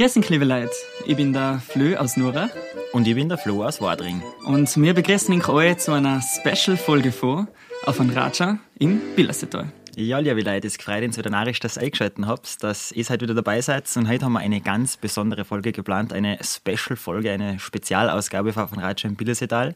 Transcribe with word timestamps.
Grüß 0.00 0.14
dich, 0.14 0.30
liebe 0.30 0.46
Leute. 0.46 0.72
Ich 1.04 1.14
bin 1.14 1.34
der 1.34 1.60
Flö 1.60 1.94
aus 1.94 2.16
Nura. 2.16 2.48
Und 2.94 3.06
ich 3.06 3.14
bin 3.14 3.28
der 3.28 3.36
Flo 3.36 3.62
aus 3.62 3.82
Wadring. 3.82 4.22
Und 4.46 4.74
wir 4.80 4.94
begrüßen 4.94 5.38
euch 5.38 5.46
alle 5.46 5.76
zu 5.76 5.92
einer 5.92 6.22
Special-Folge 6.22 7.12
vor 7.12 7.46
auf 7.84 8.00
ein 8.00 8.08
Raja 8.08 8.58
im 8.78 8.98
Billersetal. 9.14 9.70
Ja, 9.96 10.18
liebe 10.18 10.40
Leute, 10.40 10.68
es 10.68 10.78
freut 10.78 11.04
uns 11.04 11.18
wieder 11.18 11.28
narrisch, 11.28 11.60
dass 11.60 11.76
ihr 11.76 11.82
eingeschaltet 11.82 12.24
habt, 12.24 12.62
dass 12.62 12.92
ihr 12.92 13.04
heute 13.04 13.22
wieder 13.24 13.34
dabei 13.34 13.60
seid. 13.60 13.94
Und 13.94 14.08
heute 14.08 14.24
haben 14.24 14.32
wir 14.32 14.38
eine 14.38 14.62
ganz 14.62 14.96
besondere 14.96 15.44
Folge 15.44 15.72
geplant, 15.72 16.14
eine 16.14 16.38
Special-Folge, 16.42 17.30
eine 17.30 17.58
Spezialausgabe 17.58 18.54
von 18.54 18.68
Raja 18.78 19.06
im 19.06 19.16
Billersetal. 19.16 19.74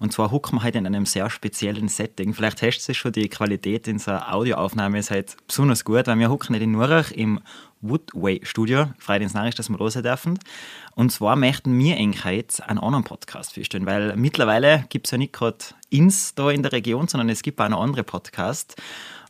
Und 0.00 0.12
zwar 0.12 0.30
hucken 0.30 0.58
wir 0.58 0.64
heute 0.64 0.76
in 0.76 0.86
einem 0.86 1.06
sehr 1.06 1.30
speziellen 1.30 1.88
Setting. 1.88 2.34
Vielleicht 2.34 2.60
hast 2.60 2.86
du 2.88 2.92
schon, 2.92 3.12
die 3.12 3.30
Qualität 3.30 3.88
in 3.88 3.94
unserer 3.94 4.34
Audioaufnahme 4.34 4.98
ist 4.98 5.10
halt 5.10 5.36
besonders 5.46 5.84
gut, 5.84 6.06
weil 6.08 6.18
wir 6.18 6.28
hucken 6.28 6.52
nicht 6.52 6.62
in 6.62 6.72
Nurach 6.72 7.10
im 7.12 7.40
Woodway 7.82 8.40
Studio. 8.44 8.86
Freut 8.98 9.22
uns 9.22 9.34
narrisch, 9.34 9.54
dass 9.56 9.68
wir 9.68 9.76
los 9.76 9.94
dürfen. 9.94 10.38
Und 10.94 11.12
zwar 11.12 11.36
möchten 11.36 11.78
wir 11.78 11.96
eigentlich 11.96 12.24
heute 12.24 12.68
einen 12.68 12.78
anderen 12.78 13.04
Podcast 13.04 13.54
vorstellen, 13.54 13.86
weil 13.86 14.16
mittlerweile 14.16 14.84
gibt 14.88 15.06
es 15.06 15.10
ja 15.10 15.18
nicht 15.18 15.32
gerade 15.32 15.58
ins 15.90 16.34
da 16.34 16.50
in 16.50 16.62
der 16.62 16.72
Region, 16.72 17.08
sondern 17.08 17.28
es 17.28 17.42
gibt 17.42 17.60
auch 17.60 17.66
einen 17.66 17.74
anderen 17.74 18.06
Podcast. 18.06 18.80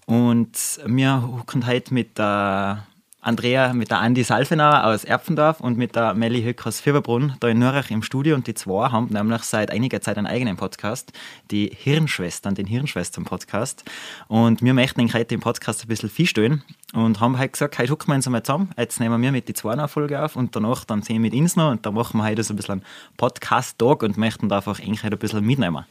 Und 0.07 0.81
wir 0.87 1.25
gucken 1.39 1.67
heute 1.67 1.95
mit 1.95 2.19
der 2.19 2.87
Andrea, 3.25 3.73
mit 3.73 3.93
der 3.93 4.01
Andi 4.01 4.25
Salfenauer 4.25 4.83
aus 4.83 5.05
Erpfendorf 5.05 5.61
und 5.61 5.79
mit 5.79 5.95
der 5.95 6.13
Melli 6.13 6.43
Höck 6.43 6.67
aus 6.67 6.81
Fieberbrunn 6.81 7.37
da 7.39 7.47
in 7.47 7.61
Nürnberg 7.61 7.89
im 7.93 8.03
Studio. 8.03 8.35
Und 8.35 8.49
die 8.49 8.55
zwei 8.55 8.89
haben 8.89 9.07
nämlich 9.13 9.43
seit 9.45 9.71
einiger 9.71 10.01
Zeit 10.01 10.19
einen 10.19 10.27
eigenen 10.27 10.57
Podcast, 10.57 11.13
die 11.53 11.71
Hirnschwestern, 11.73 12.57
den 12.57 12.67
Hirnschwestern-Podcast. 12.67 13.85
Und 14.27 14.61
wir 14.61 14.75
möchten 14.75 15.01
eigentlich 15.01 15.15
heute 15.15 15.27
den 15.27 15.39
Podcast 15.39 15.85
ein 15.85 15.87
bisschen 15.87 16.11
feststellen 16.11 16.65
und 16.95 17.21
haben 17.21 17.39
halt 17.39 17.53
gesagt, 17.53 17.79
heute 17.79 17.91
gucken 17.91 18.09
wir 18.09 18.17
uns 18.17 18.27
einmal 18.27 18.43
zusammen. 18.43 18.71
Jetzt 18.77 18.99
nehmen 18.99 19.23
wir 19.23 19.31
mit 19.31 19.47
die 19.47 19.55
zwei 19.55 19.87
Folge 19.87 20.21
auf 20.21 20.35
und 20.35 20.57
danach 20.57 20.85
dann 20.85 21.03
sehen 21.03 21.23
wir 21.23 21.31
mit 21.31 21.41
uns 21.41 21.55
noch 21.55 21.71
und 21.71 21.87
dann 21.87 21.95
machen 21.95 22.19
wir 22.19 22.25
heute 22.25 22.43
so 22.43 22.53
ein 22.53 22.57
bisschen 22.57 22.73
einen 22.73 22.85
Podcast-Tag 23.19 24.03
und 24.03 24.19
möchten 24.19 24.49
da 24.49 24.57
einfach 24.57 24.81
eigentlich 24.81 25.05
ein 25.05 25.17
bisschen 25.17 25.47
mitnehmen. 25.47 25.85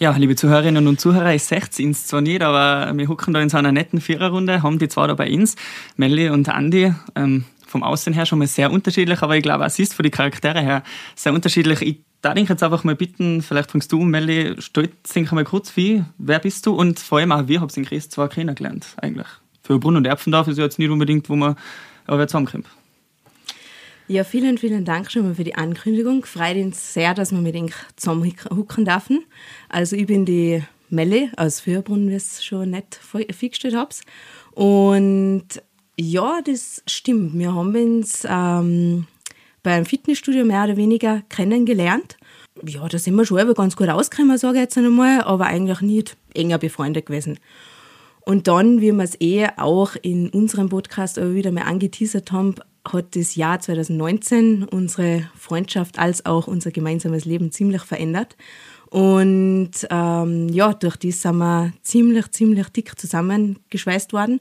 Ja, 0.00 0.12
liebe 0.16 0.36
Zuhörerinnen 0.36 0.86
und 0.86 1.00
Zuhörer, 1.00 1.34
ich 1.34 1.42
sehe 1.42 1.60
es 1.60 2.06
zwar 2.06 2.20
nicht, 2.20 2.40
aber 2.40 2.96
wir 2.96 3.08
hucken 3.08 3.34
da 3.34 3.40
in 3.40 3.48
so 3.48 3.56
einer 3.56 3.72
netten 3.72 4.00
Viererrunde, 4.00 4.62
haben 4.62 4.78
die 4.78 4.86
zwei 4.86 5.08
da 5.08 5.14
bei 5.14 5.28
uns, 5.28 5.56
Melli 5.96 6.28
und 6.28 6.48
Andi, 6.48 6.94
ähm, 7.16 7.46
vom 7.66 7.82
Aussehen 7.82 8.12
her 8.12 8.24
schon 8.24 8.38
mal 8.38 8.46
sehr 8.46 8.70
unterschiedlich, 8.70 9.22
aber 9.22 9.36
ich 9.36 9.42
glaube, 9.42 9.64
es 9.64 9.76
ist 9.80 9.94
von 9.94 10.04
den 10.04 10.12
Charaktere 10.12 10.60
her 10.60 10.84
sehr 11.16 11.32
unterschiedlich. 11.32 11.82
Ich 11.82 11.96
darf 12.22 12.34
dich 12.34 12.48
jetzt 12.48 12.62
einfach 12.62 12.84
mal 12.84 12.94
bitten, 12.94 13.42
vielleicht 13.42 13.72
fängst 13.72 13.90
du, 13.90 14.00
Melli, 14.04 14.54
stell 14.60 14.88
dich 14.88 15.32
mal 15.32 15.42
kurz 15.42 15.76
wie, 15.76 16.04
wer 16.16 16.38
bist 16.38 16.64
du 16.66 16.76
und 16.76 17.00
vor 17.00 17.18
allem 17.18 17.32
auch, 17.32 17.48
wie 17.48 17.58
habt 17.58 17.72
ihr 17.72 17.82
den 17.82 17.88
Chris 17.88 18.08
zwar 18.08 18.28
kennengelernt 18.28 18.86
eigentlich? 18.98 19.26
Für 19.64 19.80
Brunn 19.80 19.96
und 19.96 20.06
Erpfendorf 20.06 20.46
ist 20.46 20.58
ja 20.58 20.64
jetzt 20.64 20.78
nicht 20.78 20.90
unbedingt, 20.90 21.28
wo 21.28 21.34
man 21.34 21.56
aber 22.06 22.28
zusammenkommt. 22.28 22.66
Ja, 24.10 24.24
vielen, 24.24 24.56
vielen 24.56 24.86
Dank 24.86 25.10
schon 25.10 25.24
mal 25.24 25.34
für 25.34 25.44
die 25.44 25.54
Ankündigung. 25.54 26.24
Freut 26.24 26.56
uns 26.56 26.94
sehr, 26.94 27.12
dass 27.12 27.30
wir 27.30 27.42
mit 27.42 27.54
Ihnen 27.54 27.70
zusammenhucken 27.96 28.86
dürfen. 28.86 29.26
Also 29.68 29.96
ich 29.96 30.06
bin 30.06 30.24
die 30.24 30.62
Melle 30.88 31.30
aus 31.36 31.60
Fürbrunn, 31.60 32.08
wie 32.08 32.14
es 32.14 32.42
schon 32.42 32.70
nicht 32.70 32.94
festgestellt 32.94 33.76
habt. 33.76 34.00
Und 34.52 35.44
ja, 35.98 36.40
das 36.42 36.82
stimmt. 36.86 37.38
Wir 37.38 37.54
haben 37.54 37.76
uns 37.76 38.26
ähm, 38.26 39.06
beim 39.62 39.84
Fitnessstudio 39.84 40.46
mehr 40.46 40.64
oder 40.64 40.78
weniger 40.78 41.20
kennengelernt. 41.28 42.16
Ja, 42.64 42.88
da 42.88 42.98
sind 42.98 43.14
wir 43.14 43.26
schon 43.26 43.52
ganz 43.52 43.76
gut 43.76 43.90
ausgekommen, 43.90 44.38
sage 44.38 44.56
ich 44.56 44.62
jetzt 44.62 44.78
einmal, 44.78 45.20
aber 45.20 45.48
eigentlich 45.48 45.82
nicht 45.82 46.16
enger 46.32 46.56
befreundet 46.56 47.04
gewesen. 47.04 47.38
Und 48.28 48.46
dann, 48.46 48.82
wie 48.82 48.92
wir 48.92 49.04
es 49.04 49.18
eh 49.22 49.46
auch 49.56 49.96
in 50.02 50.28
unserem 50.28 50.68
Podcast 50.68 51.18
aber 51.18 51.34
wieder 51.34 51.50
mal 51.50 51.62
angeteasert 51.62 52.30
haben, 52.30 52.56
hat 52.86 53.16
das 53.16 53.36
Jahr 53.36 53.58
2019 53.58 54.64
unsere 54.64 55.30
Freundschaft 55.34 55.98
als 55.98 56.26
auch 56.26 56.46
unser 56.46 56.70
gemeinsames 56.70 57.24
Leben 57.24 57.52
ziemlich 57.52 57.80
verändert. 57.84 58.36
Und 58.90 59.70
ähm, 59.88 60.50
ja, 60.50 60.74
durch 60.74 60.96
das 60.98 61.22
sind 61.22 61.38
wir 61.38 61.72
ziemlich, 61.80 62.30
ziemlich 62.32 62.68
dick 62.68 63.00
zusammengeschweißt 63.00 64.12
worden. 64.12 64.40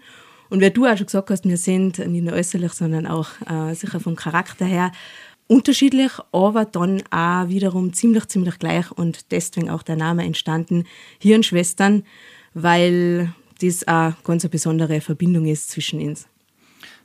Und 0.50 0.60
wie 0.60 0.70
du 0.70 0.86
auch 0.86 0.98
schon 0.98 1.06
gesagt 1.06 1.30
hast, 1.30 1.46
wir 1.46 1.56
sind 1.56 1.98
nicht 1.98 2.26
nur 2.26 2.34
äußerlich, 2.34 2.74
sondern 2.74 3.08
auch 3.08 3.30
äh, 3.50 3.74
sicher 3.74 4.02
vom 4.02 4.18
Charakter 4.18 4.66
her 4.66 4.92
unterschiedlich, 5.48 6.12
aber 6.34 6.66
dann 6.66 7.04
auch 7.10 7.48
wiederum 7.48 7.94
ziemlich, 7.94 8.28
ziemlich 8.28 8.60
gleich 8.60 8.92
und 8.92 9.32
deswegen 9.32 9.70
auch 9.70 9.82
der 9.82 9.96
Name 9.96 10.26
entstanden, 10.26 10.84
Hirnschwestern, 11.20 12.04
weil 12.54 13.34
das 13.62 13.84
eine 13.84 14.16
ganz 14.24 14.48
besondere 14.48 15.02
Verbindung 15.02 15.46
ist 15.46 15.70
zwischen 15.70 16.02
uns. 16.02 16.28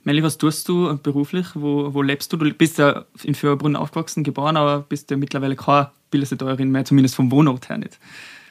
Melli, 0.03 0.21
was 0.21 0.37
tust 0.37 0.67
du 0.67 0.99
beruflich? 1.01 1.47
Wo, 1.53 1.93
wo 1.93 2.01
lebst 2.01 2.33
du? 2.33 2.37
Du 2.37 2.53
bist 2.53 2.77
ja 2.77 3.05
in 3.23 3.35
Fürbrunn 3.35 3.77
aufgewachsen, 3.77 4.23
geboren, 4.23 4.57
aber 4.57 4.81
bist 4.81 5.09
ja 5.11 5.17
mittlerweile 5.17 5.55
keine 5.55 5.91
Bildungsseteuerin 6.11 6.69
mehr, 6.69 6.83
zumindest 6.83 7.15
vom 7.15 7.31
Wohnort 7.31 7.69
her 7.69 7.77
nicht. 7.77 7.97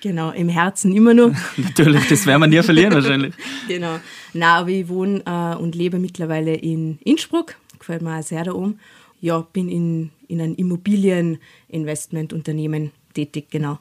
Genau, 0.00 0.30
im 0.30 0.48
Herzen 0.48 0.96
immer 0.96 1.12
noch. 1.14 1.32
Natürlich, 1.56 2.08
das 2.08 2.26
werden 2.26 2.40
wir 2.40 2.48
nie 2.48 2.60
verlieren 2.62 2.94
wahrscheinlich. 2.94 3.34
genau. 3.68 4.00
Na, 4.32 4.56
aber 4.56 4.70
ich 4.70 4.88
wohne 4.88 5.22
äh, 5.26 5.54
und 5.56 5.76
lebe 5.76 5.98
mittlerweile 5.98 6.54
in 6.54 6.98
Innsbruck. 7.04 7.56
Gefällt 7.78 8.00
mir 8.02 8.18
auch 8.18 8.22
sehr 8.22 8.44
da 8.44 8.52
oben. 8.52 8.80
Ja, 9.20 9.46
bin 9.52 9.68
in, 9.68 10.10
in 10.26 10.40
einem 10.40 10.54
Immobilieninvestmentunternehmen 10.56 12.90
tätig, 13.14 13.50
genau. 13.50 13.78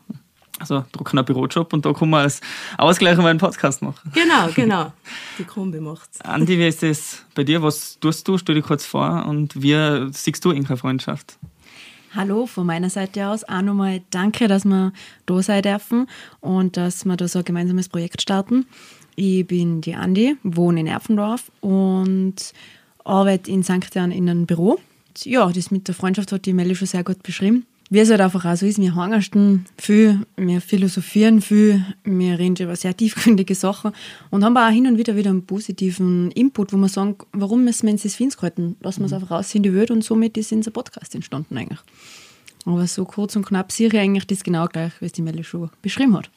Also 0.62 0.86
drucken 0.92 1.18
einen 1.18 1.26
Bürojob 1.26 1.74
und 1.74 1.86
da 1.86 1.92
kann 1.92 2.12
man 2.12 2.22
als 2.22 2.40
Ausgleich 2.78 3.18
mal 3.18 3.28
einen 3.28 3.40
Podcast 3.40 3.82
machen. 3.82 4.12
Genau, 4.14 4.48
genau. 4.56 4.94
Die 5.40 5.44
Kombi 5.44 5.80
macht's. 5.80 6.22
Andi, 6.22 6.58
wie 6.60 6.68
ist 6.68 6.84
das 6.84 7.26
bei 7.34 7.44
dir? 7.44 7.64
Was 7.64 8.00
tust 8.00 8.28
du? 8.28 8.38
Stell 8.38 8.56
dich 8.56 8.64
kurz 8.64 8.86
vor 8.86 9.26
und 9.26 9.60
wie 9.60 10.08
siehst 10.12 10.46
du 10.46 10.52
in 10.52 10.64
der 10.64 10.78
Freundschaft? 10.78 11.38
Hallo, 12.14 12.46
von 12.46 12.68
meiner 12.68 12.92
Seite 12.92 13.28
aus 13.28 13.44
auch 13.46 13.62
nochmal 13.64 14.02
danke, 14.12 14.48
dass 14.48 14.64
wir 14.64 14.94
da 15.26 15.42
sein 15.42 15.64
dürfen 15.64 16.08
und 16.42 16.78
dass 16.78 17.06
wir 17.06 17.18
da 17.18 17.28
so 17.28 17.40
ein 17.40 17.46
gemeinsames 17.46 17.90
Projekt 17.90 18.22
starten. 18.22 18.68
Ich 19.16 19.48
bin 19.48 19.82
die 19.82 19.96
Andi, 19.96 20.38
wohne 20.44 20.82
in 20.82 20.88
Erfendorf 20.88 21.52
und 21.62 22.36
arbeite 23.04 23.50
in 23.50 23.64
St. 23.64 23.96
Jan 23.96 24.12
in 24.12 24.30
einem 24.30 24.46
Büro. 24.46 24.80
Ja, 25.24 25.52
das 25.52 25.72
mit 25.72 25.88
der 25.88 25.96
Freundschaft 25.96 26.32
hat 26.32 26.46
die 26.46 26.54
Melli 26.54 26.76
schon 26.76 26.88
sehr 26.88 27.04
gut 27.04 27.24
beschrieben 27.24 27.66
wie 27.92 28.00
es 28.00 28.10
halt 28.10 28.22
einfach 28.22 28.46
auch 28.46 28.56
so 28.56 28.66
ist, 28.66 28.80
wir 28.80 28.96
hängen 28.96 29.66
viel, 29.78 30.26
wir 30.38 30.62
philosophieren 30.62 31.42
viel, 31.42 31.86
wir 32.06 32.40
reden 32.40 32.56
über 32.56 32.78
sehr 32.78 32.96
tiefgründige 32.96 33.54
Sachen 33.54 33.92
und 34.30 34.46
haben 34.46 34.56
auch 34.56 34.70
hin 34.70 34.88
und 34.88 34.98
wieder 34.98 35.18
wieder 35.18 35.30
einen 35.30 35.46
positiven 35.46 36.32
Input, 36.32 36.72
wo 36.72 36.78
wir 36.78 36.88
sagen, 36.88 37.18
warum 37.34 37.66
müssen 37.66 37.88
wir 37.88 37.92
uns 37.92 38.04
das 38.04 38.16
Fins 38.16 38.42
halten? 38.42 38.78
Lassen 38.80 39.02
wir 39.02 39.08
es 39.08 39.12
mhm. 39.12 39.18
einfach 39.18 39.32
raus 39.32 39.54
in 39.54 39.64
die 39.64 39.74
Welt 39.74 39.92
und 39.92 40.06
somit 40.06 40.38
ist 40.38 40.54
unser 40.54 40.72
Podcast 40.72 41.14
entstanden 41.16 41.58
eigentlich. 41.58 41.80
Aber 42.66 42.88
so 42.88 43.04
kurz 43.04 43.36
und 43.36 43.46
knapp 43.46 43.74
sehe 43.74 43.88
ich 43.88 43.98
eigentlich 43.98 44.26
das 44.26 44.44
genau 44.44 44.68
gleich, 44.68 44.94
wie 45.02 45.06
es 45.06 45.12
die 45.12 45.22
Melle 45.22 45.44
schon 45.44 45.70
beschrieben 45.82 46.16
hat. 46.16 46.32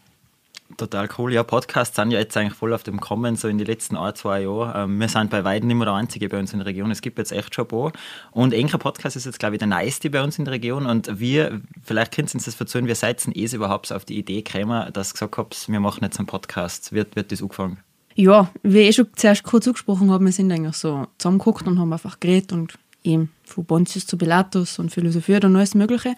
Total 0.76 1.08
cool. 1.18 1.32
Ja, 1.32 1.44
Podcasts 1.44 1.94
sind 1.94 2.10
ja 2.10 2.18
jetzt 2.18 2.36
eigentlich 2.36 2.54
voll 2.54 2.72
auf 2.72 2.82
dem 2.82 3.00
Kommen, 3.00 3.36
so 3.36 3.48
in 3.48 3.58
den 3.58 3.66
letzten 3.66 3.96
ein, 3.96 4.14
zwei 4.14 4.42
Jahren. 4.42 4.90
Ähm, 4.90 5.00
wir 5.00 5.08
sind 5.08 5.30
bei 5.30 5.44
weitem 5.44 5.68
nicht 5.68 5.76
mehr 5.76 5.86
der 5.86 5.94
Einzige 5.94 6.28
bei 6.28 6.38
uns 6.38 6.52
in 6.52 6.58
der 6.58 6.66
Region. 6.66 6.90
Es 6.90 7.00
gibt 7.00 7.18
jetzt 7.18 7.32
echt 7.32 7.54
schon 7.54 7.64
ein 7.64 7.68
paar. 7.68 7.92
Und 8.32 8.52
Enker 8.52 8.78
Podcast 8.78 9.16
ist 9.16 9.24
jetzt, 9.24 9.38
glaube 9.38 9.54
ich, 9.54 9.58
der 9.60 9.68
neueste 9.68 10.10
bei 10.10 10.22
uns 10.22 10.38
in 10.38 10.44
der 10.44 10.54
Region. 10.54 10.86
Und 10.86 11.20
wir, 11.20 11.60
vielleicht 11.82 12.12
können 12.12 12.28
Sie 12.28 12.36
uns 12.36 12.46
das 12.46 12.54
verzeihen, 12.54 12.86
wir 12.86 12.96
seid 12.96 13.24
eh 13.28 13.54
überhaupt 13.54 13.92
auf 13.92 14.04
die 14.04 14.18
Idee 14.18 14.42
gekommen, 14.42 14.92
dass 14.92 15.10
ihr 15.10 15.12
gesagt 15.14 15.36
habt, 15.36 15.68
wir 15.68 15.80
machen 15.80 16.02
jetzt 16.02 16.18
einen 16.18 16.26
Podcast. 16.26 16.92
Wird, 16.92 17.14
wird 17.14 17.30
das 17.30 17.42
angefangen? 17.42 17.78
Ja, 18.16 18.50
wie 18.62 18.80
ich 18.80 18.96
schon 18.96 19.08
zuerst 19.14 19.42
kurz 19.42 19.66
angesprochen 19.66 20.10
habe, 20.10 20.24
wir 20.24 20.32
sind 20.32 20.50
eigentlich 20.50 20.76
so 20.76 21.06
zusammengeguckt 21.18 21.66
und 21.66 21.78
haben 21.78 21.92
einfach 21.92 22.20
geredet 22.20 22.52
und 22.52 22.74
eben 23.02 23.30
von 23.44 23.64
Pontius 23.64 24.06
zu 24.06 24.16
Pilatus 24.16 24.78
und 24.78 24.90
philosophiert 24.90 25.44
und 25.44 25.56
alles 25.56 25.74
Mögliche 25.74 26.14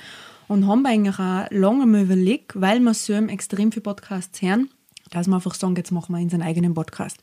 und 0.49 0.67
haben 0.67 0.87
eigentlich 0.87 1.19
auch 1.19 1.47
lange 1.51 1.87
mal 1.87 2.03
überlegt, 2.03 2.61
weil 2.61 2.81
wir 2.81 2.95
so 2.95 3.13
extrem 3.13 3.73
viele 3.73 3.83
Podcasts 3.83 4.41
hören, 4.43 4.71
dass 5.11 5.27
wir 5.27 5.35
einfach 5.35 5.55
sagen, 5.55 5.77
jetzt 5.77 5.93
machen 5.93 6.15
wir 6.15 6.23
unseren 6.23 6.43
eigenen 6.43 6.75
Podcast. 6.75 7.19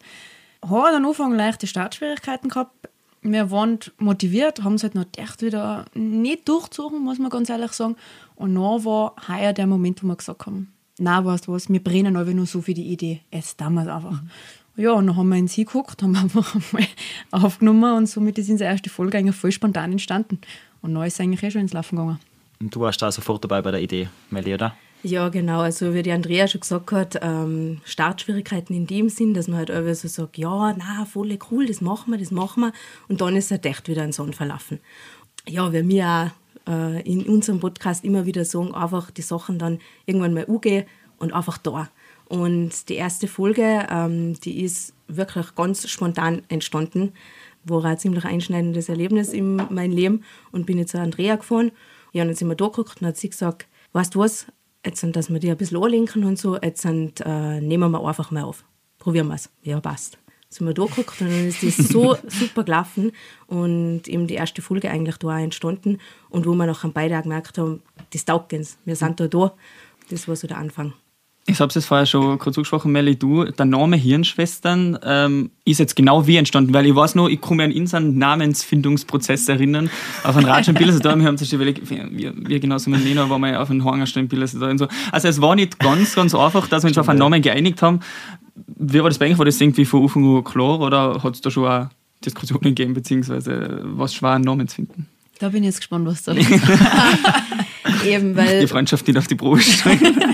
Haben 0.64 0.96
am 0.96 1.06
Anfang 1.06 1.34
leichte 1.34 1.68
Startschwierigkeiten 1.68 2.50
gehabt. 2.50 2.90
Wir 3.22 3.52
waren 3.52 3.80
motiviert, 4.00 4.64
haben 4.64 4.76
es 4.76 4.84
halt 4.84 4.96
noch 4.96 5.06
echt 5.16 5.42
wieder 5.42 5.86
nicht 5.94 6.48
durchgezogen, 6.48 7.04
muss 7.04 7.20
man 7.20 7.30
ganz 7.30 7.50
ehrlich 7.50 7.72
sagen. 7.72 7.96
Und 8.36 8.56
dann 8.56 8.84
war 8.84 9.16
heuer 9.28 9.54
der 9.54 9.68
Moment, 9.68 10.04
wo 10.04 10.08
wir 10.08 10.16
gesagt 10.16 10.46
haben, 10.46 10.74
na 11.00 11.24
weißt 11.24 11.48
du 11.48 11.54
was, 11.54 11.70
wir 11.70 11.84
brennen 11.84 12.16
aber 12.18 12.34
nur 12.34 12.46
so 12.46 12.62
für 12.62 12.74
die 12.74 12.92
Idee. 12.92 13.22
Es 13.32 13.56
einfach. 13.60 14.22
Mhm. 14.22 14.30
Ja, 14.76 14.94
und 14.94 15.08
dann 15.08 15.16
haben 15.16 15.30
wir 15.30 15.38
ins 15.38 15.54
hingeguckt, 15.54 16.02
haben 16.02 16.16
einfach 16.16 16.56
mal 16.72 16.86
aufgenommen 17.32 17.96
und 17.96 18.08
somit 18.08 18.38
ist 18.38 18.50
unsere 18.50 18.70
erste 18.70 18.90
Folge 18.90 19.18
eigentlich 19.18 19.36
voll 19.36 19.52
spontan 19.52 19.92
entstanden. 19.92 20.40
Und 20.82 20.94
dann 20.94 21.04
ist 21.04 21.14
es 21.14 21.20
eigentlich 21.20 21.44
eh 21.44 21.52
schon 21.52 21.62
ins 21.62 21.74
Laufen 21.74 21.96
gegangen. 21.96 22.20
Und 22.64 22.74
du 22.74 22.80
warst 22.80 23.02
da 23.02 23.12
sofort 23.12 23.44
dabei 23.44 23.62
bei 23.62 23.72
der 23.72 23.82
Idee, 23.82 24.08
Melli, 24.30 24.54
oder? 24.54 24.74
Ja, 25.04 25.28
genau. 25.28 25.60
Also 25.60 25.94
wie 25.94 26.02
die 26.02 26.14
Andrea 26.14 26.48
schon 26.48 26.62
gesagt 26.62 26.94
hat, 26.94 27.20
ähm, 27.22 27.82
Startschwierigkeiten 27.84 28.74
in 28.74 28.88
dem 28.88 29.10
Sinn, 29.10 29.34
dass 29.34 29.50
man 29.50 29.58
halt 29.58 29.70
irgendwie 29.70 29.96
so 29.96 30.08
sagt, 30.08 30.38
ja, 30.38 30.74
na, 30.78 31.04
voll 31.04 31.38
cool, 31.52 31.66
das 31.66 31.82
machen 31.82 32.12
wir, 32.12 32.18
das 32.18 32.32
machen 32.32 32.62
wir. 32.64 32.74
Und 33.10 33.20
dann 33.20 33.36
ist 33.36 33.52
halt 33.52 33.66
echt 33.66 33.90
wieder 33.90 34.02
ein 34.04 34.14
Sohn 34.14 34.32
verlaufen. 34.32 34.80
Ja, 35.46 35.74
wir 35.74 36.32
auch 36.66 36.72
äh, 36.72 37.02
in 37.02 37.24
unserem 37.24 37.60
Podcast 37.60 38.06
immer 38.06 38.26
wieder 38.26 38.46
sagen, 38.46 38.74
einfach 38.74 39.12
die 39.12 39.24
Sachen 39.24 39.60
dann 39.60 39.80
irgendwann 40.06 40.34
mal 40.34 40.46
umgehen 40.46 40.86
und 41.18 41.34
einfach 41.34 41.58
da. 41.58 41.90
Und 42.30 42.88
die 42.88 42.96
erste 42.96 43.28
Folge, 43.28 43.86
ähm, 43.92 44.40
die 44.40 44.64
ist 44.64 44.94
wirklich 45.10 45.54
ganz 45.56 45.90
spontan 45.90 46.44
entstanden, 46.48 47.12
war 47.66 47.84
ein 47.84 47.98
ziemlich 47.98 48.24
einschneidendes 48.24 48.88
Erlebnis 48.88 49.34
in 49.34 49.58
meinem 49.58 49.92
Leben 49.92 50.24
und 50.54 50.66
bin 50.66 50.78
jetzt 50.78 50.92
zu 50.92 51.00
Andrea 51.00 51.36
gefahren. 51.36 51.74
Und 52.22 52.28
dann 52.28 52.36
sind 52.36 52.48
wir 52.48 52.56
da 52.56 52.68
geguckt 52.68 53.02
und 53.02 53.08
hat 53.08 53.18
sie 53.18 53.30
gesagt, 53.30 53.68
weißt 53.94 54.16
du 54.16 54.20
was, 54.20 54.48
jetzt 54.86 55.00
sind, 55.00 55.16
dass 55.16 55.30
wir 55.30 55.40
die 55.40 55.50
ein 55.50 55.58
bisschen 55.58 55.82
anlenken 55.82 56.24
und 56.26 56.38
so, 56.38 56.58
jetzt 56.62 56.82
sind, 56.82 57.22
äh, 57.26 57.62
nehmen 57.62 57.92
wir 57.92 58.06
einfach 58.06 58.32
mal 58.32 58.44
auf. 58.44 58.64
Probieren 59.00 59.28
wir 59.28 59.36
es. 59.36 59.50
Ja, 59.64 59.80
passt. 59.80 60.18
Sind 60.50 60.68
wir 60.68 60.74
da 60.74 60.86
geguckt 60.86 61.20
und 61.20 61.32
dann 61.32 61.48
ist 61.48 61.64
das 61.64 61.78
so 61.78 62.16
super 62.28 62.64
gelaufen 62.64 63.12
und 63.48 64.08
eben 64.08 64.28
die 64.28 64.36
erste 64.36 64.62
Folge 64.62 64.92
eigentlich 64.92 65.18
da 65.18 65.28
auch 65.30 65.40
entstanden 65.40 66.00
und 66.30 66.46
wo 66.46 66.54
wir 66.54 66.68
nach 66.68 66.88
beide 66.90 67.18
auch 67.18 67.24
gemerkt 67.24 67.58
haben, 67.58 67.82
das 68.12 68.26
taugt 68.26 68.54
uns, 68.54 68.78
wir 68.86 68.96
sind 68.96 69.20
da 69.20 69.28
da. 69.28 69.56
Das 70.10 70.28
war 70.28 70.36
so 70.36 70.48
der 70.48 70.58
Anfang. 70.58 70.94
Ich 71.46 71.60
habe 71.60 71.78
es 71.78 71.86
vorher 71.86 72.06
schon 72.06 72.40
kurz 72.40 72.58
angesprochen, 72.58 72.94
Melli, 72.94 73.18
du, 73.18 73.44
der 73.44 73.66
Name 73.66 73.98
Hirnschwestern 73.98 74.98
ähm, 75.04 75.52
ist 75.66 75.80
jetzt 75.80 75.96
genau 75.98 76.26
wie 76.26 76.38
entstanden, 76.38 76.74
weil 76.74 76.86
ich 76.86 76.96
weiß 76.96 77.16
noch, 77.16 77.28
ich 77.28 77.42
kann 77.42 77.58
mich 77.58 77.66
an 77.66 77.74
unseren 77.74 78.18
Namensfindungsprozess 78.18 79.50
erinnern, 79.50 79.90
auf 80.24 80.38
einen 80.38 80.46
Ratsch 80.46 80.70
in 80.70 80.76
Billersedorf, 80.76 81.20
wir 81.20 81.26
haben 81.26 81.38
sich 81.38 81.52
überlegt, 81.52 81.82
genau 81.86 82.78
sind 82.78 82.94
wir 82.94 83.00
Lena, 83.00 83.30
waren 83.30 83.42
wir 83.42 83.62
auf 83.62 83.70
einen 83.70 83.84
Hangerstein 83.84 84.24
in 84.24 84.30
Billersedorf 84.30 84.72
und 84.72 84.78
so. 84.78 84.88
Also 85.12 85.28
es 85.28 85.42
war 85.42 85.56
nicht 85.56 85.80
ganz, 85.80 86.16
ganz 86.16 86.34
einfach, 86.34 86.70
dass 86.70 86.84
wir 86.84 86.88
uns 86.88 86.98
auf 86.98 87.10
einen 87.10 87.20
Namen 87.20 87.42
geeinigt 87.42 87.82
haben. 87.82 88.00
Wie 88.78 89.02
war 89.02 89.10
das 89.10 89.18
bei 89.18 89.30
euch? 89.30 89.38
War 89.38 89.46
das 89.46 89.60
irgendwie 89.60 89.84
von 89.84 90.04
Anfang 90.04 90.38
an 90.38 90.44
klar 90.46 90.80
oder 90.80 91.22
hat 91.22 91.36
es 91.36 91.42
da 91.42 91.52
schon 91.52 91.68
auch 91.68 91.88
Diskussionen 92.24 92.64
gegeben, 92.64 92.94
beziehungsweise 92.94 93.82
was 93.84 94.14
schwer, 94.14 94.32
einen 94.32 94.46
Namen 94.46 94.70
zu 94.70 94.76
finden? 94.76 95.08
Da 95.40 95.50
bin 95.50 95.64
ich 95.64 95.68
jetzt 95.68 95.80
gespannt, 95.80 96.06
was 96.06 96.24
da 96.24 96.34
Eben, 98.06 98.36
weil 98.38 98.62
Die 98.62 98.68
Freundschaft 98.68 99.06
nicht 99.08 99.18
auf 99.18 99.28
die 99.28 99.36
Probe 99.36 99.60
stellen. 99.60 100.00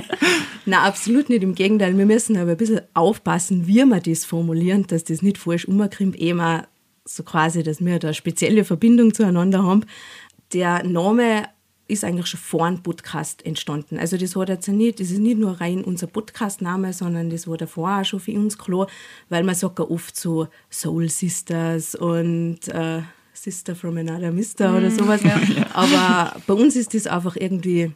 Na, 0.66 0.84
absolut 0.84 1.30
nicht. 1.30 1.44
Im 1.44 1.56
Gegenteil, 1.56 1.98
wir 1.98 2.06
müssen 2.06 2.38
aber 2.38 2.52
ein 2.52 2.58
bisschen 2.58 2.82
aufpassen, 2.94 3.68
wie 3.68 3.84
wir 3.86 4.00
das 4.00 4.26
formulieren, 4.26 4.86
dass 4.88 5.04
das 5.04 5.22
nicht 5.22 5.38
falsch 5.38 5.66
umkommt. 5.66 6.16
Eben 6.16 6.42
auch 6.42 6.64
so 7.06 7.24
quasi, 7.24 7.64
dass 7.64 7.84
wir 7.84 8.00
da 8.00 8.10
eine 8.10 8.16
spezielle 8.16 8.64
Verbindung 8.64 9.14
zueinander 9.14 9.64
haben. 9.64 9.86
Der 10.54 10.84
Name 10.84 11.44
ist 11.88 12.04
eigentlich 12.04 12.28
schon 12.28 12.40
vor 12.40 12.70
dem 12.70 12.84
Podcast 12.84 13.46
entstanden. 13.46 13.98
Also 13.98 14.16
das 14.16 14.36
war 14.36 14.48
jetzt 14.48 14.68
nicht, 14.68 15.00
das 15.00 15.10
ist 15.10 15.20
nicht 15.20 15.40
nur 15.40 15.60
rein 15.60 15.84
unser 15.84 16.08
Podcast-Name, 16.08 16.94
sondern 16.94 17.30
das 17.32 17.48
war 17.48 17.58
davor 17.58 18.00
auch 18.00 18.06
schon 18.06 18.20
für 18.20 18.34
uns 18.34 18.58
klar, 18.58 18.88
weil 19.30 19.44
man 19.44 19.56
sagt 19.56 19.80
ja 19.80 19.86
oft 19.86 20.16
so 20.16 20.48
Soul 20.70 21.10
Sisters 21.10 21.96
und 21.96 22.68
äh, 22.68 23.02
Sister 23.34 23.76
from 23.76 23.98
another 23.98 24.32
Mister 24.32 24.78
oder 24.78 24.92
sowas. 24.92 25.22
Aber 25.74 26.40
bei 26.46 26.54
uns 26.54 26.76
ist 26.76 26.94
das 26.94 27.08
einfach 27.08 27.36
irgendwie 27.36 27.92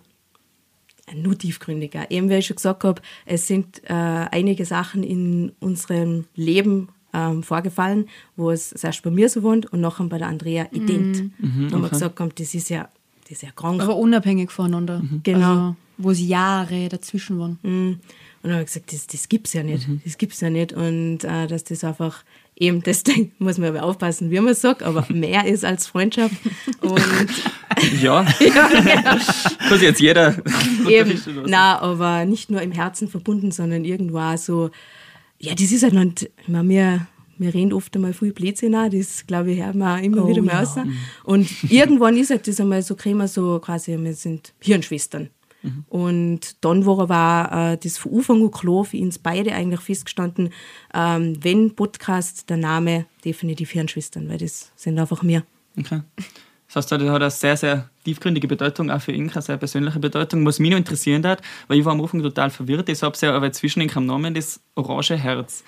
nur 1.16 1.38
tiefgründiger. 1.38 2.10
Eben, 2.12 2.30
wie 2.30 2.36
ich 2.36 2.48
schon 2.48 2.56
gesagt 2.56 2.84
habe, 2.84 3.02
es 3.26 3.48
sind 3.48 3.82
äh, 3.86 3.94
einige 3.94 4.66
Sachen 4.66 5.04
in 5.04 5.52
unserem 5.60 6.26
Leben 6.36 6.90
ähm, 7.14 7.44
vorgefallen, 7.44 8.10
wo 8.36 8.52
es 8.52 8.72
erst 8.72 9.04
bei 9.04 9.12
mir 9.12 9.30
so 9.30 9.44
wohnt 9.44 9.72
und 9.72 9.82
nachher 9.82 10.06
bei 10.06 10.18
der 10.18 10.28
Andrea 10.28 10.68
ident. 10.72 11.32
wo 11.72 11.78
wir 11.78 11.90
gesagt 11.90 12.20
haben, 12.20 12.32
das 12.36 12.54
ist 12.54 12.70
ja, 12.70 12.90
das 13.24 13.32
ist 13.32 13.44
ja 13.44 13.52
krank. 13.52 13.82
Aber 13.82 13.96
unabhängig 13.96 14.52
voneinander. 14.52 15.02
Genau. 15.24 15.48
Also, 15.48 15.76
wo 15.98 16.12
es 16.12 16.20
Jahre 16.20 16.90
dazwischen 16.90 17.40
waren. 17.40 17.60
Und 17.62 18.00
dann 18.42 18.54
habe 18.54 18.62
ich 18.64 18.68
gesagt, 18.68 18.92
das, 18.92 19.08
das 19.08 19.30
gibt 19.30 19.48
es 19.48 19.54
ja 19.54 19.64
nicht. 19.64 19.88
Das 20.04 20.18
gibt's 20.18 20.42
ja 20.42 20.50
nicht. 20.50 20.74
Und 20.74 21.24
äh, 21.24 21.48
dass 21.48 21.64
das 21.64 21.84
einfach 21.84 22.24
eben, 22.56 22.82
das 22.84 23.04
muss 23.40 23.58
man 23.58 23.70
aber 23.70 23.84
aufpassen, 23.84 24.32
wie 24.32 24.40
man 24.40 24.56
sagt, 24.56 24.84
aber 24.84 25.06
mehr 25.10 25.46
ist 25.46 25.66
als 25.66 25.88
Freundschaft. 25.88 26.36
Und 26.82 27.02
ja, 28.02 28.26
ja, 28.40 28.68
genau. 28.68 29.76
sich 29.76 29.82
jetzt 29.82 30.02
jeder 30.02 30.36
Eben, 30.88 31.22
na, 31.46 31.80
aber 31.80 32.26
nicht 32.26 32.50
nur 32.50 32.62
im 32.62 32.72
Herzen 32.72 33.08
verbunden, 33.08 33.52
sondern 33.52 33.86
irgendwo 33.86 34.20
auch 34.20 34.38
so, 34.38 34.70
ja, 35.40 35.54
das 35.54 35.72
ist 35.72 35.84
halt 35.84 35.94
nicht, 35.94 36.24
ich 36.42 36.48
meine, 36.48 36.70
wir, 36.70 37.08
wir 37.38 37.54
reden 37.54 37.74
oft 37.74 37.96
einmal 37.96 38.14
viel 38.14 38.32
Blödsinn 38.32 38.76
auch, 38.76 38.90
das 38.90 39.26
glaube 39.28 39.52
ich, 39.52 39.62
hört 39.64 39.76
man 39.76 40.00
auch 40.00 40.04
immer 40.04 40.26
Oh, 40.26 40.30
wieder 40.30 40.42
mal 40.42 40.54
ja. 40.54 40.60
raus. 40.60 40.76
Und 41.24 41.50
irgendwann 41.70 42.16
ist 42.16 42.30
halt 42.30 42.48
das 42.48 42.60
einmal 42.60 42.82
so, 42.82 42.96
kriegen 42.96 43.18
wir 43.18 43.28
so 43.28 43.60
quasi, 43.60 43.98
wir 43.98 44.14
sind 44.14 44.54
Hirnschwestern. 44.60 45.30
Und 45.90 46.64
dann 46.64 46.86
war 46.86 47.00
aber 47.00 47.74
äh, 47.74 47.78
das 47.78 47.98
von 47.98 48.16
Anfang 48.16 48.42
an 48.44 48.52
klar, 48.52 48.84
für 48.84 48.98
uns 48.98 49.20
beide 49.20 49.54
eigentlich 49.54 49.82
festgestanden, 49.82 50.50
ähm, 50.94 51.38
wenn 51.42 51.76
Podcast, 51.76 52.50
der 52.50 52.58
Name 52.58 53.06
definitiv 53.24 53.72
Hirnschwestern, 53.72 54.28
weil 54.30 54.38
das 54.38 54.72
sind 54.76 55.00
einfach 55.00 55.24
wir. 55.24 55.44
Okay. 55.78 56.02
Das 56.74 56.86
heißt, 56.86 56.92
das 56.92 57.08
hat 57.08 57.22
eine 57.22 57.30
sehr, 57.30 57.56
sehr 57.56 57.90
tiefgründige 58.04 58.48
Bedeutung, 58.48 58.90
auch 58.90 59.00
für 59.00 59.12
Inka, 59.12 59.36
eine 59.36 59.42
sehr 59.44 59.58
persönliche 59.58 60.00
Bedeutung. 60.00 60.44
Was 60.44 60.58
mich 60.58 60.72
noch 60.72 60.78
interessieren 60.78 61.24
hat, 61.24 61.40
weil 61.68 61.78
ich 61.78 61.86
war 61.86 61.94
am 61.94 62.02
Anfang 62.02 62.24
total 62.24 62.50
verwirrt, 62.50 62.90
ich 62.90 63.04
habe 63.04 63.16
ja 63.22 63.36
aber 63.36 63.52
zwischen 63.52 63.88
am 63.96 64.08
Namen 64.08 64.34
das 64.34 64.60
orange 64.74 65.16
Herz. 65.16 65.64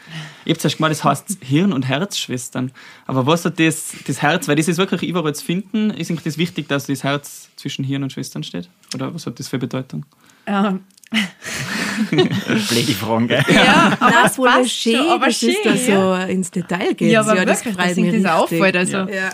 Ich 0.46 0.52
habe 0.52 0.60
zuerst 0.60 0.78
gemeint, 0.78 0.94
das 0.94 1.04
heißt 1.04 1.38
Hirn- 1.42 1.74
und 1.74 1.88
Herzschwestern. 1.88 2.72
Aber 3.06 3.28
was 3.28 3.46
hat 3.46 3.60
das, 3.60 3.94
das 4.08 4.24
Herz, 4.24 4.48
weil 4.48 4.56
das 4.56 4.68
ist 4.68 4.78
wirklich 4.80 5.04
überall 5.04 5.36
zu 5.36 5.46
finden, 5.46 5.92
ist 5.92 6.10
eigentlich 6.10 6.24
das 6.24 6.40
wichtig, 6.40 6.68
dass 6.68 6.88
das 6.88 7.04
Herz 7.04 7.50
zwischen 7.56 7.86
Hirn 7.86 8.02
und 8.02 8.12
Schwestern 8.12 8.42
steht? 8.42 8.68
Oder 8.96 9.14
was 9.14 9.26
hat 9.26 9.40
das 9.40 9.48
für 9.48 9.60
Bedeutung? 9.60 10.06
Ähm, 10.48 10.82
Blöde 12.10 12.94
Fragen, 12.94 13.28
gell? 13.28 13.44
ja, 13.54 13.98
aber 14.00 14.12
Nein, 14.12 14.26
es 14.26 14.36
voll 14.36 14.50
passt 14.50 14.72
schön, 14.72 14.96
schon, 14.96 15.10
aber 15.10 15.26
dass 15.28 15.38
schön, 15.38 15.56
es 15.64 15.64
da 15.64 15.92
ja. 15.92 16.26
so 16.26 16.32
ins 16.32 16.52
Detail 16.52 16.94
geht. 16.94 17.12
Ja, 17.12 17.22
aber 17.22 17.46
das 17.46 17.60
wirklich, 17.60 17.76
freut 17.76 17.90
dass 17.92 17.98
mich 17.98 18.24
das 18.24 18.32
auffällt. 18.32 18.76
Also, 18.76 18.98
Ja. 18.98 19.30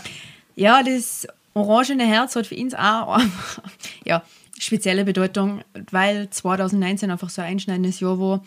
ja. 0.55 0.83
das 0.83 1.27
orangene 1.53 2.05
Herz 2.05 2.35
hat 2.35 2.47
für 2.47 2.55
uns 2.55 2.73
auch 2.73 3.19
ja, 4.05 4.23
spezielle 4.59 5.05
Bedeutung, 5.05 5.61
weil 5.91 6.29
2019 6.29 7.11
einfach 7.11 7.29
so 7.29 7.41
ein 7.41 7.49
einschneidendes 7.49 7.99
Jahr 7.99 8.19
war. 8.19 8.43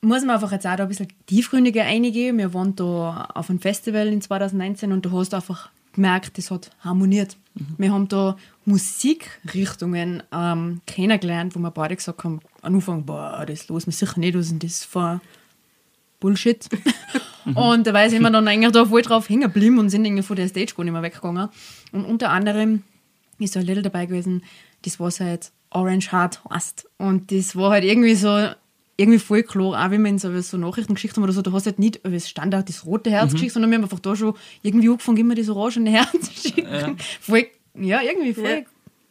Muss 0.00 0.22
man 0.22 0.36
einfach 0.36 0.52
jetzt 0.52 0.66
auch 0.66 0.76
da 0.76 0.84
ein 0.84 0.88
bisschen 0.88 1.08
tiefgründiger 1.26 1.82
eingehen. 1.82 2.38
Wir 2.38 2.54
waren 2.54 2.76
da 2.76 3.28
auf 3.34 3.50
einem 3.50 3.60
Festival 3.60 4.06
in 4.08 4.20
2019 4.22 4.92
und 4.92 5.04
du 5.04 5.18
hast 5.18 5.34
einfach 5.34 5.70
gemerkt, 5.92 6.38
das 6.38 6.50
hat 6.50 6.70
harmoniert. 6.80 7.36
Wir 7.76 7.92
haben 7.92 8.08
da 8.08 8.36
Musikrichtungen 8.64 10.22
ähm, 10.32 10.80
kennengelernt, 10.86 11.54
wo 11.54 11.60
wir 11.60 11.70
beide 11.70 11.96
gesagt 11.96 12.24
haben, 12.24 12.40
am 12.62 12.74
Anfang, 12.74 13.04
boah, 13.04 13.44
das 13.46 13.68
los 13.68 13.86
mir 13.86 13.92
sicher 13.92 14.18
nicht, 14.20 14.36
was 14.36 14.50
ist 14.50 14.62
das 14.62 14.84
für 14.84 15.20
Bullshit. 16.20 16.68
und 17.54 17.86
dabei 17.86 18.08
sind 18.08 18.22
wir 18.22 18.30
dann 18.30 18.48
eigentlich 18.48 18.72
da 18.72 18.84
voll 18.84 19.02
drauf 19.02 19.28
hängen 19.28 19.42
geblieben 19.42 19.78
und 19.78 19.90
sind 19.90 20.04
irgendwie 20.04 20.22
von 20.22 20.36
der 20.36 20.48
Stage 20.48 20.74
gar 20.76 20.84
nicht 20.84 20.92
mehr 20.92 21.02
weggegangen. 21.02 21.48
Und 21.92 22.04
unter 22.04 22.30
anderem 22.30 22.82
ist 23.38 23.54
so 23.54 23.60
ein 23.60 23.66
Lied 23.66 23.84
dabei 23.84 24.06
gewesen, 24.06 24.42
das 24.82 24.98
was 25.00 25.20
halt 25.20 25.52
Orange 25.70 26.12
Heart 26.12 26.40
heißt. 26.50 26.88
Und 26.98 27.30
das 27.32 27.54
war 27.56 27.70
halt 27.70 27.84
irgendwie 27.84 28.14
so, 28.14 28.48
irgendwie 29.00 29.20
voll 29.20 29.44
klar, 29.44 29.86
auch 29.86 29.90
wenn 29.92 30.02
wir 30.02 30.10
in 30.10 30.18
so, 30.18 30.40
so 30.40 30.56
Nachrichtengeschichten 30.56 31.22
oder 31.22 31.32
so, 31.32 31.40
du 31.40 31.52
hast 31.52 31.66
halt 31.66 31.78
nicht 31.78 32.00
das 32.02 32.28
Standard 32.28 32.68
das 32.68 32.84
rote 32.84 33.10
Herz 33.10 33.32
geschickt, 33.32 33.52
sondern 33.52 33.70
wir 33.70 33.76
haben 33.78 33.84
einfach 33.84 34.00
da 34.00 34.16
schon 34.16 34.34
irgendwie 34.62 34.88
angefangen, 34.88 35.18
immer 35.18 35.34
das 35.36 35.48
orangene 35.48 35.90
Herz 35.90 36.10
zu 36.20 36.48
schicken. 36.48 36.96
Voll, 37.20 37.46
ja, 37.74 38.00
irgendwie 38.02 38.34
voll 38.34 38.44
Ja. 38.50 38.60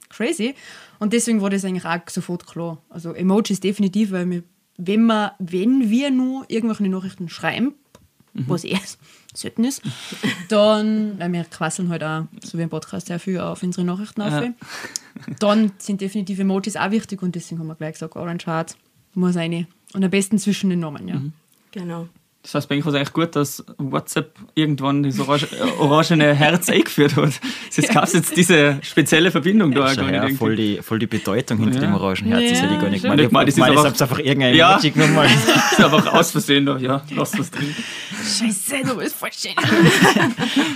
crazy. 0.10 0.56
Und 1.00 1.13
deswegen 1.13 1.41
war 1.41 1.50
das 1.50 1.63
eigentlich 1.63 1.86
auch 1.86 2.00
sofort 2.10 2.46
klar. 2.46 2.82
Also 2.89 3.13
Emojis 3.13 3.62
definitiv, 3.62 4.12
weil 4.12 4.29
wir, 4.29 4.44
wenn, 4.77 5.06
wir, 5.06 5.32
wenn 5.39 5.89
wir 5.89 6.12
nur 6.12 6.44
irgendwelche 6.50 6.89
Nachrichten 6.91 7.29
schreiben, 7.29 7.74
was 8.34 8.65
eh 8.65 8.77
selten 9.34 9.63
ist, 9.63 9.82
dann, 10.50 11.17
weil 11.17 11.32
wir 11.32 11.44
quasseln 11.46 11.89
halt 11.89 12.03
auch, 12.03 12.24
so 12.44 12.58
wie 12.58 12.63
ein 12.63 12.70
Podcast, 12.70 13.08
sehr 13.08 13.20
viel 13.20 13.39
auf 13.39 13.63
unsere 13.63 13.86
Nachrichten 13.86 14.22
auf, 14.22 14.44
dann 15.39 15.72
sind 15.77 16.01
definitiv 16.01 16.39
Emojis 16.39 16.75
auch 16.75 16.91
wichtig 16.91 17.22
und 17.24 17.36
deswegen 17.36 17.60
haben 17.60 17.67
wir 17.67 17.75
gleich 17.75 17.94
gesagt, 17.94 18.15
Orange 18.15 18.46
Heart 18.48 18.75
muss 19.13 19.36
rein. 19.36 19.67
Und 19.94 20.03
am 20.03 20.12
besten 20.12 20.38
zwischen 20.38 20.70
den 20.70 20.79
Namen, 20.79 21.08
ja. 21.08 21.22
Genau. 21.72 22.08
Das 22.48 22.56
heißt, 22.56 22.70
bei 22.70 22.77
euch 22.77 22.86
war 22.86 22.94
es 22.94 22.96
eigentlich 22.98 23.12
gut, 23.12 23.36
dass 23.36 23.62
WhatsApp 23.77 24.32
irgendwann 24.56 25.04
das 25.04 25.20
orange, 25.20 25.48
äh, 25.51 25.80
orangene 25.80 26.34
Herz 26.34 26.70
eingeführt 26.70 27.18
hat. 27.18 27.32
Jetzt 27.75 27.89
gab 27.94 28.06
es 28.06 28.13
jetzt 28.13 28.38
diese 28.38 28.80
spezielle 28.84 29.32
Verbindung 29.32 29.74
da 29.74 29.94
Schau 29.94 30.06
gar 30.10 30.24
nicht. 30.30 30.38
voll, 30.38 30.56
die, 30.56 30.80
voll 30.82 30.98
die 30.98 31.08
Bedeutung 31.08 31.58
hinter 31.58 31.82
Ja. 31.82 31.88
dem 31.88 31.96
orangen 31.96 32.25
Herz 32.27 32.51
ist 32.54 32.62
ja 32.62 32.68
die 32.68 32.77
gar 32.77 32.89
nicht 32.89 33.04
Ja, 33.04 33.10
gemeint. 33.16 33.27
Ich 33.27 33.32
meine, 33.34 33.46
das 33.48 33.54
ist 33.54 33.58
Ich 33.58 33.60
meine, 33.60 33.72
einfach- 33.72 33.84
ich 33.84 33.89
hab's 33.89 34.01
einfach 34.01 34.20
irgendein 34.20 34.56
Ja. 34.56 34.77
Genommen. 34.80 35.16
Das 35.77 35.80
ist 35.80 35.84
einfach 35.94 36.13
aus 36.13 36.32
Versehen 36.32 36.66
da. 36.66 36.77
Ja, 36.77 37.01
lass 37.13 37.38
was 37.38 37.51
drin. 37.51 37.75
Scheiße, 38.16 38.84
du 38.88 38.96
bist 38.96 39.16
voll 39.18 39.30
schön. 39.34 39.51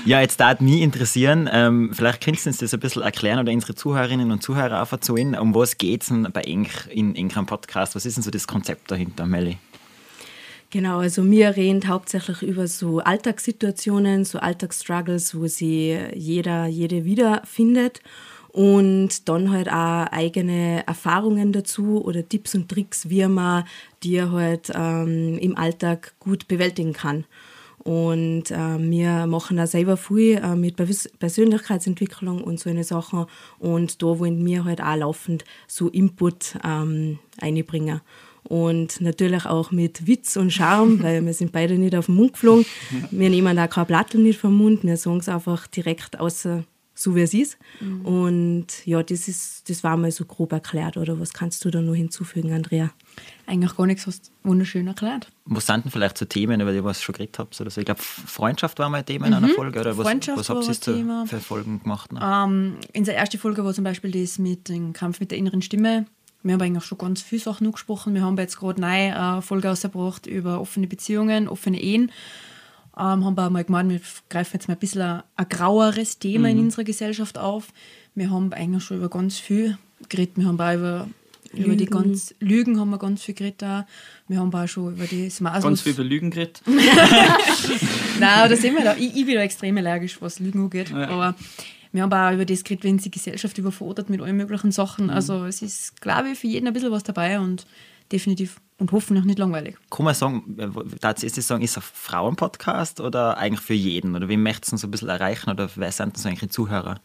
Ja, 0.05 0.19
jetzt 0.19 0.39
darf 0.41 0.59
mich 0.59 0.81
interessieren, 0.81 1.49
ähm, 1.51 1.91
vielleicht 1.93 2.21
könntest 2.21 2.45
du 2.45 2.49
uns 2.49 2.57
das 2.57 2.73
ein 2.73 2.79
bisschen 2.81 3.01
erklären 3.01 3.39
oder 3.39 3.51
unsere 3.51 3.75
Zuhörerinnen 3.75 4.31
und 4.31 4.43
Zuhörer 4.43 4.83
auch 4.83 4.91
erzählen, 4.91 5.35
um 5.35 5.55
was 5.55 5.77
geht 5.77 6.01
es 6.01 6.09
denn 6.09 6.27
bei 6.33 6.41
Enk 6.41 6.69
in 6.89 7.15
Enk 7.15 7.33
Podcast? 7.47 7.95
Was 7.95 8.05
ist 8.05 8.17
denn 8.17 8.23
so 8.23 8.29
das 8.31 8.45
Konzept 8.45 8.91
dahinter, 8.91 9.25
Melli? 9.25 9.57
Genau, 10.71 10.99
also 10.99 11.29
wir 11.29 11.57
reden 11.57 11.85
hauptsächlich 11.89 12.41
über 12.43 12.65
so 12.65 12.99
Alltagssituationen, 12.99 14.23
so 14.23 14.39
Alltagsstruggles, 14.39 15.35
wo 15.35 15.47
sie 15.47 15.97
jeder, 16.15 16.65
jede 16.67 17.03
wiederfindet 17.03 17.99
und 18.53 19.27
dann 19.27 19.51
halt 19.51 19.67
auch 19.69 20.07
eigene 20.11 20.87
Erfahrungen 20.87 21.51
dazu 21.51 22.01
oder 22.05 22.27
Tipps 22.27 22.55
und 22.55 22.69
Tricks, 22.69 23.09
wie 23.09 23.27
man 23.27 23.65
die 24.03 24.21
halt 24.23 24.71
ähm, 24.73 25.37
im 25.39 25.57
Alltag 25.57 26.13
gut 26.19 26.47
bewältigen 26.47 26.93
kann. 26.93 27.25
Und 27.79 28.51
äh, 28.51 28.77
wir 28.79 29.25
machen 29.25 29.59
auch 29.59 29.67
selber 29.67 29.97
viel 29.97 30.37
äh, 30.37 30.55
mit 30.55 30.77
Persö- 30.79 31.09
Persönlichkeitsentwicklung 31.19 32.43
und 32.43 32.59
so 32.59 32.69
eine 32.69 32.83
Sachen. 32.85 33.25
Und 33.59 34.01
da 34.01 34.19
wollen 34.19 34.45
wir 34.45 34.63
halt 34.63 34.81
auch 34.81 34.95
laufend 34.95 35.43
so 35.67 35.89
Input 35.89 36.57
ähm, 36.63 37.19
einbringen. 37.41 38.01
Und 38.43 39.01
natürlich 39.01 39.45
auch 39.45 39.71
mit 39.71 40.07
Witz 40.07 40.35
und 40.35 40.51
Charme, 40.51 40.99
weil 41.03 41.25
wir 41.25 41.33
sind 41.33 41.51
beide 41.51 41.77
nicht 41.77 41.95
auf 41.95 42.07
den 42.07 42.15
Mund 42.15 42.33
geflogen. 42.33 42.65
Wir 43.11 43.29
nehmen 43.29 43.55
da 43.55 43.67
kein 43.67 43.85
Blatt 43.85 44.13
nicht 44.13 44.39
vom 44.39 44.55
Mund, 44.55 44.83
wir 44.83 44.97
sagen 44.97 45.17
es 45.19 45.29
einfach 45.29 45.67
direkt 45.67 46.19
außer 46.19 46.63
so 47.01 47.15
wie 47.15 47.21
es 47.21 47.33
ist. 47.33 47.57
Mhm. 47.79 48.05
Und 48.05 48.85
ja, 48.85 49.01
das, 49.01 49.27
ist, 49.27 49.69
das 49.69 49.83
war 49.83 49.97
mal 49.97 50.11
so 50.11 50.25
grob 50.25 50.51
erklärt. 50.51 50.97
Oder 50.97 51.19
was 51.19 51.33
kannst 51.33 51.65
du 51.65 51.71
da 51.71 51.81
noch 51.81 51.95
hinzufügen, 51.95 52.53
Andrea? 52.53 52.91
Eigentlich 53.47 53.75
gar 53.75 53.85
nichts, 53.87 54.05
hast 54.07 54.27
du 54.27 54.49
wunderschön 54.49 54.87
erklärt. 54.87 55.27
Was 55.45 55.65
sind 55.65 55.85
denn 55.85 55.91
vielleicht 55.91 56.17
so 56.17 56.25
Themen, 56.25 56.61
über 56.61 56.71
die 56.71 56.77
ihr 56.77 56.93
schon 56.93 57.13
geredet 57.13 57.39
habt? 57.39 57.59
Oder 57.59 57.69
so? 57.69 57.81
Ich 57.81 57.85
glaube, 57.85 58.01
Freundschaft 58.01 58.77
war 58.79 58.89
mal 58.89 58.99
ein 58.99 59.05
Thema 59.05 59.27
in 59.27 59.33
einer 59.33 59.47
mhm. 59.47 59.53
Folge. 59.53 59.79
Oder 59.79 59.97
was, 59.97 60.05
was 60.05 60.49
habt 60.49 60.87
ihr 60.87 61.25
für 61.25 61.39
Folgen 61.39 61.81
gemacht? 61.81 62.11
Ähm, 62.21 62.77
in 62.93 63.03
der 63.03 63.17
ersten 63.17 63.39
Folge 63.39 63.65
war 63.65 63.73
zum 63.73 63.83
Beispiel 63.83 64.11
das 64.11 64.37
mit 64.37 64.69
dem 64.69 64.93
Kampf 64.93 65.19
mit 65.19 65.31
der 65.31 65.37
inneren 65.37 65.61
Stimme. 65.61 66.05
Wir 66.43 66.53
haben 66.53 66.61
eigentlich 66.61 66.85
schon 66.85 66.97
ganz 66.97 67.21
viele 67.21 67.41
Sachen 67.41 67.67
angesprochen. 67.67 68.13
Wir 68.13 68.23
haben 68.23 68.37
jetzt 68.37 68.59
gerade 68.59 68.83
eine 68.83 69.41
Folge 69.41 69.69
ausgebracht 69.69 70.25
über 70.25 70.59
offene 70.59 70.87
Beziehungen, 70.87 71.47
offene 71.47 71.81
Ehen 71.81 72.11
ähm, 72.97 73.25
haben 73.25 73.35
wir 73.35 73.49
mal 73.49 73.63
gemeint, 73.63 73.89
wir 73.89 74.01
greifen 74.29 74.51
jetzt 74.53 74.67
mal 74.67 74.75
ein 74.75 74.79
bisschen 74.79 75.01
ein, 75.01 75.23
ein 75.35 75.49
graueres 75.49 76.19
Thema 76.19 76.49
mhm. 76.49 76.57
in 76.57 76.65
unserer 76.65 76.83
Gesellschaft 76.83 77.37
auf. 77.37 77.69
Wir 78.15 78.29
haben 78.29 78.51
eigentlich 78.53 78.83
schon 78.83 78.97
über 78.97 79.09
ganz 79.09 79.39
viel 79.39 79.77
geredet. 80.09 80.37
Wir 80.37 80.45
haben 80.45 80.59
auch 80.59 80.73
über, 80.73 81.07
über 81.53 81.75
die 81.75 81.85
ganz 81.85 82.35
Lügen 82.39 82.79
haben 82.79 82.89
wir 82.89 82.97
ganz 82.97 83.23
viel 83.23 83.33
geredet. 83.33 83.63
Auch. 83.63 83.83
Wir 84.27 84.39
haben 84.39 84.53
auch 84.53 84.67
schon 84.67 84.93
über 84.93 85.05
die 85.05 85.29
Smartphones. 85.29 85.63
Ganz 85.63 85.81
viel 85.81 85.93
über 85.93 86.03
Lügen 86.03 86.31
geredet. 86.31 86.61
Nein, 88.19 88.49
da 88.49 88.55
sind 88.55 88.75
wir 88.75 88.83
da. 88.83 88.95
Ich, 88.97 89.15
ich 89.15 89.25
bin 89.25 89.35
da 89.35 89.41
extrem 89.41 89.77
allergisch, 89.77 90.21
was 90.21 90.39
Lügen 90.39 90.63
angeht. 90.63 90.89
Ja. 90.89 91.07
Aber 91.07 91.35
wir 91.91 92.03
haben 92.03 92.13
auch 92.13 92.33
über 92.33 92.45
das 92.45 92.63
geredet, 92.63 92.83
wenn 92.83 92.97
die 92.97 93.11
Gesellschaft 93.11 93.57
überfordert 93.57 94.09
mit 94.09 94.21
allen 94.21 94.37
möglichen 94.37 94.71
Sachen. 94.71 95.05
Mhm. 95.05 95.11
Also 95.11 95.45
es 95.45 95.61
ist, 95.61 96.01
glaube 96.01 96.29
ich, 96.29 96.39
für 96.39 96.47
jeden 96.47 96.67
ein 96.67 96.73
bisschen 96.73 96.91
was 96.91 97.03
dabei 97.03 97.39
und 97.39 97.65
definitiv 98.11 98.57
und 98.77 98.91
hoffentlich 98.91 99.25
nicht 99.25 99.39
langweilig. 99.39 99.77
Kann 99.89 100.05
man 100.05 100.15
sagen, 100.15 100.43
tatsächlich 100.99 101.45
sagen, 101.45 101.61
ist 101.61 101.71
es 101.71 101.77
ein 101.77 101.83
Frauenpodcast 101.93 102.99
oder 102.99 103.37
eigentlich 103.37 103.61
für 103.61 103.73
jeden? 103.73 104.15
Oder 104.15 104.27
wie 104.27 104.37
möchtest 104.37 104.73
du 104.73 104.77
so 104.77 104.87
ein 104.87 104.91
bisschen 104.91 105.09
erreichen 105.09 105.49
oder 105.49 105.69
wer 105.75 105.91
sind 105.91 106.15
das 106.15 106.25
eigentlich 106.25 106.39
die 106.39 106.49
Zuhörer? 106.49 106.99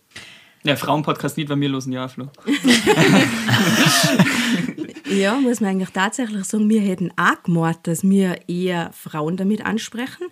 Ja, 0.62 0.74
Frauenpodcast 0.74 1.36
nicht, 1.36 1.48
weil 1.48 1.60
wir 1.60 1.68
losen 1.68 1.92
ja 1.92 2.08
Flo. 2.08 2.28
ja, 5.10 5.34
muss 5.34 5.60
man 5.60 5.70
eigentlich 5.70 5.90
tatsächlich 5.90 6.44
sagen, 6.44 6.68
wir 6.68 6.80
hätten 6.80 7.12
auch 7.16 7.40
gemacht, 7.44 7.80
dass 7.84 8.02
wir 8.02 8.48
eher 8.48 8.90
Frauen 8.92 9.36
damit 9.36 9.64
ansprechen. 9.64 10.26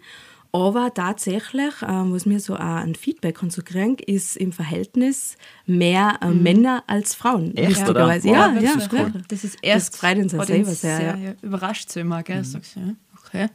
Aber 0.55 0.95
tatsächlich, 0.95 1.75
ähm, 1.83 2.13
was 2.13 2.27
mir 2.27 2.39
so 2.39 2.55
auch 2.55 2.61
ein 2.61 2.95
Feedback 2.95 3.39
kann 3.39 3.51
so 3.51 3.61
kriegen, 3.63 3.97
ist 3.99 4.37
im 4.37 4.53
Verhältnis 4.53 5.37
mehr 5.67 6.19
äh, 6.23 6.29
mhm. 6.29 6.43
Männer 6.45 6.85
als 6.87 7.17
Frauen. 7.17 7.57
Echt, 7.57 7.81
ja, 7.81 7.89
oder? 7.89 8.15
Ja, 8.19 8.53
ja, 8.53 8.61
das 8.61 8.77
ist 8.85 8.93
cool. 8.93 9.13
Das 9.27 9.43
ist 9.43 9.59
erst 9.63 9.95
das 9.95 10.01
freut 10.01 10.19
uns 10.19 10.31
selber 10.31 10.71
sehr. 10.71 10.97
sehr 10.97 11.19
ja. 11.19 11.35
Überrascht 11.43 11.91
so 11.91 11.99
immer, 11.99 12.23
gell? 12.23 12.39
Mhm. 12.39 12.45
Sagst, 12.45 12.77
ja, 12.77 12.95
okay 13.19 13.49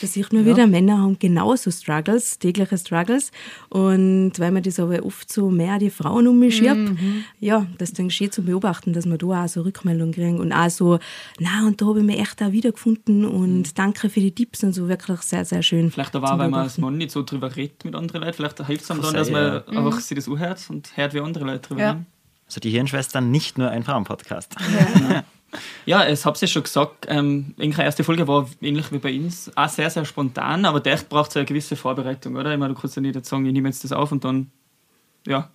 da 0.00 0.06
sieht 0.06 0.32
man 0.32 0.46
ja. 0.46 0.52
wieder, 0.52 0.66
Männer 0.66 0.98
haben 0.98 1.18
genauso 1.18 1.70
Struggles, 1.70 2.38
tägliche 2.38 2.76
Struggles. 2.76 3.30
Und 3.68 4.32
weil 4.38 4.50
man 4.52 4.62
das 4.62 4.78
aber 4.78 5.04
oft 5.04 5.32
so 5.32 5.50
mehr 5.50 5.78
die 5.78 5.90
Frauen 5.90 6.28
um 6.28 6.38
mich 6.38 6.56
schiebt, 6.56 6.76
mhm. 6.76 7.24
ja, 7.40 7.66
das 7.78 7.90
ist 7.90 7.98
dann 7.98 8.10
schön 8.10 8.30
zu 8.30 8.42
beobachten, 8.42 8.92
dass 8.92 9.06
man 9.06 9.18
da 9.18 9.44
auch 9.44 9.48
so 9.48 9.62
Rückmeldungen 9.62 10.14
kriegen 10.14 10.38
und 10.38 10.52
auch 10.52 10.70
so, 10.70 10.98
na, 11.38 11.66
und 11.66 11.80
da 11.80 11.86
habe 11.86 12.00
ich 12.00 12.04
mich 12.04 12.18
echt 12.18 12.42
auch 12.42 12.52
wiedergefunden 12.52 13.24
und 13.24 13.58
mhm. 13.58 13.74
danke 13.74 14.10
für 14.10 14.20
die 14.20 14.32
Tipps 14.32 14.62
und 14.64 14.72
so, 14.72 14.88
wirklich 14.88 15.20
sehr, 15.20 15.44
sehr 15.44 15.62
schön. 15.62 15.90
Vielleicht 15.90 16.14
aber 16.14 16.38
weil 16.38 16.50
man 16.50 16.70
noch 16.76 16.90
nicht 16.90 17.10
so 17.10 17.22
drüber 17.22 17.54
redet 17.54 17.84
mit 17.84 17.94
anderen 17.94 18.22
Leuten, 18.22 18.34
vielleicht 18.34 18.66
hilft 18.66 18.84
es 18.84 18.90
einem 18.90 19.02
dann, 19.02 19.14
dass 19.14 19.30
man 19.30 19.42
ja. 19.42 19.64
einfach 19.68 19.96
mhm. 19.96 20.00
sich 20.00 20.16
das 20.16 20.28
anhört 20.28 20.66
und 20.68 20.96
hört, 20.96 21.14
wie 21.14 21.20
andere 21.20 21.44
Leute 21.44 21.68
drüber 21.68 21.80
ja. 21.80 21.90
reden. 21.92 22.06
Also 22.46 22.60
die 22.60 22.70
Hirnschwestern 22.70 23.30
nicht 23.30 23.58
nur 23.58 23.70
ein 23.70 23.82
Frauenpodcast. 23.82 24.54
Ja. 25.10 25.24
Ja, 25.84 26.04
es 26.04 26.24
habt 26.26 26.40
ihr 26.42 26.48
schon 26.48 26.62
gesagt, 26.62 27.06
ähm, 27.08 27.54
die 27.58 27.70
erste 27.70 28.04
Folge 28.04 28.26
war 28.26 28.48
ähnlich 28.60 28.90
wie 28.92 28.98
bei 28.98 29.16
uns, 29.16 29.50
auch 29.56 29.68
sehr, 29.68 29.90
sehr 29.90 30.04
spontan, 30.04 30.64
aber 30.64 30.80
der 30.80 30.96
braucht 30.96 31.32
so 31.32 31.38
eine 31.38 31.46
gewisse 31.46 31.76
Vorbereitung, 31.76 32.36
oder? 32.36 32.52
Ich 32.52 32.58
meine, 32.58 32.74
du 32.74 32.80
kannst 32.80 32.96
ja 32.96 33.02
nicht 33.02 33.14
jetzt 33.14 33.28
sagen, 33.28 33.46
ich 33.46 33.52
nehme 33.52 33.68
jetzt 33.68 33.84
das 33.84 33.92
auf 33.92 34.12
und 34.12 34.24
dann, 34.24 34.50
ja. 35.26 35.50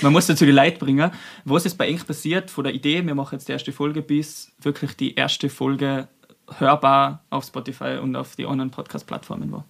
Man 0.00 0.12
muss 0.12 0.26
dazu 0.26 0.46
die 0.46 0.50
Leute 0.50 0.78
bringen. 0.78 1.10
Was 1.44 1.66
ist 1.66 1.76
bei 1.76 1.92
euch 1.92 2.06
passiert 2.06 2.50
von 2.50 2.64
der 2.64 2.72
Idee, 2.72 3.04
wir 3.04 3.14
machen 3.14 3.34
jetzt 3.34 3.48
die 3.48 3.52
erste 3.52 3.72
Folge, 3.72 4.00
bis 4.00 4.50
wirklich 4.62 4.96
die 4.96 5.14
erste 5.14 5.50
Folge 5.50 6.08
hörbar 6.56 7.22
auf 7.28 7.44
Spotify 7.44 7.98
und 8.00 8.16
auf 8.16 8.34
die 8.34 8.46
anderen 8.46 8.70
Podcast-Plattformen 8.70 9.52
war? 9.52 9.64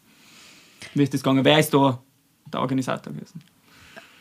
Wie 0.94 1.02
ist 1.02 1.14
das 1.14 1.22
gegangen? 1.22 1.44
Wer 1.44 1.58
ist 1.58 1.74
da 1.74 2.00
der 2.52 2.60
Organisator 2.60 3.12
gewesen? 3.12 3.42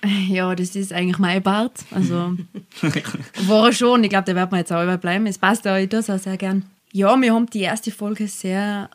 Ja, 0.29 0.55
das 0.55 0.75
ist 0.75 0.93
eigentlich 0.93 1.17
mein 1.17 1.41
Part. 1.43 1.85
Also 1.91 2.35
war 3.47 3.67
er 3.67 3.73
schon. 3.73 4.03
Ich 4.03 4.09
glaube, 4.09 4.25
der 4.25 4.35
wird 4.35 4.51
mir 4.51 4.59
jetzt 4.59 4.71
auch 4.71 4.97
bleiben. 4.97 5.25
Es 5.27 5.37
passt 5.37 5.67
auch, 5.67 5.75
ich 5.75 5.89
tue 5.89 5.99
es 5.99 6.09
auch 6.09 6.19
sehr 6.19 6.37
gern. 6.37 6.65
Ja, 6.91 7.19
wir 7.19 7.33
haben 7.33 7.47
die 7.47 7.61
erste 7.61 7.91
Folge 7.91 8.27
sehr 8.27 8.89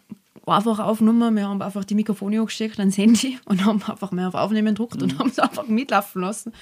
einfach 0.46 0.78
aufgenommen. 0.78 1.36
Wir 1.36 1.48
haben 1.48 1.62
einfach 1.62 1.84
die 1.84 1.94
Mikrofone 1.94 2.40
angesteckt 2.40 2.78
ans 2.78 2.98
Handy 2.98 3.38
und 3.44 3.64
haben 3.64 3.82
einfach 3.82 4.10
mehr 4.12 4.28
auf 4.28 4.34
Aufnehmen 4.34 4.74
gedruckt 4.74 4.96
mhm. 4.96 5.02
und 5.02 5.18
haben 5.18 5.28
es 5.28 5.38
einfach 5.38 5.66
mitlaufen 5.66 6.22
lassen. 6.22 6.52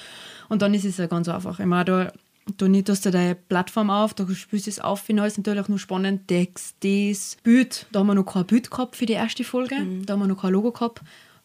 Und 0.48 0.62
dann 0.62 0.74
ist 0.74 0.84
es 0.84 0.98
ja 0.98 1.06
ganz 1.06 1.28
einfach. 1.28 1.60
Ich 1.60 1.66
meine, 1.66 1.84
da, 1.84 2.12
du 2.56 2.82
tust 2.82 3.06
du 3.06 3.10
deine 3.10 3.34
Plattform 3.34 3.90
auf, 3.90 4.14
da 4.14 4.24
du 4.24 4.32
es 4.52 4.80
auf, 4.80 5.00
finde 5.00 5.26
ich 5.26 5.36
natürlich 5.36 5.68
nur 5.68 5.78
spannend. 5.78 6.28
Text, 6.28 6.76
das, 6.80 7.36
Bild. 7.42 7.86
Da 7.92 8.00
haben 8.00 8.08
wir 8.08 8.14
noch 8.14 8.24
kein 8.24 8.46
Bild 8.46 8.70
gehabt 8.70 8.96
für 8.96 9.06
die 9.06 9.14
erste 9.14 9.44
Folge. 9.44 9.76
Mhm. 9.76 10.06
Da 10.06 10.14
haben 10.14 10.20
wir 10.20 10.26
noch 10.26 10.42
kein 10.42 10.52
Logo 10.52 10.72
gehabt. 10.72 11.00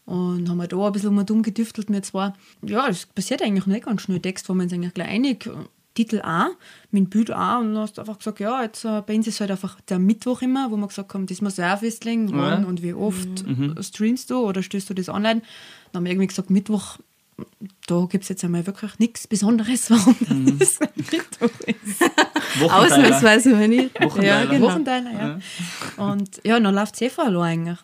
Und 0.06 0.48
haben 0.50 0.58
wir 0.58 0.68
da 0.68 0.86
ein 0.86 0.92
bisschen 0.92 1.18
um 1.18 1.42
gedüftelt, 1.42 1.90
wir 1.90 2.04
zwei. 2.04 2.34
Ja, 2.62 2.88
es 2.88 3.08
passiert 3.08 3.42
eigentlich 3.42 3.66
nicht 3.66 3.86
ganz 3.86 4.04
schnell. 4.04 4.20
Text 4.20 4.48
war 4.48 4.56
wir 4.56 4.64
uns 4.64 4.74
eigentlich 4.74 4.94
gleich 4.94 5.10
einig. 5.10 5.50
Titel 5.96 6.22
A, 6.22 6.50
mit 6.92 7.10
Bild 7.10 7.32
A 7.32 7.58
und 7.60 7.74
dann 7.74 7.84
hast 7.84 7.98
du 7.98 8.02
einfach 8.02 8.18
gesagt, 8.18 8.42
ja, 8.42 8.62
jetzt 8.62 8.84
äh, 8.84 9.02
bei 9.02 9.16
uns 9.16 9.28
ist 9.28 9.40
halt 9.40 9.50
einfach 9.50 9.80
der 9.82 9.98
Mittwoch 9.98 10.42
immer, 10.42 10.70
wo 10.70 10.76
wir 10.76 10.88
gesagt 10.88 11.14
haben, 11.14 11.26
das 11.26 11.42
muss 11.42 11.58
auch 11.58 11.80
festlegen, 11.80 12.30
wann 12.34 12.64
ja. 12.64 12.68
und 12.68 12.84
wie 12.84 12.94
oft 12.94 13.48
mhm. 13.48 13.76
streamst 13.82 14.30
du 14.30 14.40
oder 14.40 14.62
stößt 14.62 14.90
du 14.90 14.94
das 14.94 15.08
online. 15.08 15.42
Dann 15.92 16.00
haben 16.00 16.04
wir 16.04 16.12
irgendwie 16.12 16.28
gesagt, 16.28 16.50
Mittwoch, 16.50 17.00
da 17.88 18.06
gibt 18.10 18.24
es 18.24 18.30
jetzt 18.30 18.44
einmal 18.44 18.68
wirklich 18.68 19.00
nichts 19.00 19.26
Besonderes, 19.26 19.90
warum 19.90 20.16
mhm. 20.28 20.60
das 20.60 20.80
Mittwoch 20.96 21.60
ist. 21.66 22.04
Ausnahmsweise, 22.62 23.58
wenn 23.58 23.72
ich. 23.72 23.94
Wochenteiler. 24.00 24.44
Ja, 24.44 24.46
genau. 24.46 24.68
Wochenteiler, 24.68 25.12
ja. 25.12 25.40
Und 25.96 26.42
ja, 26.44 26.60
dann 26.60 26.76
läuft 26.76 26.96
es 26.96 27.02
eh 27.02 27.10
vor 27.10 27.26
eigentlich. 27.42 27.80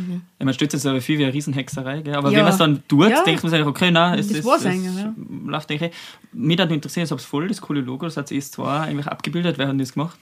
Mhm. 0.00 0.22
Ja, 0.38 0.44
man 0.44 0.54
stellt 0.54 0.72
sich 0.72 0.86
aber 0.86 1.00
viel 1.00 1.18
wie 1.18 1.24
eine 1.24 1.34
Riesenhexerei, 1.34 2.02
gell? 2.02 2.14
aber 2.14 2.30
ja. 2.30 2.38
wenn 2.38 2.44
man 2.44 2.52
es 2.52 2.58
dann 2.58 2.82
tut, 2.88 3.10
ja. 3.10 3.22
denkt 3.22 3.42
man 3.42 3.50
sich, 3.50 3.64
okay, 3.64 3.90
nein, 3.90 4.18
es, 4.18 4.28
das 4.28 4.38
es, 4.38 4.46
es, 4.46 4.64
es 4.64 5.00
ja. 5.00 5.14
läuft 5.46 5.70
eigentlich. 5.70 5.92
Mich 6.32 6.58
hat 6.58 6.70
interessiert, 6.70 7.10
ob 7.12 7.18
es 7.18 7.24
voll 7.24 7.48
das 7.48 7.60
coole 7.60 7.80
Logo, 7.80 8.06
das 8.06 8.16
hat 8.16 8.30
ES2 8.30 8.80
eigentlich 8.80 9.06
abgebildet, 9.06 9.58
wer 9.58 9.68
hat 9.68 9.80
das 9.80 9.92
gemacht? 9.92 10.18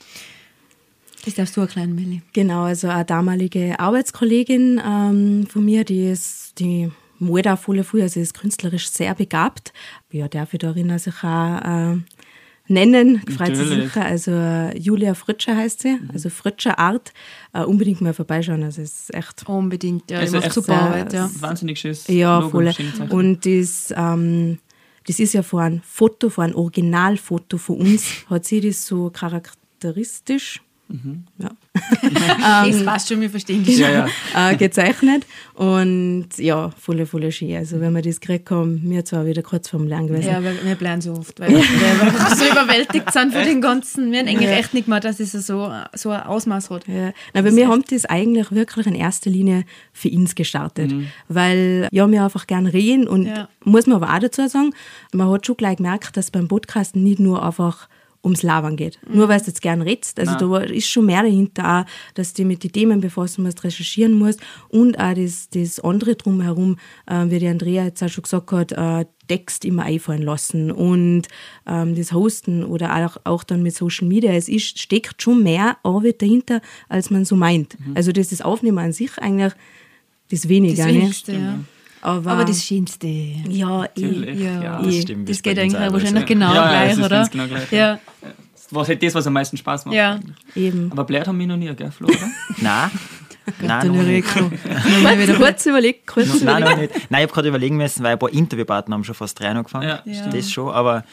Das 1.25 1.33
darfst 1.35 1.57
du 1.57 1.61
erklären, 1.61 1.95
Milli. 1.95 2.21
Genau, 2.33 2.63
also 2.63 2.87
eine 2.87 3.05
damalige 3.05 3.79
Arbeitskollegin 3.79 4.81
ähm, 4.85 5.47
von 5.47 5.65
mir, 5.65 5.83
die 5.83 6.09
ist, 6.09 6.59
die 6.59 6.91
auch 7.21 7.59
voll 7.59 7.83
früh, 7.83 8.01
also 8.01 8.19
ist 8.19 8.33
künstlerisch 8.33 8.89
sehr 8.89 9.13
begabt. 9.13 9.73
Ja, 10.11 10.27
darf 10.27 10.53
ich 10.53 10.59
darin 10.59 10.91
also 10.91 11.11
auch 11.11 11.93
äh, 11.93 11.97
nennen, 12.69 13.21
freut 13.35 13.55
sich 13.55 13.67
sicher. 13.67 14.05
Also 14.05 14.31
äh, 14.31 14.77
Julia 14.77 15.13
Fritscher 15.13 15.55
heißt 15.55 15.81
sie, 15.81 15.93
mhm. 15.93 16.09
also 16.13 16.29
Fritscher 16.29 16.79
Art. 16.79 17.13
Uh, 17.51 17.63
unbedingt 17.63 17.99
mal 18.01 18.13
vorbeischauen, 18.13 18.63
also 18.63 18.81
es 18.83 19.01
ist 19.01 19.13
echt... 19.15 19.49
Unbedingt, 19.49 20.11
ja, 20.11 20.19
also 20.19 20.37
macht 20.37 20.53
super 20.53 20.79
Arbeit, 20.79 21.13
ja. 21.13 21.29
Wahnsinnig 21.39 21.79
schönes 21.79 22.07
Ja, 22.07 22.47
voll. 22.47 22.71
Und 23.09 23.43
das, 23.43 23.91
ähm, 23.97 24.59
das 25.07 25.19
ist 25.19 25.33
ja 25.33 25.41
vor 25.41 25.61
ein 25.61 25.81
Foto, 25.83 26.29
vor 26.29 26.43
ein 26.43 26.53
Originalfoto 26.53 27.57
von 27.57 27.77
uns, 27.77 28.05
hat 28.29 28.45
sie 28.45 28.61
das 28.61 28.85
so 28.85 29.09
charakteristisch 29.09 30.61
Mhm. 30.89 31.23
Ja. 31.37 32.65
das 32.65 32.83
passt 32.83 33.09
schon, 33.09 33.21
wir 33.21 33.29
verstehen 33.29 33.63
das 33.65 33.77
ja, 33.77 33.89
ja. 33.89 34.07
Äh, 34.51 34.55
gezeichnet. 34.57 35.25
Und 35.53 36.27
ja, 36.37 36.71
voll, 36.77 37.05
voll 37.05 37.31
schön. 37.31 37.55
Also, 37.55 37.79
wenn 37.79 37.93
wir 37.93 38.01
das 38.01 38.19
gekriegt 38.19 38.49
haben, 38.51 38.81
wir 38.83 39.05
zwar 39.05 39.25
wieder 39.25 39.41
kurz 39.41 39.69
vorm 39.69 39.87
Lernen 39.87 40.07
gewesen. 40.07 40.27
Ja, 40.27 40.41
wir, 40.43 40.53
wir 40.63 40.75
bleiben 40.75 41.01
so 41.01 41.13
oft, 41.13 41.39
weil 41.39 41.49
wir, 41.49 41.57
wir 41.57 42.35
so 42.35 42.45
überwältigt 42.45 43.11
sind 43.13 43.33
von 43.33 43.43
den 43.43 43.61
ganzen. 43.61 44.11
Wir 44.11 44.19
haben 44.19 44.27
eigentlich 44.27 44.49
ja. 44.49 44.57
echt 44.57 44.73
nicht 44.73 44.87
mehr, 44.87 44.99
dass 44.99 45.19
es 45.19 45.31
so, 45.31 45.71
so 45.93 46.09
ein 46.09 46.23
Ausmaß 46.23 46.69
hat. 46.69 46.87
Ja. 46.87 47.11
Na, 47.33 47.39
aber 47.41 47.55
wir 47.55 47.67
haben 47.67 47.83
das 47.89 48.05
eigentlich 48.05 48.51
wirklich 48.51 48.87
in 48.87 48.95
erster 48.95 49.29
Linie 49.29 49.63
für 49.93 50.09
uns 50.09 50.35
gestartet. 50.35 50.91
Mhm. 50.91 51.07
Weil 51.27 51.87
ja, 51.91 52.09
wir 52.09 52.23
einfach 52.23 52.47
gern 52.47 52.65
reden 52.65 53.07
und 53.07 53.25
ja. 53.25 53.47
muss 53.63 53.85
man 53.85 54.01
aber 54.01 54.13
auch 54.13 54.19
dazu 54.19 54.47
sagen, 54.47 54.73
man 55.13 55.29
hat 55.29 55.45
schon 55.45 55.57
gleich 55.57 55.77
gemerkt, 55.77 56.17
dass 56.17 56.31
beim 56.31 56.47
Podcasten 56.47 57.03
nicht 57.03 57.19
nur 57.19 57.45
einfach 57.45 57.87
ums 58.23 58.43
Labern 58.43 58.75
geht. 58.75 58.99
Mhm. 59.07 59.17
Nur 59.17 59.29
weil 59.29 59.39
du 59.39 59.47
jetzt 59.47 59.61
gern 59.61 59.81
redst. 59.81 60.19
Also 60.19 60.33
Nein. 60.33 60.67
da 60.67 60.73
ist 60.73 60.89
schon 60.89 61.05
mehr 61.05 61.23
dahinter, 61.23 61.81
auch, 61.81 62.13
dass 62.15 62.33
du 62.33 62.43
mit 62.43 62.63
den 62.63 62.71
Themen 62.71 63.01
befassen 63.01 63.43
musst, 63.43 63.63
recherchieren 63.63 64.13
musst 64.13 64.39
und 64.69 64.99
auch 64.99 65.13
das, 65.13 65.49
das 65.49 65.79
andere 65.79 66.15
drumherum, 66.15 66.77
äh, 67.07 67.25
wie 67.29 67.39
die 67.39 67.47
Andrea 67.47 67.85
jetzt 67.85 68.03
auch 68.03 68.09
schon 68.09 68.23
gesagt 68.23 68.51
hat, 68.51 68.71
äh, 68.73 69.05
Text 69.27 69.63
immer 69.63 69.83
einfallen 69.83 70.23
lassen 70.23 70.71
und 70.71 71.27
ähm, 71.67 71.95
das 71.95 72.11
Hosten 72.13 72.63
oder 72.63 72.95
auch, 73.05 73.17
auch 73.23 73.43
dann 73.43 73.61
mit 73.61 73.75
Social 73.75 74.07
Media. 74.07 74.33
Es 74.33 74.49
ist, 74.49 74.79
steckt 74.79 75.21
schon 75.21 75.43
mehr 75.43 75.77
Arbeit 75.83 76.21
dahinter, 76.21 76.61
als 76.89 77.11
man 77.11 77.25
so 77.25 77.35
meint. 77.35 77.79
Mhm. 77.79 77.95
Also 77.95 78.11
das 78.11 78.31
ist 78.31 78.43
Aufnehmen 78.43 78.79
an 78.79 78.91
sich 78.91 79.17
eigentlich 79.19 79.53
das 80.31 80.49
Weniger. 80.49 80.83
Das 80.83 80.93
ne? 80.93 81.01
Wenigste, 81.01 81.31
ne? 81.33 81.39
ja. 81.39 81.59
Aber, 82.01 82.31
aber, 82.31 82.45
das 82.45 82.63
Schönste. 82.63 83.07
Ja, 83.07 83.85
eh. 83.97 84.33
Ja, 84.33 84.61
ja, 84.61 84.81
das 84.81 84.95
stimmt. 84.95 85.29
Das 85.29 85.41
geht 85.41 85.59
eigentlich 85.59 85.91
wahrscheinlich 85.91 86.25
genau 86.25 86.53
ja, 86.53 86.69
gleich, 86.69 87.05
oder? 87.05 87.27
Genau 87.27 87.47
gleich, 87.47 87.71
ja. 87.71 87.99
was 88.71 88.87
halt 88.87 89.03
das, 89.03 89.15
was 89.15 89.27
am 89.27 89.33
meisten 89.33 89.57
Spaß 89.57 89.85
macht. 89.85 89.95
Ja. 89.95 90.19
Eben. 90.55 90.91
Aber 90.91 91.03
blärt 91.03 91.27
haben 91.27 91.39
wir 91.39 91.47
noch 91.47 91.57
nie, 91.57 91.73
gell, 91.75 91.91
Flo, 91.91 92.07
oder? 92.07 92.17
Nein. 92.57 92.91
Nein, 93.61 93.87
Dann 93.87 93.97
noch 93.97 94.03
nicht. 94.03 94.27
Mal 95.03 95.19
wieder 95.19 95.33
kurz 95.33 95.65
überlegt, 95.65 96.07
kurz 96.07 96.41
Nein, 96.41 96.61
überlegt. 96.61 96.69
noch 96.69 96.77
nicht. 96.77 97.11
Nein, 97.11 97.21
ich 97.21 97.23
habe 97.23 97.33
gerade 97.33 97.47
überlegen 97.49 97.77
müssen, 97.77 98.03
weil 98.03 98.13
ein 98.13 98.19
paar 98.19 98.31
Interviewpartner 98.31 98.93
haben 98.93 99.03
schon 99.03 99.15
fast 99.15 99.39
drei 99.39 99.49
angefangen. 99.49 99.87
Ja, 99.87 100.01
Ja. 100.05 100.27
Das 100.27 100.51
schon, 100.51 100.69
aber, 100.71 101.03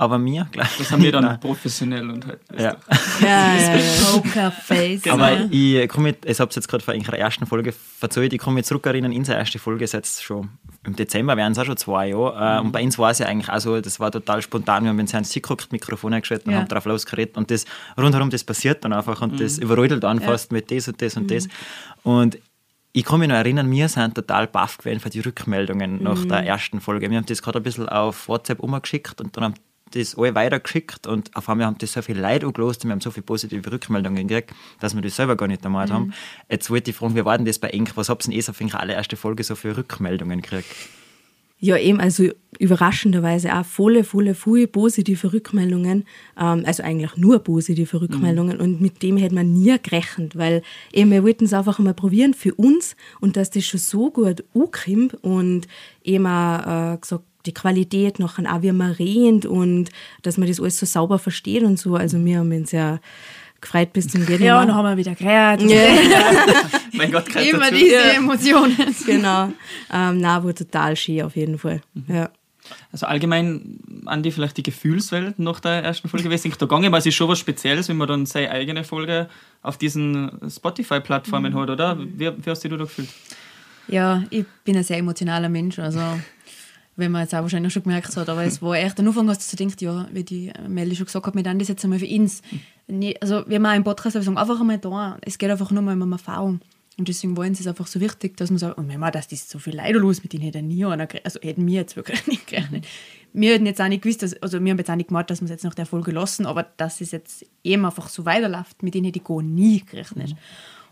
aber 0.00 0.18
mir, 0.18 0.48
gleich. 0.50 0.78
Das 0.78 0.90
haben 0.90 1.02
wir 1.02 1.12
dann 1.12 1.38
professionell 1.40 2.08
und 2.08 2.26
halt. 2.26 2.40
Ja. 2.56 2.76
Ja, 3.20 3.54
ja, 3.56 3.76
ja. 3.76 3.80
Pokerface. 4.12 5.06
Aber 5.08 5.38
ich 5.50 5.88
komme 5.90 6.14
ich 6.24 6.40
habe 6.40 6.48
es 6.48 6.56
jetzt 6.56 6.68
gerade 6.68 6.82
vor 6.82 6.94
der 6.94 7.18
ersten 7.18 7.46
Folge 7.46 7.72
verzeiht, 7.72 8.32
ich 8.32 8.38
komme 8.40 8.54
mich 8.54 8.64
zurück 8.64 8.86
erinnern, 8.86 9.12
unsere 9.12 9.36
erste 9.38 9.58
Folge 9.58 9.84
ist 9.84 9.92
jetzt 9.92 10.22
schon 10.22 10.48
im 10.84 10.96
Dezember, 10.96 11.36
wären 11.36 11.52
es 11.52 11.58
auch 11.58 11.66
schon 11.66 11.76
zwei 11.76 12.08
Jahre. 12.08 12.56
Äh, 12.56 12.60
Und 12.60 12.72
bei 12.72 12.82
uns 12.82 12.98
war 12.98 13.10
es 13.10 13.18
ja 13.18 13.26
eigentlich 13.26 13.50
auch 13.50 13.60
so, 13.60 13.78
das 13.80 14.00
war 14.00 14.10
total 14.10 14.40
spontan, 14.40 14.84
wir 14.84 14.88
haben 14.90 14.98
uns 14.98 15.12
ins 15.12 15.34
geguckt, 15.34 15.70
Mikrofon 15.70 16.14
eingeschaltet 16.14 16.46
und 16.46 16.54
Ja. 16.54 16.60
haben 16.60 16.68
drauf 16.68 16.86
losgeredet 16.86 17.36
und 17.36 17.50
das 17.50 17.66
rundherum, 17.98 18.30
das 18.30 18.42
passiert 18.42 18.82
dann 18.84 18.94
einfach 18.94 19.20
und 19.20 19.38
das 19.38 19.58
überrödelt 19.58 20.02
dann 20.02 20.20
fast 20.20 20.50
mit 20.50 20.70
das 20.70 20.88
und 20.88 21.02
das 21.02 21.16
und 21.18 21.30
das. 21.30 21.46
Und 22.02 22.38
ich 22.92 23.04
kann 23.04 23.20
mich 23.20 23.28
noch 23.28 23.36
erinnern, 23.36 23.70
wir 23.70 23.88
sind 23.88 24.14
total 24.16 24.46
baff 24.48 24.78
gewesen 24.78 24.98
für 25.00 25.10
die 25.10 25.20
Rückmeldungen 25.20 26.02
nach 26.02 26.24
der 26.24 26.44
ersten 26.44 26.80
Folge. 26.80 27.08
Wir 27.10 27.18
haben 27.18 27.26
das 27.26 27.40
gerade 27.42 27.58
ein 27.60 27.62
bisschen 27.62 27.88
auf 27.88 28.26
WhatsApp 28.28 28.58
umgeschickt 28.60 29.20
und 29.20 29.36
dann 29.36 29.44
haben 29.44 29.54
das 29.90 30.16
alle 30.16 30.34
weitergeschickt 30.34 31.06
und 31.06 31.34
auf 31.36 31.48
einmal 31.48 31.66
haben 31.66 31.78
das 31.78 31.92
so 31.92 32.02
viele 32.02 32.20
Leute 32.20 32.46
angelost 32.46 32.84
und 32.84 32.90
wir 32.90 32.92
haben 32.92 33.00
so 33.00 33.10
viele 33.10 33.24
positive 33.24 33.70
Rückmeldungen 33.70 34.26
gekriegt, 34.28 34.54
dass 34.80 34.94
wir 34.94 35.02
das 35.02 35.16
selber 35.16 35.36
gar 35.36 35.48
nicht 35.48 35.64
erwartet 35.64 35.94
haben. 35.94 36.14
Jetzt 36.48 36.70
wollte 36.70 36.90
ich 36.90 36.96
fragen, 36.96 37.16
wie 37.16 37.24
war 37.24 37.36
denn 37.36 37.46
das 37.46 37.58
bei 37.58 37.68
Enk? 37.70 37.96
Was 37.96 38.08
habt 38.08 38.24
ihr 38.24 38.30
denn 38.30 38.38
eh 38.38 38.42
so 38.42 38.52
für 38.52 39.16
Folge 39.16 39.42
so 39.42 39.54
für 39.54 39.76
Rückmeldungen 39.76 40.40
gekriegt? 40.40 40.66
Ja, 41.62 41.76
eben, 41.76 42.00
also 42.00 42.24
überraschenderweise 42.58 43.54
auch 43.54 43.66
volle, 43.66 44.02
volle, 44.02 44.34
viele 44.34 44.66
positive 44.66 45.30
Rückmeldungen. 45.34 46.04
Ähm, 46.38 46.62
also 46.64 46.82
eigentlich 46.82 47.18
nur 47.18 47.38
positive 47.40 48.00
Rückmeldungen. 48.00 48.58
Und 48.58 48.80
mit 48.80 49.02
dem 49.02 49.18
hätte 49.18 49.34
man 49.34 49.52
nie 49.52 49.76
gerechnet, 49.82 50.38
weil 50.38 50.62
eben 50.90 51.10
wir 51.10 51.22
wollten 51.22 51.44
es 51.44 51.52
einfach 51.52 51.78
mal 51.78 51.92
probieren 51.92 52.32
für 52.32 52.54
uns 52.54 52.96
und 53.20 53.36
dass 53.36 53.50
das 53.50 53.66
schon 53.66 53.78
so 53.78 54.10
gut 54.10 54.42
ankommt 54.54 55.22
und 55.22 55.68
eben 56.02 56.26
auch 56.26 56.94
äh, 56.94 56.96
gesagt, 56.96 57.24
die 57.46 57.54
Qualität 57.54 58.18
nachher 58.18 58.54
auch, 58.54 58.62
wie 58.62 58.72
man 58.72 58.92
redet 58.92 59.46
und 59.46 59.90
dass 60.22 60.36
man 60.38 60.48
das 60.48 60.60
alles 60.60 60.78
so 60.78 60.86
sauber 60.86 61.18
versteht 61.18 61.62
und 61.62 61.78
so. 61.78 61.94
Also 61.96 62.22
wir 62.24 62.38
haben 62.38 62.52
uns 62.52 62.72
ja 62.72 63.00
gefreut 63.60 63.92
bis 63.92 64.08
zum 64.08 64.24
Gehen. 64.26 64.42
Ja, 64.42 64.64
dann 64.64 64.74
haben 64.74 64.84
wir 64.86 64.96
wieder 64.96 65.14
geredet. 65.14 65.70
Mein 66.92 67.12
Gott, 67.12 67.26
gehört 67.26 67.46
Immer 67.46 67.70
dazu. 67.70 67.74
diese 67.74 67.94
Ja. 67.94 68.10
Emotionen. 68.12 68.76
Genau. 69.06 69.44
Ähm, 69.92 70.18
nein, 70.18 70.44
war 70.44 70.54
total 70.54 70.96
schön 70.96 71.22
auf 71.22 71.36
jeden 71.36 71.58
Fall. 71.58 71.80
Ja. 72.08 72.30
Also 72.92 73.06
allgemein, 73.06 73.80
Andi, 74.06 74.30
vielleicht 74.30 74.56
die 74.56 74.62
Gefühlswelt 74.62 75.38
nach 75.38 75.60
der 75.60 75.82
ersten 75.82 76.08
Folge, 76.08 76.32
es 76.32 76.42
da 76.42 76.48
gegangen? 76.50 76.92
Weil 76.92 77.00
es 77.00 77.06
ist 77.06 77.14
schon 77.14 77.28
was 77.28 77.38
Spezielles, 77.38 77.88
wenn 77.88 77.96
man 77.96 78.06
dann 78.06 78.26
seine 78.26 78.50
eigene 78.50 78.84
Folge 78.84 79.28
auf 79.62 79.76
diesen 79.76 80.30
Spotify-Plattformen 80.48 81.54
hat, 81.54 81.70
oder? 81.70 81.98
Wie, 81.98 82.30
wie 82.30 82.50
hast 82.50 82.62
du 82.64 82.68
dich 82.68 82.78
da 82.78 82.84
gefühlt? 82.84 83.08
Ja, 83.88 84.22
ich 84.30 84.44
bin 84.64 84.76
ein 84.76 84.84
sehr 84.84 84.98
emotionaler 84.98 85.48
Mensch, 85.48 85.78
also 85.80 86.00
wenn 86.96 87.12
man 87.12 87.22
jetzt 87.22 87.34
auch 87.34 87.42
wahrscheinlich 87.42 87.72
schon 87.72 87.82
gemerkt 87.82 88.16
hat, 88.16 88.28
aber 88.28 88.44
es 88.44 88.60
war 88.60 88.76
echt, 88.76 88.98
am 89.00 89.06
Anfang 89.06 89.28
hast 89.28 89.52
du 89.52 89.56
gedacht, 89.56 89.80
ja, 89.80 90.08
wie 90.12 90.24
die 90.24 90.52
Melli 90.68 90.96
schon 90.96 91.06
gesagt 91.06 91.26
hat, 91.26 91.34
wir 91.34 91.42
dann 91.42 91.58
das 91.58 91.68
jetzt 91.68 91.84
einmal 91.84 91.98
für 91.98 92.08
uns. 92.08 92.42
Also 93.20 93.44
wenn 93.46 93.62
wir 93.62 93.68
einen 93.70 93.84
Podcast 93.84 94.16
haben, 94.16 94.22
sagen 94.22 94.38
einfach 94.38 94.60
einmal 94.60 94.78
da, 94.78 95.18
es 95.22 95.38
geht 95.38 95.50
einfach 95.50 95.70
nur 95.70 95.82
mal 95.82 96.00
um 96.00 96.12
Erfahrung. 96.12 96.60
Und 96.98 97.08
deswegen 97.08 97.34
wollen 97.34 97.54
sie 97.54 97.62
es 97.62 97.66
einfach 97.66 97.86
so 97.86 97.98
wichtig, 98.00 98.36
dass 98.36 98.50
man 98.50 98.58
sagt, 98.58 98.76
wenn 98.76 99.00
man, 99.00 99.10
dass 99.10 99.28
das 99.28 99.48
so 99.48 99.58
viel 99.58 99.74
Leute 99.74 99.98
los, 99.98 100.22
mit 100.22 100.34
denen 100.34 100.42
hätte 100.42 100.60
nie 100.60 100.84
einer 100.84 101.06
gerechnet. 101.06 101.24
Also 101.24 101.40
hätten 101.40 101.66
wir 101.66 101.76
jetzt 101.76 101.96
wirklich 101.96 102.26
nicht 102.26 102.46
gerechnet. 102.46 102.86
Wir 103.32 103.54
hätten 103.54 103.64
jetzt 103.64 103.80
auch 103.80 103.88
nicht 103.88 104.02
gewusst, 104.02 104.22
dass, 104.22 104.34
also 104.42 104.62
wir 104.62 104.70
haben 104.70 104.78
jetzt 104.78 104.90
auch 104.90 104.96
nicht 104.96 105.08
gemacht, 105.08 105.30
dass 105.30 105.40
wir 105.40 105.46
es 105.46 105.50
jetzt 105.50 105.64
nach 105.64 105.74
der 105.74 105.86
Folge 105.86 106.10
lassen, 106.10 106.44
aber 106.44 106.64
dass 106.76 107.00
es 107.00 107.12
jetzt 107.12 107.46
eben 107.64 107.86
einfach 107.86 108.10
so 108.10 108.26
weiterläuft, 108.26 108.82
mit 108.82 108.94
denen 108.94 109.06
hätte 109.06 109.18
ich 109.18 109.24
gar 109.24 109.40
nie 109.40 109.80
gerechnet. 109.80 110.34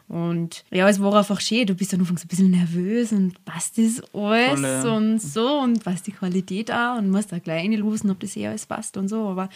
Und 0.08 0.64
ja, 0.70 0.88
es 0.88 1.00
war 1.00 1.14
einfach 1.14 1.40
schön. 1.40 1.66
Du 1.66 1.74
bist 1.74 1.92
dann 1.92 2.00
anfangs 2.00 2.24
ein 2.24 2.28
bisschen 2.28 2.50
nervös 2.50 3.12
und 3.12 3.44
passt 3.44 3.76
das 3.76 4.02
alles 4.14 4.60
Voll, 4.60 4.62
ja. 4.62 4.96
und 4.96 5.18
so 5.20 5.60
und 5.60 5.84
passt 5.84 6.06
die 6.06 6.12
Qualität 6.12 6.70
auch 6.72 6.96
und 6.96 7.10
musst 7.10 7.32
auch 7.34 7.42
gleich 7.42 7.64
reinlosen, 7.64 8.10
ob 8.10 8.20
das 8.20 8.36
eh 8.36 8.46
alles 8.46 8.64
passt 8.64 8.96
und 8.96 9.08
so. 9.08 9.26
Aber 9.28 9.50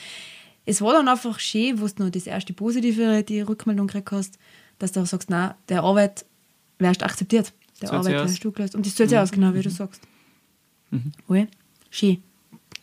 es 0.67 0.83
war 0.83 0.93
dann 0.93 1.09
einfach 1.09 1.41
schön, 1.41 1.81
wo 1.81 1.87
du 1.87 2.05
noch 2.05 2.11
das 2.11 2.27
erste 2.27 2.53
Positive, 2.53 3.23
die 3.23 3.41
Rückmeldung 3.41 3.87
gekriegt 3.87 4.13
hast, 4.13 4.39
dass 4.79 4.93
du 4.93 5.01
auch 5.01 5.07
sagst, 5.07 5.31
nein, 5.31 5.55
der 5.69 5.83
Arbeit 5.83 6.27
wärst 6.79 7.03
akzeptiert. 7.03 7.53
Der 7.81 7.89
Zahlt 7.89 8.07
Arbeit 8.07 8.15
wärst 8.21 8.45
du 8.45 8.53
geleistet. 8.53 8.77
Und 8.77 8.87
das 8.87 8.95
zahlt 8.95 9.09
sich 9.09 9.19
aus, 9.19 9.33
genau 9.33 9.55
wie 9.55 9.63
du 9.63 9.71
sagst. 9.71 10.03
Mhm. 10.91 11.13
Schön. 11.91 12.23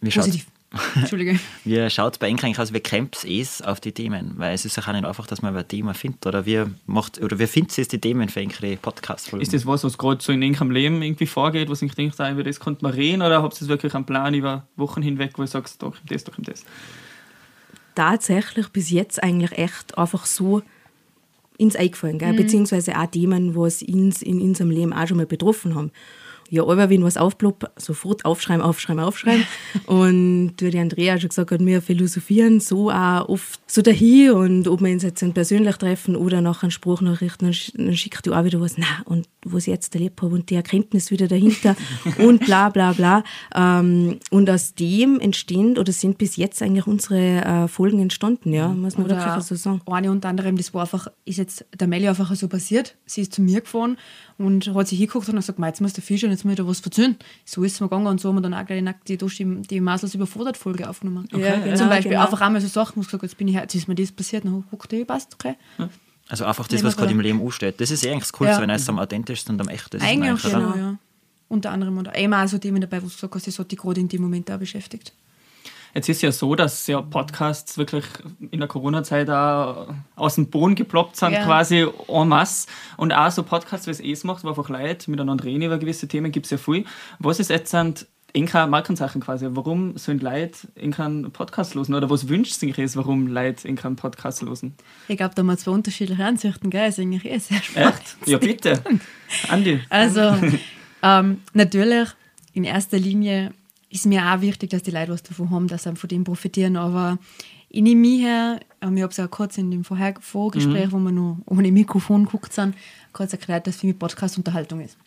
Wie 0.01 0.12
schaut 0.12 0.25
Positiv. 0.25 0.47
Entschuldige. 0.95 1.39
Wie 1.63 1.89
schaut 1.89 2.13
es 2.13 2.19
bei 2.19 2.27
Enk 2.27 2.43
eigentlich 2.43 2.60
aus? 2.60 2.73
Wie 2.73 2.79
krempt 2.79 3.23
es 3.25 3.62
auf 3.62 3.79
die 3.79 3.91
Themen? 3.91 4.34
Weil 4.38 4.53
es 4.53 4.65
ist 4.65 4.77
ja 4.77 4.84
auch 4.84 4.93
nicht 4.93 5.05
einfach, 5.05 5.25
dass 5.25 5.41
man 5.41 5.55
ein 5.55 5.67
Thema 5.67 5.93
findet. 5.93 6.27
Oder 6.27 6.45
wie, 6.45 6.63
macht, 6.86 7.19
oder 7.21 7.39
wie 7.39 7.47
findet 7.47 7.77
es 7.79 7.88
die 7.88 7.99
Themen 7.99 8.29
für 8.29 8.41
eure 8.41 8.77
Podcast-Folgen? 8.77 9.41
Ist 9.41 9.53
das 9.53 9.65
was, 9.65 9.84
was 9.84 9.97
gerade 9.97 10.21
so 10.21 10.32
in 10.32 10.43
irgendeinem 10.43 10.71
Leben 10.71 11.01
irgendwie 11.01 11.25
vorgeht, 11.25 11.69
was 11.69 11.82
ich 11.82 11.93
denke, 11.95 12.32
über 12.32 12.43
das 12.43 12.60
könnte 12.60 12.84
man 12.84 12.93
reden, 12.93 13.23
oder 13.23 13.41
habt 13.41 13.60
ihr 13.60 13.67
wirklich 13.67 13.95
einen 13.95 14.05
Plan 14.05 14.34
über 14.34 14.67
Wochen 14.75 15.01
hinweg, 15.01 15.32
wo 15.38 15.41
ihr 15.41 15.47
sagst, 15.47 15.82
da 15.82 15.88
kommt 15.88 16.12
das, 16.12 16.23
da 16.23 16.32
kommt 16.32 16.47
das? 16.47 16.63
tatsächlich 17.99 18.69
bis 18.69 18.91
jetzt 18.91 19.21
eigentlich 19.21 19.51
echt 19.58 19.97
einfach 19.97 20.25
so 20.25 20.62
ins 21.58 21.75
eingefallen, 21.75 22.17
gell? 22.17 22.34
beziehungsweise 22.34 22.97
auch 22.97 23.08
Themen, 23.08 23.55
was 23.58 23.84
uns 23.84 24.21
in 24.21 24.39
unserem 24.39 24.71
Leben 24.71 24.93
auch 24.93 25.05
schon 25.05 25.17
mal 25.17 25.25
betroffen 25.25 25.75
haben. 25.75 25.91
Ja, 26.49 26.63
aber 26.63 26.89
wenn 26.89 27.03
was 27.03 27.17
aufploppt, 27.17 27.65
sofort 27.79 28.25
aufschreiben, 28.25 28.62
aufschreiben, 28.63 29.03
aufschreiben. 29.03 29.43
und 29.85 30.53
wie 30.59 30.69
die 30.71 30.79
Andrea 30.79 31.19
schon 31.19 31.29
gesagt 31.29 31.51
hat, 31.51 31.59
wir 31.65 31.81
philosophieren 31.81 32.59
so 32.59 32.89
auch 32.91 33.29
oft 33.29 33.59
so 33.67 33.81
dahin 33.81 34.31
und 34.31 34.67
ob 34.67 34.81
wir 34.81 34.91
uns 34.91 35.03
jetzt 35.03 35.23
persönlich 35.33 35.77
treffen 35.77 36.15
oder 36.15 36.41
nach 36.41 36.63
einer 36.63 36.71
Sprachnachricht, 36.71 37.41
dann, 37.41 37.51
sch- 37.51 37.71
dann 37.75 37.95
schickt 37.95 38.25
du 38.25 38.33
auch 38.33 38.43
wieder 38.43 38.59
was, 38.62 38.77
na 38.77 38.85
und 39.05 39.27
was 39.45 39.63
ich 39.67 39.73
jetzt 39.73 39.93
erlebt 39.95 40.21
habe 40.21 40.35
und 40.35 40.49
die 40.49 40.55
Erkenntnis 40.55 41.12
wieder 41.12 41.27
dahinter 41.27 41.75
und 42.17 42.45
bla 42.45 42.69
bla 42.69 42.93
bla. 42.93 43.23
Ähm, 43.55 44.19
und 44.31 44.49
aus 44.49 44.73
dem 44.75 45.19
entstehen 45.19 45.77
oder 45.77 45.91
sind 45.93 46.17
bis 46.17 46.35
jetzt 46.35 46.62
eigentlich 46.62 46.88
unsere 46.88 47.45
äh, 47.45 47.67
Folgen 47.67 47.99
entstanden, 47.99 48.53
ja, 48.53 48.69
muss 48.69 48.97
man 48.97 49.07
wirklich 49.09 49.43
so 49.43 49.55
sagen. 49.55 49.81
eine 49.85 50.12
unter 50.12 50.29
anderem, 50.29 50.57
das 50.57 50.73
war 50.73 50.81
einfach, 50.81 51.07
ist 51.25 51.38
jetzt 51.38 51.65
der 51.79 51.88
Melli 51.88 52.07
einfach 52.07 52.33
so 52.35 52.47
passiert. 52.47 52.95
Sie 53.05 53.21
ist 53.21 53.33
zu 53.33 53.41
mir 53.41 53.62
gefahren 53.62 53.97
und 54.39 54.73
hat 54.73 54.88
sich 54.88 54.97
hingeguckt 54.97 55.28
und 55.30 55.36
hat 55.36 55.41
gesagt, 55.43 55.60
"Mei, 55.60 55.67
jetzt 55.67 55.82
muss 55.82 55.93
der 55.93 56.04
Fischer 56.04 56.25
und 56.25 56.32
jetzt 56.32 56.45
muss 56.45 56.54
ich 56.54 56.58
da 56.58 56.65
was 56.65 56.82
erzählen. 56.82 57.15
So 57.45 57.63
ist 57.63 57.73
es 57.73 57.80
mir 57.82 57.88
gegangen 57.88 58.08
und 58.08 58.19
so 58.19 58.30
haben 58.30 58.38
wir 58.38 58.41
dann 58.41 58.54
auch 58.56 58.65
gleich 58.65 58.84
die, 59.08 59.17
die, 59.17 59.62
die 59.62 59.82
Masels 59.82 60.15
überfordert 60.15 60.58
Folge 60.58 60.89
aufgenommen. 60.89 61.28
Ja, 61.32 61.58
genau, 61.60 61.75
Zum 61.75 61.89
Beispiel 61.89 62.12
genau. 62.12 62.23
einfach 62.23 62.41
einmal 62.41 62.62
so 62.62 62.67
Sachen, 62.67 62.95
wo 62.95 63.02
ich 63.02 63.08
gesagt 63.08 63.23
jetzt 63.23 63.38
bin 63.38 63.47
ich 63.47 63.54
her, 63.56 63.63
jetzt 63.63 63.75
ist 63.75 63.88
mir 63.88 63.95
das 63.95 64.12
passiert, 64.12 64.45
dann 64.45 64.63
guckt 64.71 64.91
ihr, 64.93 65.06
passt, 65.06 65.36
okay. 65.36 65.56
Also 66.30 66.45
einfach 66.45 66.67
das, 66.67 66.84
was 66.84 66.95
gerade 66.95 67.12
im. 67.12 67.19
Leben 67.19 67.41
ansteht. 67.41 67.82
Das 67.82 67.91
ist 67.91 68.04
eh 68.06 68.10
eigentlich 68.12 68.23
das 68.23 68.34
Coolste, 68.34 68.56
Ja. 68.56 68.62
wenn 68.62 68.69
es 68.69 68.88
am 68.88 68.97
authentischsten 68.99 69.56
und 69.56 69.62
am 69.62 69.67
echtesten 69.67 70.02
Eigentlich 70.06 70.43
ist. 70.45 70.52
genau, 70.52 70.69
oder? 70.69 70.78
ja. 70.78 70.97
Unter 71.47 71.71
anderem. 71.71 71.97
Und 71.97 72.08
auch 72.08 72.47
so 72.47 72.58
Themen 72.60 72.80
dabei, 72.80 72.97
wo 73.02 73.08
du 73.08 73.12
gesagt 73.13 73.34
hast, 73.34 73.47
das 73.47 73.58
hat 73.60 73.71
dich 73.71 73.80
gerade 73.80 73.99
in 73.99 74.08
dem 74.08 74.21
Moment 74.21 74.49
auch 74.52 74.60
beschäftigt. 74.60 75.12
Jetzt 75.93 76.08
ist 76.10 76.21
ja 76.21 76.32
so, 76.32 76.56
dass 76.56 76.86
ja 76.88 77.02
Podcasts 77.02 77.78
wirklich 77.78 78.06
in 78.52 78.60
der 78.60 78.67
Corona-Zeit 78.67 79.30
auch 79.30 79.88
aus 80.15 80.36
dem 80.36 80.49
Boden 80.49 80.75
geploppt 80.75 81.15
sind, 81.15 81.32
Ja. 81.34 81.43
quasi 81.45 81.88
en 82.08 82.28
masse. 82.28 82.67
Und 82.97 83.12
auch 83.13 83.32
so 83.32 83.43
Podcasts, 83.43 83.88
wie 83.88 83.91
es 83.91 83.99
es 83.99 84.23
macht, 84.23 84.43
wo 84.43 84.49
einfach 84.49 84.69
Leute 84.69 85.10
miteinander 85.10 85.43
reden 85.45 85.63
über 85.63 85.78
gewisse 85.78 86.08
Themen, 86.08 86.32
gibt 86.32 86.45
es 86.45 86.52
ja 86.52 86.58
viel. 86.58 86.86
Was 87.19 87.39
ist 87.39 87.49
jetzt 87.49 87.71
sind 87.71 88.06
Inka 88.32 88.67
Markensachen 88.67 89.21
quasi? 89.21 89.47
Warum 89.49 89.97
sollen 89.97 90.19
Leute 90.19 90.67
in 90.75 90.91
keinen 90.91 91.32
Podcast 91.32 91.73
losen? 91.73 91.95
Oder 91.95 92.12
was 92.12 92.30
wünscht 92.30 92.54
sich 92.54 92.78
es, 92.78 92.95
warum 92.95 93.25
Leute 93.25 93.67
in 93.67 93.75
keinen 93.75 93.95
Podcast 93.95 94.43
losen? 94.43 94.75
Ich 95.08 95.17
glaube, 95.17 95.34
da 95.34 95.39
haben 95.39 95.47
wir 95.47 95.58
zwei 95.58 95.71
unterschiedliche 95.71 96.23
Ansichten, 96.23 96.69
gell? 96.69 96.89
ist 96.89 96.99
eigentlich 96.99 97.25
eh 97.25 97.39
sehr 97.39 97.62
spannend. 97.63 97.93
Echt? 97.95 98.28
Ja, 98.28 98.38
bitte. 98.38 98.84
Andi. 99.49 99.80
Also, 99.89 100.36
ähm, 101.02 101.41
natürlich, 101.54 102.10
in 102.54 102.65
erster 102.65 102.99
Linie 102.99 103.52
ist 103.89 104.06
mir 104.06 104.23
auch 104.25 104.41
wichtig, 104.41 104.69
dass 104.69 104.84
die 104.84 104.91
Leute 104.91 105.12
was 105.12 105.23
davon 105.23 105.49
haben, 105.49 105.67
dass 105.67 105.84
sie 105.84 105.95
von 105.95 106.08
dem 106.08 106.23
profitieren. 106.23 106.78
Aber 106.78 107.17
ich 107.69 107.82
nehme 107.82 108.02
mich 108.02 108.21
her, 108.21 108.60
ähm, 108.82 108.97
ich 108.97 109.04
habe 109.04 109.12
es 109.12 109.19
auch 109.19 109.30
kurz 109.30 109.58
in 109.58 109.71
dem 109.71 109.84
Vorher 109.84 110.13
Vorgespräch, 110.19 110.91
wo 110.91 110.99
wir 110.99 111.12
noch 111.12 111.38
ohne 111.45 111.71
Mikrofon 111.71 112.25
geguckt 112.25 112.54
sind, 112.54 112.75
kurz 113.13 113.34
erklärt, 113.34 113.67
dass 113.67 113.78
für 113.78 113.88
mich 113.88 113.97
Podcast 113.97 114.38
Unterhaltung 114.38 114.82
ist. 114.82 114.97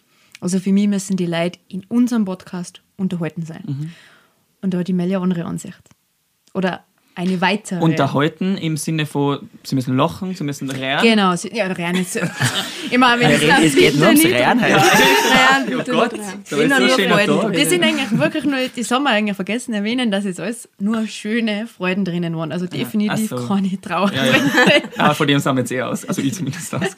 Also 0.41 0.59
für 0.59 0.73
mich 0.73 0.89
müssen 0.89 1.17
die 1.17 1.27
Leute 1.27 1.61
in 1.69 1.85
unserem 1.85 2.25
Podcast 2.25 2.83
unterhalten 2.97 3.43
sein. 3.47 3.93
Und 4.61 4.75
da 4.75 4.79
hat 4.79 4.89
die 4.89 4.93
Melli 4.93 5.15
eine 5.15 5.23
andere 5.23 5.45
Ansicht. 5.45 5.81
Oder 6.55 6.85
eine 7.15 7.41
weitere. 7.41 7.81
Unterhalten 7.81 8.57
im 8.57 8.77
Sinne 8.77 9.07
von, 9.07 9.49
sie 9.63 9.75
müssen 9.75 9.97
lachen, 9.97 10.35
sie 10.35 10.45
müssen 10.45 10.69
lernen. 10.69 11.03
Genau, 11.03 11.35
sie- 11.37 11.55
ja, 11.55 11.67
rein 11.67 11.97
jetzt. 11.97 12.17
Immer 12.91 13.19
wenn 13.21 13.31
Ja, 13.47 13.59
es 13.59 13.67
es 13.73 13.75
geht 13.77 13.97
nur 13.97 14.07
ums 14.09 14.25
Rehren 14.25 14.63
heute. 14.63 14.83
Oh 15.65 15.93
Gott, 15.93 16.13
da 16.51 16.57
ist 16.57 16.77
so 16.77 16.89
schöner 16.99 17.25
Tag. 17.27 17.53
Das 17.53 17.69
sind 17.69 17.83
eigentlich 17.85 18.19
wirklich 18.19 18.45
nur, 18.45 18.57
das 18.75 18.91
haben 18.91 19.05
wir 19.05 19.11
eigentlich 19.11 19.37
vergessen 19.37 19.73
erwähnen, 19.75 20.11
dass 20.11 20.25
jetzt 20.25 20.41
alles 20.41 20.69
nur 20.79 21.07
schöne 21.07 21.67
Freuden 21.67 22.05
drinnen 22.05 22.37
waren. 22.37 22.53
Also 22.53 22.67
definitiv 22.67 23.33
ach 23.33 23.39
so. 23.39 23.47
keine 23.49 23.81
Trauer. 23.81 24.13
Ja, 24.13 24.25
ja. 24.27 24.33
Ah, 24.99 25.15
von 25.15 25.27
dem 25.27 25.39
sind 25.39 25.55
wir 25.55 25.61
jetzt 25.61 25.73
eh 25.73 25.83
aus. 25.83 26.05
Also 26.05 26.21
ich 26.23 26.35
zumindest 26.35 26.75
aus. 26.75 26.97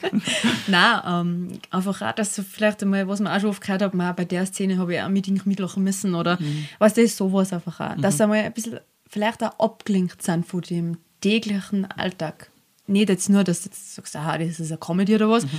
Nein, 0.67 0.99
ähm, 1.07 1.47
einfach 1.71 2.01
auch, 2.01 2.11
dass 2.13 2.41
vielleicht 2.51 2.81
einmal, 2.83 3.07
was 3.07 3.19
man 3.19 3.33
auch 3.35 3.39
schon 3.41 3.49
oft 3.49 3.61
gehört 3.61 3.81
hat, 3.81 3.93
man 3.93 4.15
bei 4.15 4.25
der 4.25 4.45
Szene 4.45 4.77
habe 4.77 4.93
ich 4.95 5.01
auch 5.01 5.09
mit 5.09 5.45
mitlachen 5.45 5.83
müssen 5.83 6.15
oder 6.15 6.37
Mhm. 6.39 6.65
was 6.79 6.93
das 6.93 7.05
ist 7.05 7.17
sowas 7.17 7.53
einfach 7.53 7.79
auch. 7.79 7.95
Dass 7.97 8.17
sie 8.17 8.23
einmal 8.23 8.39
ein 8.39 8.53
bisschen 8.53 8.79
vielleicht 9.15 9.41
auch 9.41 9.57
abgelenkt 9.59 10.21
sind 10.21 10.45
von 10.45 10.59
dem 10.59 10.97
täglichen 11.21 11.85
Alltag. 11.85 12.51
Nicht 12.85 13.07
jetzt 13.07 13.29
nur, 13.29 13.45
dass 13.45 13.61
du 13.61 13.69
jetzt 13.69 13.95
sagst, 13.95 14.13
aha, 14.17 14.37
das 14.37 14.59
ist 14.59 14.71
eine 14.71 14.77
Comedy 14.77 15.15
oder 15.15 15.29
was. 15.29 15.45
Mhm. 15.45 15.49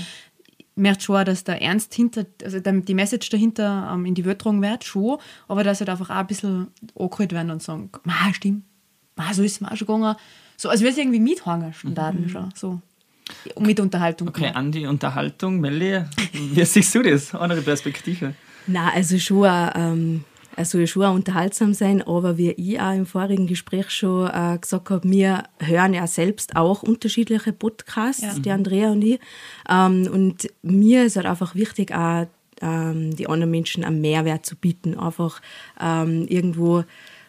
Merkt 0.75 1.03
schon, 1.03 1.25
dass 1.25 1.43
der 1.43 1.63
Ernst 1.63 1.95
hinter, 1.95 2.27
also 2.45 2.61
die 2.61 2.93
Message 2.93 3.31
dahinter 3.31 3.91
ähm, 3.95 4.05
in 4.05 4.15
die 4.15 4.21
getragen 4.21 4.61
wird, 4.61 4.85
schon, 4.85 5.17
aber 5.49 5.65
dass 5.65 5.81
halt 5.81 5.89
einfach 5.89 6.11
auch 6.11 6.17
ein 6.17 6.27
bisschen 6.27 6.67
angeholt 6.99 7.33
werden 7.33 7.51
und 7.51 7.63
sagen, 7.63 7.89
ma, 8.05 8.35
stimmt, 8.35 8.65
ma, 9.17 9.33
so 9.33 9.43
ist 9.43 9.53
es 9.53 9.61
mir 9.63 9.73
auch 9.73 9.77
schon 9.77 9.87
gegangen. 9.87 10.17
So, 10.59 10.69
als 10.69 10.83
würde 10.83 10.93
es 10.93 10.99
irgendwie 10.99 11.21
mithangen, 11.21 11.73
Standarten 11.73 12.25
mhm. 12.25 12.29
schon, 12.29 12.51
so. 12.55 12.83
Mit 13.59 13.81
Unterhaltung. 13.81 14.29
Okay, 14.29 14.51
an 14.53 14.71
die 14.71 14.85
Unterhaltung, 14.85 15.61
Melli, 15.61 16.05
wie 16.33 16.65
siehst 16.67 16.95
du 16.95 17.03
das? 17.03 17.35
Andere 17.35 17.63
Perspektive? 17.63 18.35
Na, 18.67 18.93
also 18.93 19.19
schon, 19.19 19.49
ähm, 19.75 20.25
also 20.57 20.85
schon 20.87 21.15
unterhaltsam 21.15 21.75
sein, 21.75 22.03
aber 22.03 22.39
wie 22.39 22.51
ich 22.51 22.81
auch 22.81 22.95
im 22.95 23.05
vorigen 23.05 23.47
Gespräch 23.47 23.91
schon 23.91 24.29
äh, 24.29 24.59
gesagt 24.59 24.89
habe, 24.89 25.09
wir 25.09 25.45
hören 25.59 25.93
ja 25.93 26.07
selbst 26.07 26.57
auch 26.57 26.83
unterschiedliche 26.83 27.53
Podcasts, 27.53 28.23
ja. 28.23 28.39
die 28.39 28.51
Andrea 28.51 28.91
und 28.91 29.03
ich. 29.03 29.21
Ähm, 29.69 30.09
und 30.11 30.49
mir 30.63 31.05
ist 31.05 31.17
halt 31.17 31.27
einfach 31.27 31.55
wichtig, 31.55 31.95
auch 31.95 32.27
ähm, 32.63 33.15
die 33.15 33.29
anderen 33.29 33.51
Menschen 33.51 33.85
einen 33.85 34.01
Mehrwert 34.01 34.47
zu 34.47 34.57
bieten. 34.57 34.99
Einfach 34.99 35.43
ähm, 35.79 36.27
irgendwo, 36.27 36.85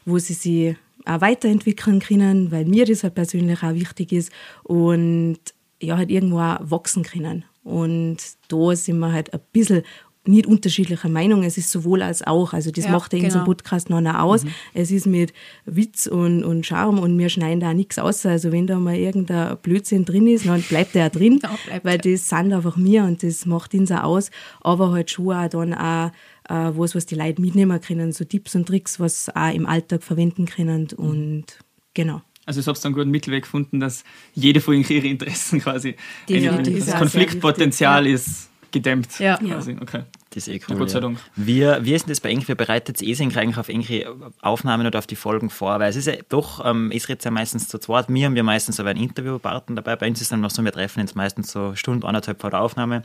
wo 0.05 0.17
sie 0.19 0.33
sich 0.33 0.77
auch 1.05 1.19
weiterentwickeln 1.19 1.99
können, 1.99 2.51
weil 2.51 2.63
mir 2.63 2.85
das 2.85 3.03
halt 3.03 3.15
persönlich 3.15 3.61
auch 3.61 3.73
wichtig 3.73 4.13
ist. 4.13 4.31
Und 4.63 5.39
ja, 5.81 5.97
halt 5.97 6.09
irgendwo 6.09 6.39
auch 6.39 6.59
wachsen 6.61 7.03
können. 7.03 7.43
Und 7.63 8.17
da 8.47 8.73
sind 8.77 8.99
wir 8.99 9.11
halt 9.11 9.33
ein 9.33 9.41
bisschen 9.51 9.83
nicht 10.27 10.47
unterschiedlicher 10.47 11.09
Meinung. 11.09 11.43
Es 11.43 11.57
ist 11.57 11.71
sowohl 11.71 12.01
als 12.01 12.25
auch. 12.25 12.53
Also 12.53 12.71
das 12.71 12.85
ja, 12.85 12.91
macht 12.91 13.13
ja 13.13 13.19
genau. 13.19 13.33
unser 13.33 13.45
Podcast 13.45 13.89
noch, 13.89 14.01
noch 14.01 14.15
aus. 14.15 14.43
Mhm. 14.43 14.49
Es 14.73 14.91
ist 14.91 15.07
mit 15.07 15.33
Witz 15.65 16.07
und, 16.07 16.43
und 16.43 16.65
Charme 16.65 16.99
und 16.99 17.17
wir 17.17 17.29
schneiden 17.29 17.59
da 17.59 17.73
nichts 17.73 17.99
aus. 17.99 18.25
Also 18.25 18.51
wenn 18.51 18.67
da 18.67 18.77
mal 18.79 18.95
irgendein 18.95 19.57
Blödsinn 19.57 20.05
drin 20.05 20.27
ist, 20.27 20.45
dann 20.45 20.61
bleibt 20.61 20.95
der 20.95 21.09
drin, 21.09 21.39
ja, 21.43 21.79
weil 21.83 21.97
das 21.97 22.29
sind 22.29 22.53
einfach 22.53 22.77
mir 22.77 23.03
und 23.03 23.23
das 23.23 23.45
macht 23.45 23.73
ihn 23.73 23.85
so 23.85 23.95
aus. 23.95 24.31
Aber 24.61 24.91
halt 24.91 25.11
schon 25.11 25.33
auch 25.33 25.49
dann 25.49 25.73
auch 25.73 26.11
äh, 26.49 26.71
was, 26.77 26.95
was 26.95 27.05
die 27.05 27.15
Leute 27.15 27.41
mitnehmen 27.41 27.79
können, 27.81 28.11
so 28.11 28.23
Tipps 28.23 28.55
und 28.55 28.67
Tricks, 28.67 28.99
was 28.99 29.29
auch 29.35 29.53
im 29.53 29.65
Alltag 29.65 30.03
verwenden 30.03 30.45
können 30.45 30.87
und 30.95 31.45
genau. 31.93 32.21
Also 32.45 32.61
ich 32.61 32.67
habe 32.67 32.79
einen 32.81 32.93
guten 32.93 33.11
Mittelweg 33.11 33.43
gefunden, 33.43 33.81
dass 33.81 34.05
jede 34.33 34.61
von 34.61 34.75
ihre 34.75 35.05
Interessen 35.05 35.59
quasi 35.59 35.95
das 36.27 36.95
Konfliktpotenzial 36.97 38.07
ist 38.07 38.49
gedämmt. 38.71 39.19
Ja. 39.19 39.37
Quasi. 39.37 39.77
Okay. 39.79 40.03
Das 40.29 40.47
ist 40.47 40.53
eh 40.53 40.61
cool. 40.69 40.77
Gott 40.77 40.89
sei 40.89 40.99
Dank. 40.99 41.17
Ja. 41.35 41.79
Wie, 41.79 41.85
wie 41.85 41.93
ist 41.95 42.05
denn 42.05 42.11
das 42.11 42.19
bei 42.19 42.29
Eng? 42.29 42.47
Wie 42.47 42.53
bereitet 42.53 43.01
ihr 43.01 43.15
sich 43.15 43.37
eigentlich 43.37 43.57
auf 43.57 43.69
irgendwelche 43.69 44.13
Aufnahmen 44.41 44.85
oder 44.85 44.99
auf 44.99 45.07
die 45.07 45.15
Folgen 45.15 45.49
vor? 45.49 45.79
Weil 45.79 45.89
es 45.89 45.95
ist 45.95 46.05
ja 46.05 46.13
doch, 46.29 46.63
ähm, 46.65 46.91
ich 46.91 47.07
rede 47.07 47.23
ja 47.23 47.31
meistens 47.31 47.69
zu 47.69 47.79
zweit. 47.79 48.05
Wir 48.09 48.25
haben 48.25 48.35
ja 48.35 48.43
meistens 48.43 48.79
aber 48.79 48.89
einen 48.89 49.01
Interviewpartner 49.01 49.77
dabei. 49.77 49.95
Bei 49.95 50.07
uns 50.07 50.21
ist 50.21 50.31
dann 50.31 50.41
noch 50.41 50.51
so, 50.51 50.63
wir 50.63 50.71
treffen 50.71 50.99
uns 50.99 51.15
meistens 51.15 51.51
so 51.51 51.75
Stunde, 51.75 52.05
anderthalb 52.05 52.41
vor 52.41 52.49
der 52.49 52.61
Aufnahme, 52.61 53.03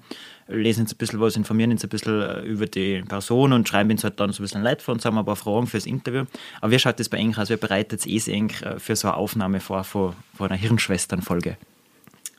lesen 0.49 0.83
uns 0.83 0.93
ein 0.93 0.99
bisschen 0.99 1.21
was, 1.21 1.37
informieren 1.37 1.71
uns 1.71 1.85
ein 1.85 1.89
bisschen 1.89 2.21
äh, 2.21 2.41
über 2.41 2.67
die 2.67 3.03
Person 3.03 3.53
und 3.53 3.69
schreiben 3.69 3.91
uns 3.91 4.05
halt 4.05 4.19
dann 4.19 4.33
so 4.33 4.43
ein 4.43 4.45
bisschen 4.45 4.63
Leid 4.63 4.83
vor 4.83 4.95
und 4.95 5.05
haben 5.05 5.17
ein 5.17 5.25
paar 5.25 5.37
Fragen 5.37 5.67
fürs 5.69 5.87
Interview. 5.87 6.25
Aber 6.61 6.73
wie 6.73 6.79
schaut 6.79 6.99
das 6.99 7.09
bei 7.09 7.19
Eng 7.19 7.35
aus? 7.37 7.51
Wie 7.51 7.57
bereitet 7.57 8.05
ihr 8.05 8.21
sich 8.21 8.63
äh, 8.63 8.79
für 8.79 8.97
so 8.97 9.09
eine 9.09 9.17
Aufnahme 9.17 9.61
vor, 9.61 9.85
von, 9.85 10.15
von 10.37 10.51
einer 10.51 10.59
Hirnschwestern-Folge? 10.59 11.57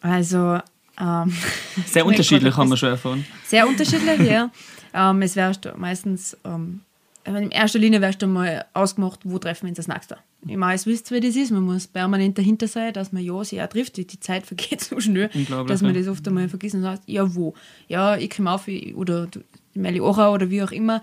Also 0.02 0.60
ähm, 1.00 1.34
sehr 1.86 2.06
unterschiedlich 2.06 2.56
haben 2.56 2.70
wir 2.70 2.78
schon 2.78 2.90
erfahren. 2.90 3.26
Sehr 3.46 3.68
unterschiedlich, 3.68 4.30
ja. 4.30 4.52
Ähm, 4.96 5.24
es 5.24 5.36
wäre 5.36 5.56
meistens, 5.76 6.38
ähm, 6.46 6.82
in 7.26 7.50
erster 7.50 7.80
Linie 7.80 8.00
wärst 8.00 8.22
du 8.22 8.28
mal 8.28 8.66
ausgemacht, 8.76 9.22
wo 9.24 9.40
treffen 9.40 9.64
wir 9.64 9.70
uns 9.70 9.78
das 9.78 9.88
nächste. 9.88 10.18
Ich 10.46 10.56
meine, 10.56 10.76
es 10.76 10.86
wisst, 10.86 11.12
wie 11.12 11.20
das 11.20 11.36
ist. 11.36 11.52
Man 11.52 11.64
muss 11.64 11.88
permanent 11.88 12.38
dahinter 12.38 12.68
sein, 12.68 12.94
dass 12.94 13.12
man 13.12 13.24
ja 13.24 13.44
sich 13.44 13.60
auch 13.60 13.68
trifft. 13.68 13.98
Die 13.98 14.06
Zeit 14.20 14.46
vergeht 14.46 14.82
so 14.82 15.00
schnell, 15.00 15.32
dass 15.68 15.82
man 15.82 15.96
das 15.96 16.08
oft 16.08 16.28
einmal 16.28 16.48
vergisst 16.48 16.76
und 16.76 16.84
sagt, 16.84 17.04
ja, 17.08 17.34
wo? 17.34 17.56
Ja, 17.88 18.18
ich 18.18 18.30
komme 18.30 18.52
auf, 18.52 18.68
oder 18.94 19.28
Melli 19.74 20.00
Ora 20.00 20.32
oder 20.32 20.52
wie 20.52 20.62
auch 20.62 20.72
immer, 20.72 21.02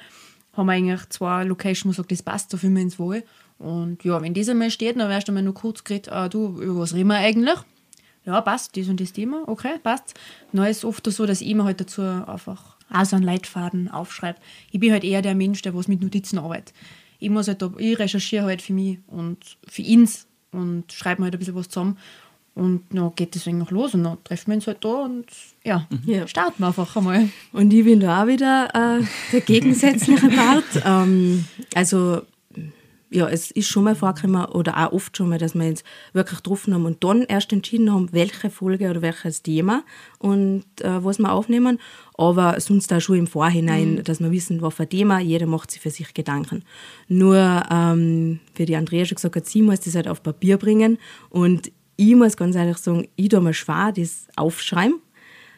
haben 0.52 0.66
wir 0.66 0.72
eigentlich 0.72 1.08
zwei 1.08 1.42
Locations, 1.42 1.84
wo 1.84 1.88
man 1.88 1.94
sagt, 1.94 2.12
das 2.12 2.22
passt, 2.22 2.52
da 2.52 2.58
fühlen 2.58 2.76
wir 2.76 2.84
uns 2.84 2.98
wohl. 3.00 3.24
Und 3.58 4.04
ja, 4.04 4.22
wenn 4.22 4.34
das 4.34 4.48
einmal 4.48 4.70
steht, 4.70 4.98
dann 5.00 5.08
wärst 5.08 5.28
du 5.28 5.32
mal 5.32 5.42
nur 5.42 5.54
kurz 5.54 5.84
geredet, 5.84 6.12
ah, 6.12 6.28
du, 6.28 6.60
über 6.60 6.80
was 6.80 6.94
reden 6.94 7.08
wir 7.08 7.16
eigentlich? 7.16 7.58
Ja, 8.26 8.40
passt, 8.42 8.76
das 8.76 8.88
und 8.88 9.00
das 9.00 9.12
Thema, 9.12 9.44
okay, 9.46 9.78
passt. 9.82 10.14
Dann 10.52 10.66
ist 10.66 10.78
es 10.78 10.84
oft 10.84 11.10
so, 11.10 11.26
dass 11.26 11.40
ich 11.40 11.54
mir 11.54 11.64
halt 11.64 11.80
dazu 11.80 12.02
einfach 12.02 12.76
auch 12.92 13.04
so 13.04 13.16
einen 13.16 13.24
Leitfaden 13.24 13.90
aufschreibe. 13.90 14.38
Ich 14.70 14.80
bin 14.80 14.92
halt 14.92 15.04
eher 15.04 15.22
der 15.22 15.34
Mensch, 15.34 15.62
der 15.62 15.74
was 15.74 15.88
mit 15.88 16.02
Notizen 16.02 16.38
arbeitet. 16.38 16.74
Ich 17.18 17.30
muss 17.30 17.48
halt 17.48 17.62
da, 17.62 17.70
ich 17.78 17.98
recherchiere 17.98 18.46
halt 18.46 18.62
für 18.62 18.72
mich 18.72 18.98
und 19.06 19.38
für 19.66 19.82
ihn 19.82 20.08
und 20.52 20.92
schreibe 20.92 21.20
mir 21.20 21.26
halt 21.26 21.34
ein 21.34 21.38
bisschen 21.38 21.54
was 21.54 21.68
zusammen. 21.68 21.98
Und 22.54 22.82
dann 22.90 23.14
geht 23.14 23.36
das 23.36 23.46
eigentlich 23.46 23.70
los 23.70 23.94
und 23.94 24.04
dann 24.04 24.22
treffen 24.24 24.48
wir 24.50 24.56
uns 24.56 24.66
halt 24.66 24.84
da 24.84 24.88
und 24.88 25.26
ja, 25.64 25.86
mhm. 25.88 26.12
ja. 26.12 26.26
starten 26.26 26.60
wir 26.62 26.66
einfach 26.66 26.96
einmal. 26.96 27.28
Und 27.52 27.72
ich 27.72 27.84
bin 27.84 28.00
da 28.00 28.22
auch 28.22 28.26
wieder 28.26 28.68
äh, 28.74 29.04
der 29.32 29.40
gegensätzliche 29.40 30.28
Part. 30.36 30.64
ähm, 30.84 31.44
also 31.74 32.22
ja, 33.10 33.28
es 33.28 33.50
ist 33.50 33.68
schon 33.68 33.84
mal 33.84 33.96
vorgekommen 33.96 34.44
oder 34.46 34.78
auch 34.78 34.92
oft 34.92 35.16
schon 35.16 35.28
mal, 35.28 35.38
dass 35.38 35.54
wir 35.54 35.66
uns 35.66 35.82
wirklich 36.12 36.38
getroffen 36.38 36.72
haben 36.72 36.84
und 36.84 37.02
dann 37.02 37.22
erst 37.22 37.52
entschieden 37.52 37.92
haben, 37.92 38.12
welche 38.12 38.50
Folge 38.50 38.88
oder 38.88 39.02
welches 39.02 39.42
Thema 39.42 39.82
und 40.18 40.64
äh, 40.80 41.04
was 41.04 41.18
wir 41.18 41.32
aufnehmen. 41.32 41.78
Aber 42.16 42.60
sonst 42.60 42.92
auch 42.92 43.00
schon 43.00 43.18
im 43.18 43.26
Vorhinein, 43.26 43.96
mhm. 43.96 44.04
dass 44.04 44.20
wir 44.20 44.30
wissen, 44.30 44.62
was 44.62 44.74
für 44.74 44.84
ein 44.84 44.90
Thema, 44.90 45.18
jeder 45.18 45.46
macht 45.46 45.72
sich 45.72 45.80
für 45.80 45.90
sich 45.90 46.14
Gedanken. 46.14 46.62
Nur, 47.08 47.64
ähm, 47.70 48.38
wie 48.54 48.66
die 48.66 48.76
Andrea 48.76 49.04
schon 49.04 49.16
gesagt 49.16 49.36
hat, 49.36 49.46
sie 49.46 49.62
muss 49.62 49.80
das 49.80 49.96
halt 49.96 50.06
auf 50.06 50.22
Papier 50.22 50.56
bringen 50.56 50.98
und 51.30 51.72
ich 51.96 52.14
muss 52.14 52.36
ganz 52.36 52.54
ehrlich 52.54 52.78
sagen, 52.78 53.08
ich 53.16 53.28
tue 53.28 53.40
mir 53.40 53.54
schwer 53.54 53.92
das 53.94 54.28
aufschreiben, 54.36 55.00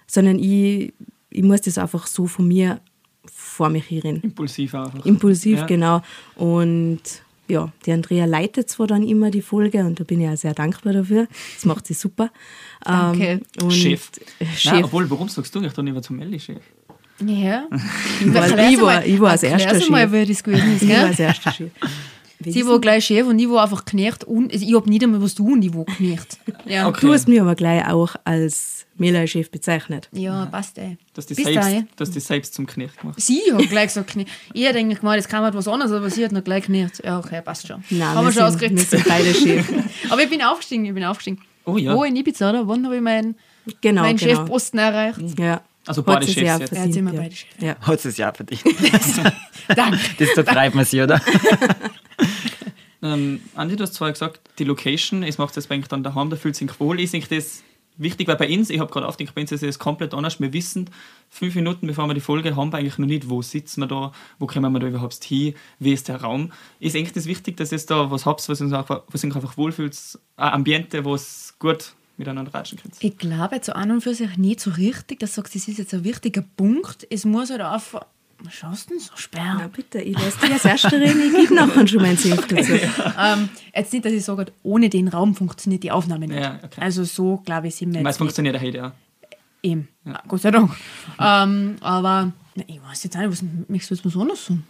sondern 0.07 0.39
ich, 0.39 0.93
ich 1.31 1.43
muss 1.43 1.61
das 1.61 1.79
einfach 1.79 2.07
so 2.07 2.27
von 2.27 2.49
mir 2.49 2.81
vor 3.31 3.69
mich 3.69 3.85
hierhin. 3.85 4.17
Impulsiv 4.23 4.75
einfach. 4.75 5.05
Impulsiv, 5.05 5.59
ja. 5.61 5.67
genau. 5.67 6.03
Und 6.35 7.01
ja, 7.53 7.71
die 7.87 7.93
Andrea 7.93 8.25
leitet 8.25 8.69
zwar 8.69 8.87
dann 8.87 9.03
immer 9.07 9.31
die 9.31 9.43
Folge 9.43 9.81
und 9.85 10.01
da 10.01 10.05
bin 10.05 10.21
ich 10.21 10.29
auch 10.29 10.37
sehr 10.37 10.55
dankbar 10.55 10.93
dafür. 10.93 11.29
Das 11.55 11.65
macht 11.65 11.87
sie 11.87 11.95
super. 11.95 12.31
Danke. 12.85 13.41
Ähm, 13.61 13.71
Chef. 13.71 14.11
Chef. 14.57 14.73
Nein, 14.73 14.85
obwohl, 14.85 15.09
warum 15.11 15.29
sagst 15.29 15.55
du 15.55 15.61
nicht 15.61 15.77
dann 15.77 15.87
lieber 15.87 16.03
zum 16.03 16.17
Melli 16.17 16.41
Chef? 16.41 16.63
Ja. 17.25 17.67
Ich 18.21 18.35
war, 18.35 18.69
ich 18.71 18.81
war, 18.81 19.05
ich 19.05 19.21
war 19.21 19.31
als 19.31 19.43
erster 19.43 19.79
Chef. 19.81 19.91
mal, 19.91 20.11
wie 20.13 20.27
das 20.27 20.43
gewesen 20.43 20.77
ist, 20.77 20.83
Ich 20.83 20.89
war 20.91 21.07
als 21.07 21.19
erster 21.19 21.53
Chef. 21.53 21.71
Sie 22.45 22.67
war 22.67 22.81
gleich 22.81 23.07
Chef 23.07 23.27
und 23.27 23.39
ich 23.39 23.49
war 23.49 23.63
einfach 23.63 23.85
knecht. 23.85 24.25
Und, 24.25 24.53
also 24.53 24.65
ich 24.65 24.75
habe 24.75 24.89
nicht 24.89 25.03
einmal 25.03 25.23
was 25.23 25.33
ich 25.35 25.75
war 25.75 25.85
knecht. 25.85 26.39
Ja. 26.67 26.89
Okay. 26.89 27.07
Du 27.07 27.13
hast 27.13 27.29
mich 27.29 27.41
aber 27.41 27.55
gleich 27.55 27.87
auch 27.89 28.17
als 28.25 28.87
Mehlei-Chef 28.97 29.51
bezeichnet. 29.51 30.09
Ja, 30.13 30.47
passt 30.47 30.79
eh. 30.79 30.97
Dass 31.15 31.27
die, 31.27 31.35
selbst, 31.35 31.57
da, 31.57 31.83
dass 31.97 32.11
die 32.11 32.21
selbst 32.21 32.55
zum 32.55 32.67
Knecht 32.67 33.01
gemacht 33.01 33.21
Sie 33.21 33.41
hat 33.53 33.69
gleich 33.69 33.89
gesagt 33.89 34.11
Knecht. 34.11 34.31
Ich 34.53 34.65
hätte 34.65 34.79
eigentlich 34.79 35.01
gemeint, 35.01 35.21
es 35.21 35.29
kam 35.29 35.45
halt 35.45 35.55
was 35.55 35.69
anderes, 35.69 35.93
aber 35.93 36.11
sie 36.11 36.25
hat 36.25 36.33
noch 36.33 36.45
gleich 36.45 36.65
Knecht. 36.65 37.03
Ja, 37.05 37.19
okay, 37.19 37.43
passt 37.43 37.67
schon. 37.67 37.83
Nein, 37.91 38.09
Haben 38.09 38.27
wir, 38.27 38.33
schon 38.33 38.43
ausgeredet. 38.43 38.79
Wir 38.79 38.85
sind 38.85 39.09
beide 39.09 39.35
Chef. 39.35 39.67
aber 40.11 40.23
ich 40.23 40.31
bin 40.31 40.43
aufgestiegen, 40.43 40.85
ich 40.85 40.95
bin 40.95 41.05
aufgestiegen. 41.05 41.41
Oh 41.65 41.77
ja. 41.77 41.95
Wo 41.95 42.05
in 42.05 42.17
Ibiza, 42.17 42.51
oder? 42.51 42.67
Wann 42.67 42.85
habe 42.85 42.97
ich 42.97 43.03
meinen, 43.03 43.37
genau, 43.81 44.03
meinen 44.03 44.17
genau. 44.17 44.41
Chefposten 44.41 44.79
erreicht? 44.79 45.21
Ja. 45.39 45.63
Also 45.87 46.03
beide 46.03 46.27
Chefs 46.27 46.37
ja 46.37 46.59
jetzt. 46.59 46.73
Ja, 46.73 46.85
jetzt 46.85 46.95
sind 46.95 47.05
wir 47.05 47.13
beide 47.13 47.35
Chefs. 47.35 47.57
Ja. 47.61 47.77
Hat 47.81 48.05
es 48.05 48.17
ja 48.17 48.33
verdient. 48.33 48.63
Danke. 49.77 49.99
Das 50.19 50.29
untertreibt 50.37 50.75
man 50.75 50.85
sie, 50.85 51.03
oder? 51.03 51.21
ähm, 53.03 53.41
Andi, 53.55 53.77
du 53.77 53.83
hast 53.83 53.95
zwar 53.95 54.13
gesagt, 54.13 54.41
die 54.59 54.65
Location, 54.65 55.23
es 55.23 55.39
macht 55.39 55.57
das 55.57 55.71
eigentlich 55.71 55.89
dann 55.89 56.03
daheim, 56.03 56.31
da 56.31 56.37
fühlt 56.37 56.57
sich 56.57 56.81
wohl. 56.81 57.01
Ist 57.01 57.13
nicht 57.13 57.31
das 57.31 57.63
wichtig, 57.97 58.29
weil 58.29 58.37
bei 58.37 58.49
uns, 58.49 58.71
ich 58.71 58.81
habe 58.81 58.91
gerade 58.91 59.07
aufgedacht, 59.07 59.35
bei 59.35 59.43
uns 59.43 59.53
ist 59.53 59.63
es 59.63 59.79
komplett 59.79 60.15
anders. 60.15 60.41
Wir 60.41 60.53
wissen, 60.53 60.91
fünf 61.29 61.55
Minuten 61.55 61.87
bevor 61.87 62.07
wir 62.07 62.15
die 62.15 62.21
Folge 62.21 62.57
haben, 62.57 62.73
wir 62.73 62.79
eigentlich 62.79 62.99
noch 62.99 63.07
nicht, 63.07 63.29
wo 63.29 63.43
sitzen 63.43 63.81
wir 63.81 63.87
da, 63.87 64.13
wo 64.39 64.47
kommen 64.47 64.73
wir 64.73 64.81
da 64.81 64.89
überhaupt 64.89 65.23
hin, 65.25 65.55
wie 65.79 65.93
ist 65.93 66.09
der 66.09 66.21
Raum. 66.21 66.53
Ist 66.81 66.97
eigentlich 66.97 67.13
das 67.13 67.27
wichtig, 67.27 67.57
dass 67.57 67.73
ihr 67.73 67.79
da 67.79 68.11
was 68.11 68.27
habt, 68.27 68.49
was 68.49 68.61
uns 68.61 68.73
einfach, 68.73 69.03
einfach 69.13 69.57
wohlfühlt, 69.57 69.97
ein 70.37 70.53
Ambiente, 70.53 71.05
wo 71.05 71.15
es 71.15 71.55
gut 71.59 71.95
miteinander 72.17 72.53
ratschen 72.53 72.79
könnt? 72.79 72.97
Ich 73.01 73.19
glaube 73.19 73.61
zu 73.61 73.75
an 73.77 73.91
und 73.91 74.01
für 74.03 74.15
sich 74.15 74.37
nicht 74.37 74.61
so 74.61 74.71
richtig, 74.71 75.21
dass 75.21 75.31
du 75.31 75.37
sagst, 75.37 75.55
das 75.55 75.69
ist 75.69 75.79
jetzt 75.79 75.95
ein 75.95 76.05
wichtiger 76.05 76.45
Punkt. 76.57 77.07
Es 77.11 77.25
muss 77.25 77.51
halt 77.51 77.61
einfach 77.61 78.07
schaust 78.51 78.89
du 78.89 78.95
denn 78.95 79.01
so 79.01 79.17
sperr? 79.17 79.57
Na 79.59 79.69
bitte, 79.69 80.01
ich 80.01 80.19
lasse 80.19 80.39
dich 80.41 80.53
als 80.53 80.65
Erste 80.65 81.01
reden, 81.01 81.21
ich 81.27 81.35
gebe 81.35 81.55
nachher 81.55 81.87
schon 81.87 82.03
meinen 82.03 82.17
Senf 82.17 82.47
dazu. 82.47 82.73
ähm, 83.19 83.49
jetzt 83.75 83.93
nicht, 83.93 84.05
dass 84.05 84.13
ich 84.13 84.25
sage, 84.25 84.47
ohne 84.63 84.89
den 84.89 85.09
Raum 85.09 85.35
funktioniert 85.35 85.83
die 85.83 85.91
Aufnahme 85.91 86.29
nicht. 86.29 86.41
Ja, 86.41 86.59
okay. 86.63 86.81
Also 86.81 87.05
so, 87.05 87.43
glaube 87.45 87.69
ich, 87.69 87.75
sind 87.75 87.95
wir 87.95 88.05
Es 88.07 88.17
funktioniert 88.17 88.61
heute, 88.61 88.77
ja. 88.77 88.93
Eben, 89.63 89.89
ja. 90.05 90.21
Gott 90.27 90.41
sei 90.41 90.51
Dank. 90.51 90.73
ähm, 91.21 91.77
aber 91.81 92.33
ich 92.67 92.83
weiß 92.83 93.05
jetzt 93.05 93.17
nicht, 93.17 93.31
was 93.31 93.45
möchtest 93.69 93.91
du 93.91 93.95
jetzt 93.95 94.05
was 94.05 94.21
anderes 94.21 94.47
sagen? 94.47 94.67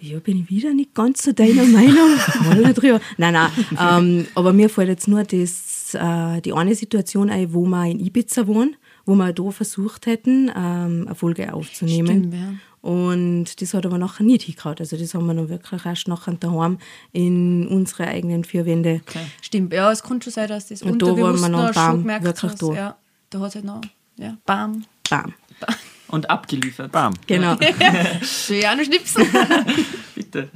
Ja, 0.00 0.20
bin 0.20 0.40
ich 0.40 0.48
wieder 0.48 0.72
nicht 0.74 0.94
ganz 0.94 1.24
so 1.24 1.32
deiner 1.32 1.64
Meinung. 1.64 2.10
nein, 3.16 3.32
nein. 3.32 3.50
Ähm, 3.80 4.26
aber 4.36 4.52
mir 4.52 4.70
fällt 4.70 4.88
jetzt 4.88 5.08
nur 5.08 5.24
das, 5.24 5.92
äh, 5.94 6.40
die 6.40 6.52
eine 6.52 6.74
Situation 6.76 7.30
ein, 7.30 7.52
wo 7.52 7.66
wir 7.66 7.86
in 7.86 7.98
Ibiza 7.98 8.46
wohnen 8.46 8.76
wo 9.08 9.14
wir 9.14 9.32
da 9.32 9.50
versucht 9.50 10.04
hätten, 10.04 10.50
ähm, 10.54 11.06
eine 11.06 11.14
Folge 11.14 11.54
aufzunehmen. 11.54 12.30
Stimmt, 12.30 12.34
ja. 12.34 12.54
Und 12.82 13.60
das 13.62 13.72
hat 13.72 13.86
aber 13.86 13.96
nachher 13.96 14.22
nicht 14.22 14.42
hingehauen. 14.42 14.76
Also 14.78 14.98
das 14.98 15.14
haben 15.14 15.26
wir 15.26 15.32
dann 15.34 15.48
wirklich 15.48 15.86
erst 15.86 16.08
nachher 16.08 16.34
daheim 16.34 16.78
in 17.12 17.66
unsere 17.68 18.06
eigenen 18.06 18.44
vier 18.44 18.66
Wände. 18.66 19.00
Okay. 19.08 19.24
Stimmt, 19.40 19.72
ja, 19.72 19.90
es 19.90 20.02
kann 20.02 20.20
schon 20.20 20.34
sein, 20.34 20.48
dass 20.48 20.68
das 20.68 20.82
Und 20.82 21.00
da 21.00 21.06
war 21.06 21.12
unterbewusst 21.12 21.42
man 21.42 21.52
noch 21.52 21.72
bam, 21.72 22.00
gemerkt 22.00 22.24
wirklich 22.26 22.52
hast. 22.52 22.62
da. 22.62 22.72
Ja, 22.74 22.96
da 23.30 23.40
hat 23.40 23.48
es 23.48 23.54
halt 23.54 23.64
noch, 23.64 23.80
ja, 24.16 24.36
bam. 24.44 24.84
Bam. 25.08 25.32
Und 26.08 26.28
abgeliefert. 26.28 26.92
Bam. 26.92 27.14
Genau. 27.26 27.56
Soll 28.22 28.56
ich 28.56 28.68
auch 28.68 28.76
noch 28.76 28.84
schnipsen? 28.84 29.26
Bitte. 30.14 30.50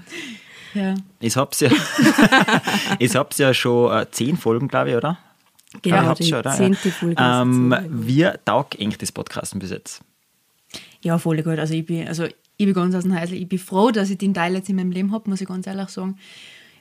ja. 0.74 0.94
Ich 1.20 1.36
hab's 1.36 1.60
ja, 1.60 1.70
ich 2.98 3.16
hab's 3.16 3.38
ja 3.38 3.54
schon 3.54 3.92
äh, 3.96 4.10
zehn 4.10 4.36
Folgen, 4.36 4.68
glaube 4.68 4.90
ich, 4.90 4.96
oder? 4.96 5.18
Genau, 5.80 5.96
hab's 5.98 6.20
die 6.20 6.28
schon, 6.28 6.44
zehnte 6.44 6.90
Folge 6.90 7.16
Ähm, 7.18 7.72
jetzt 7.72 7.84
so. 7.84 8.06
wie 8.06 8.28
taugt 8.44 8.78
eigentlich 8.80 8.98
das 8.98 9.12
Podcasten 9.12 9.58
bis 9.58 9.70
jetzt? 9.70 10.02
ja, 11.02 11.18
voll 11.18 11.42
gut. 11.42 11.58
Also 11.58 11.74
ich 11.74 11.84
bin, 11.84 12.06
also 12.06 12.24
ich 12.24 12.66
bin 12.66 12.74
ganz 12.74 12.94
aus 12.94 13.02
dem 13.02 13.18
Häusl. 13.18 13.34
Ich 13.34 13.48
bin 13.48 13.58
froh, 13.58 13.90
dass 13.90 14.10
ich 14.10 14.18
den 14.18 14.34
Teil 14.34 14.54
jetzt 14.54 14.68
in 14.68 14.76
meinem 14.76 14.92
Leben 14.92 15.12
habe, 15.12 15.28
muss 15.28 15.40
ich 15.40 15.48
ganz 15.48 15.66
ehrlich 15.66 15.88
sagen. 15.88 16.16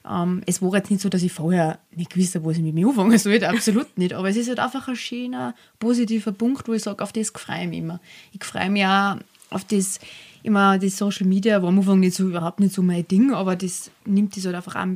Ähm, 0.09 0.41
es 0.45 0.61
war 0.61 0.73
jetzt 0.75 0.89
nicht 0.91 1.01
so, 1.01 1.09
dass 1.09 1.23
ich 1.23 1.31
vorher 1.31 1.79
nicht 1.95 2.11
gewusst 2.11 2.35
habe, 2.35 2.45
was 2.45 2.57
ich 2.57 2.63
mit 2.63 2.73
mir 2.73 2.87
anfangen 2.87 3.17
soll. 3.17 3.43
Absolut 3.43 3.97
nicht. 3.97 4.13
Aber 4.13 4.29
es 4.29 4.35
ist 4.35 4.47
halt 4.49 4.59
einfach 4.59 4.87
ein 4.87 4.95
schöner, 4.95 5.55
positiver 5.79 6.31
Punkt, 6.31 6.67
wo 6.67 6.73
ich 6.73 6.83
sage, 6.83 7.03
auf 7.03 7.11
das 7.13 7.29
freue 7.29 7.63
ich 7.63 7.69
mich 7.69 7.79
immer. 7.79 7.99
Ich 8.31 8.43
freue 8.43 8.69
mich 8.69 8.85
auch 8.85 9.15
auf 9.49 9.63
das, 9.65 9.99
immer 10.43 10.77
das 10.79 10.97
Social 10.97 11.27
Media, 11.27 11.61
war 11.61 11.69
am 11.69 11.79
Anfang 11.79 11.99
nicht 11.99 12.15
so, 12.15 12.27
überhaupt 12.27 12.59
nicht 12.59 12.73
so 12.73 12.81
mein 12.81 13.07
Ding, 13.07 13.33
aber 13.33 13.55
das 13.55 13.91
nimmt 14.05 14.35
das 14.37 14.45
halt 14.45 14.55
einfach 14.55 14.75
auch, 14.75 14.87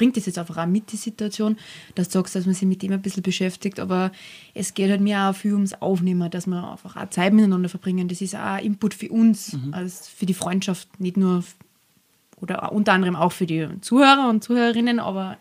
bringt 0.00 0.16
das 0.16 0.24
jetzt 0.24 0.38
einfach 0.38 0.56
auch 0.56 0.66
mit, 0.66 0.92
die 0.92 0.96
Situation, 0.96 1.58
dass 1.94 2.08
du 2.08 2.14
sagst, 2.14 2.34
dass 2.34 2.46
man 2.46 2.54
sich 2.54 2.66
mit 2.66 2.80
dem 2.80 2.92
ein 2.92 3.02
bisschen 3.02 3.22
beschäftigt, 3.22 3.78
aber 3.78 4.12
es 4.54 4.72
geht 4.72 4.88
halt 4.88 5.02
mir 5.02 5.24
auch 5.24 5.34
viel 5.34 5.52
ums 5.52 5.74
Aufnehmen, 5.74 6.30
dass 6.30 6.46
wir 6.46 6.72
einfach 6.72 6.96
auch 6.96 7.10
Zeit 7.10 7.34
miteinander 7.34 7.68
verbringen. 7.68 8.08
Das 8.08 8.22
ist 8.22 8.34
auch 8.34 8.56
Input 8.56 8.94
für 8.94 9.10
uns, 9.10 9.58
als 9.72 10.08
für 10.08 10.24
die 10.24 10.32
Freundschaft, 10.32 10.88
nicht 10.98 11.18
nur 11.18 11.44
oder 12.40 12.72
unter 12.72 12.94
anderem 12.94 13.14
auch 13.14 13.32
für 13.32 13.44
die 13.44 13.68
Zuhörer 13.82 14.30
und 14.30 14.42
Zuhörerinnen, 14.42 15.00
aber 15.00 15.36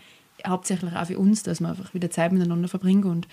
hauptsächlich 0.45 0.93
auch 0.93 1.05
für 1.05 1.17
uns, 1.17 1.43
dass 1.43 1.61
wir 1.61 1.69
einfach 1.69 1.93
wieder 1.93 2.11
Zeit 2.11 2.33
miteinander 2.33 2.67
verbringen 2.67 3.05
und 3.05 3.29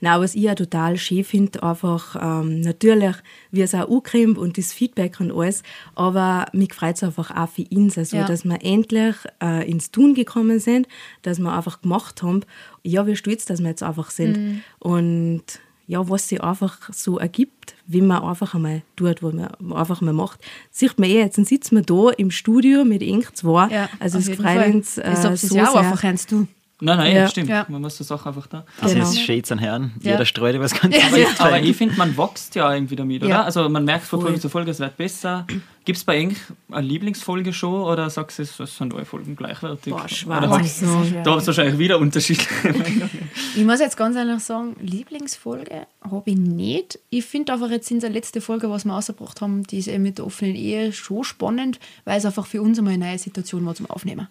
Nein, 0.00 0.20
was 0.20 0.34
ich 0.34 0.42
ja 0.42 0.54
total 0.54 0.96
schön 0.96 1.24
finde, 1.24 1.62
einfach 1.62 2.16
ähm, 2.20 2.60
natürlich, 2.60 3.16
wie 3.50 3.60
es 3.62 3.74
auch 3.74 3.88
ankommt 3.90 4.38
und 4.38 4.56
das 4.58 4.72
Feedback 4.72 5.20
und 5.20 5.30
alles, 5.32 5.62
aber 5.94 6.46
mich 6.52 6.72
freut 6.74 6.96
es 6.96 7.02
einfach 7.02 7.30
auch 7.36 7.48
für 7.48 7.64
uns, 7.70 7.98
also, 7.98 8.16
Ja. 8.16 8.24
dass 8.26 8.44
wir 8.44 8.58
endlich 8.64 9.16
äh, 9.42 9.70
ins 9.70 9.90
Tun 9.90 10.14
gekommen 10.14 10.58
sind, 10.58 10.88
dass 11.22 11.38
wir 11.38 11.52
einfach 11.52 11.82
gemacht 11.82 12.22
haben. 12.22 12.40
Ja, 12.82 13.06
wir 13.06 13.16
stolz, 13.16 13.44
dass 13.44 13.60
wir 13.60 13.68
jetzt 13.68 13.82
einfach 13.82 14.10
sind. 14.10 14.62
Und 14.78 15.42
ja, 15.86 16.08
was 16.08 16.28
sich 16.28 16.40
einfach 16.40 16.78
so 16.92 17.18
ergibt, 17.18 17.74
wenn 17.88 18.06
man 18.06 18.22
einfach 18.22 18.54
einmal 18.54 18.82
tut, 18.94 19.24
was 19.24 19.34
man 19.34 19.48
einfach 19.72 20.00
mal 20.00 20.12
macht. 20.12 20.40
Sieht 20.70 20.98
man 21.00 21.10
eh, 21.10 21.18
jetzt 21.18 21.36
dann 21.36 21.44
sitzen 21.44 21.74
wir 21.76 21.82
da 21.82 22.10
im 22.16 22.30
Studio 22.30 22.84
mit 22.84 23.02
Ink 23.02 23.36
2, 23.36 23.88
also 23.98 24.18
auf 24.18 24.28
es 24.28 24.36
freut 24.36 24.72
uns 24.72 24.98
äh, 24.98 25.16
so 25.16 25.28
es 25.30 25.50
ja 25.50 25.68
auch 25.68 25.72
sehr. 25.72 25.80
einfach 25.80 26.04
eins 26.04 26.26
du. 26.26 26.46
Nein, 26.80 26.96
nein, 26.98 27.14
Ja. 27.14 27.28
stimmt. 27.28 27.48
Ja. 27.48 27.66
Man 27.68 27.82
muss 27.82 27.96
die 27.98 28.04
Sache 28.04 28.28
einfach 28.28 28.46
da. 28.46 28.64
Das 28.80 28.92
Genau. 28.92 29.04
ist 29.04 29.20
Shades 29.20 29.52
an 29.52 29.58
Herren. 29.58 29.92
Ja. 30.00 30.12
Jeder 30.12 30.24
streut 30.24 30.54
über 30.54 30.64
das 30.64 30.72
ganze 30.80 30.98
Aber, 30.98 31.10
Gesicht. 31.10 31.32
ich- 31.34 31.40
aber 31.40 31.60
ich 31.60 31.76
finde, 31.76 31.96
man 31.96 32.16
wächst 32.16 32.54
ja 32.54 32.72
irgendwie 32.72 32.96
damit, 32.96 33.22
oder? 33.22 33.30
Ja. 33.30 33.42
Also 33.44 33.68
man 33.68 33.84
merkt 33.84 34.04
von. 34.06 34.20
Folge 34.20 34.40
zu 34.40 34.48
Folge, 34.48 34.70
es 34.70 34.80
wird 34.80 34.96
besser. 34.96 35.46
Gibt 35.84 35.96
es 35.96 36.04
bei 36.04 36.18
Eng 36.18 36.36
eine 36.70 36.86
Lieblingsfolge 36.86 37.52
schon 37.54 37.82
oder 37.82 38.10
sagst 38.10 38.38
du, 38.38 38.42
es 38.42 38.76
sind 38.76 38.92
alle 38.94 39.04
Folgen 39.06 39.34
gleichwertig? 39.34 39.92
Boah, 39.92 40.08
schwer 40.08 40.38
Oder 40.38 40.50
hast- 40.50 40.80
sagen. 40.80 41.16
Da 41.24 41.34
hast 41.34 41.44
du 41.44 41.46
wahrscheinlich 41.48 41.78
wieder 41.78 41.98
unterschiedliche 41.98 42.74
Ich 43.56 43.64
muss 43.64 43.80
jetzt 43.80 43.96
ganz 43.96 44.14
ehrlich 44.14 44.40
sagen, 44.40 44.76
Lieblingsfolge 44.80 45.86
habe 46.02 46.30
ich 46.30 46.36
nicht. 46.36 46.98
Ich 47.08 47.24
finde 47.24 47.54
einfach 47.54 47.70
jetzt 47.70 47.90
in 47.90 48.00
der 48.00 48.10
letzten 48.10 48.40
Folge, 48.42 48.68
was 48.68 48.84
wir 48.84 48.92
rausgebracht 48.92 49.40
haben, 49.40 49.62
die 49.64 49.78
ist 49.78 49.88
eben 49.88 50.02
mit 50.02 50.18
der 50.18 50.26
offenen 50.26 50.54
Ehe 50.54 50.92
schon 50.92 51.24
spannend, 51.24 51.80
weil 52.04 52.18
es 52.18 52.26
einfach 52.26 52.46
für 52.46 52.60
uns 52.60 52.78
einmal 52.78 52.94
eine 52.94 53.06
neue 53.06 53.18
Situation 53.18 53.64
war 53.64 53.74
zum 53.74 53.86
Aufnehmen. 53.86 54.28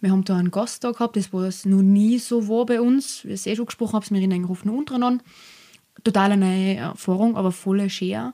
Wir 0.00 0.10
haben 0.12 0.24
da 0.24 0.36
einen 0.36 0.50
Gast 0.52 0.84
da 0.84 0.92
gehabt, 0.92 1.16
das 1.16 1.32
war 1.32 1.50
noch 1.64 1.82
nie 1.82 2.18
so 2.18 2.48
war 2.48 2.64
bei 2.64 2.80
uns. 2.80 3.24
Wie 3.24 3.28
ich 3.28 3.34
es 3.34 3.46
eh 3.46 3.56
schon 3.56 3.66
gesprochen 3.66 3.94
habe, 3.94 4.06
wir 4.10 4.20
reden 4.20 4.32
eigentlich 4.32 4.64
nur 4.64 4.78
untereinander. 4.78 5.24
Total 6.04 6.30
eine 6.32 6.46
neue 6.46 6.74
Erfahrung, 6.76 7.36
aber 7.36 7.50
voll 7.50 7.88
schön. 7.90 8.32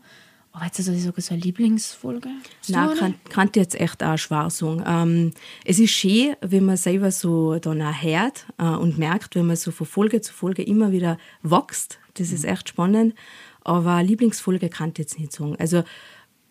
Aber 0.52 0.66
jetzt, 0.66 0.78
also 0.78 0.92
ich 0.92 1.02
sage, 1.02 1.20
so 1.20 1.32
eine 1.32 1.42
Lieblingsfolge? 1.42 2.28
Hast 2.60 2.68
du 2.68 2.72
Nein, 2.74 2.96
kann, 2.98 3.14
kann 3.30 3.48
ich 3.48 3.56
jetzt 3.56 3.80
echt 3.80 4.02
auch 4.04 4.18
schwer 4.18 4.50
sagen. 4.50 4.82
Ähm, 4.86 5.30
es 5.64 5.78
ist 5.78 5.92
schön, 5.92 6.36
wenn 6.42 6.66
man 6.66 6.76
selber 6.76 7.10
so 7.10 7.58
dann 7.58 7.80
auch 7.80 8.02
hört 8.02 8.46
äh, 8.58 8.64
und 8.64 8.98
merkt, 8.98 9.34
wenn 9.34 9.46
man 9.46 9.56
so 9.56 9.70
von 9.70 9.86
Folge 9.86 10.20
zu 10.20 10.32
Folge 10.32 10.62
immer 10.62 10.92
wieder 10.92 11.16
wächst. 11.42 11.98
Das 12.14 12.32
ist 12.32 12.44
echt 12.44 12.68
spannend. 12.68 13.14
Aber 13.62 13.94
eine 13.94 14.08
Lieblingsfolge 14.08 14.68
kann 14.68 14.90
ich 14.90 14.98
jetzt 14.98 15.18
nicht 15.18 15.32
sagen. 15.32 15.56
Also, 15.58 15.84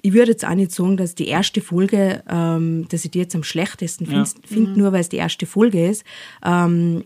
ich 0.01 0.13
würde 0.13 0.31
jetzt 0.31 0.45
auch 0.45 0.55
nicht 0.55 0.71
sagen, 0.71 0.97
dass 0.97 1.13
die 1.13 1.27
erste 1.27 1.61
Folge, 1.61 2.23
ähm, 2.27 2.87
dass 2.89 3.05
ich 3.05 3.11
die 3.11 3.19
jetzt 3.19 3.35
am 3.35 3.43
schlechtesten 3.43 4.05
Ja. 4.05 4.25
finde, 4.25 4.47
find, 4.47 4.77
nur 4.77 4.91
weil 4.93 5.01
es 5.01 5.09
die 5.09 5.17
erste 5.17 5.45
Folge 5.45 5.87
ist. 5.87 6.03
Ähm, 6.43 7.03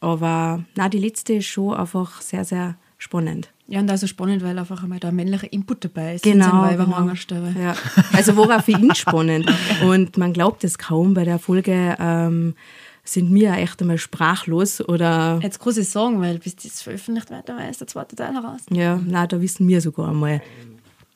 aber 0.00 0.64
na, 0.74 0.88
die 0.88 0.98
letzte 0.98 1.34
ist 1.34 1.46
schon 1.46 1.74
einfach 1.74 2.20
sehr, 2.20 2.44
sehr 2.44 2.76
spannend. 2.98 3.50
Ja, 3.72 3.80
und 3.80 3.90
auch 3.90 3.96
so 3.96 4.06
spannend, 4.06 4.42
weil 4.42 4.58
einfach 4.58 4.82
einmal 4.82 4.98
da 4.98 5.10
männlicher 5.10 5.50
Input 5.50 5.82
dabei 5.82 6.16
ist. 6.16 6.24
Genau. 6.24 6.44
Sind 6.44 6.60
Weiber 6.60 6.84
genau. 6.84 6.98
Mangelstelle. 6.98 7.54
Ja. 7.58 7.74
Also 8.12 8.36
war 8.36 8.58
auch 8.58 8.62
für 8.62 8.72
ihn 8.72 8.94
spannend. 8.94 9.50
Und 9.82 10.18
man 10.18 10.34
glaubt 10.34 10.62
es 10.62 10.76
kaum, 10.76 11.14
bei 11.14 11.24
der 11.24 11.38
Folge 11.38 11.96
ähm, 11.98 12.54
sind 13.02 13.34
wir 13.34 13.54
echt 13.54 13.80
einmal 13.80 13.96
sprachlos 13.96 14.86
oder 14.86 15.40
Jetzt 15.42 15.58
kann 15.58 15.72
ich 15.74 15.88
sagen, 15.88 16.20
weil 16.20 16.38
bis 16.38 16.54
das 16.54 16.82
veröffentlicht 16.82 17.30
wird, 17.30 17.48
da 17.48 17.58
ist 17.60 17.80
der 17.80 17.86
zweite 17.86 18.14
Teil 18.14 18.34
heraus. 18.34 18.60
ja, 18.68 19.00
na, 19.06 19.26
da 19.26 19.40
wissen 19.40 19.66
wir 19.66 19.80
sogar 19.80 20.10
einmal 20.10 20.42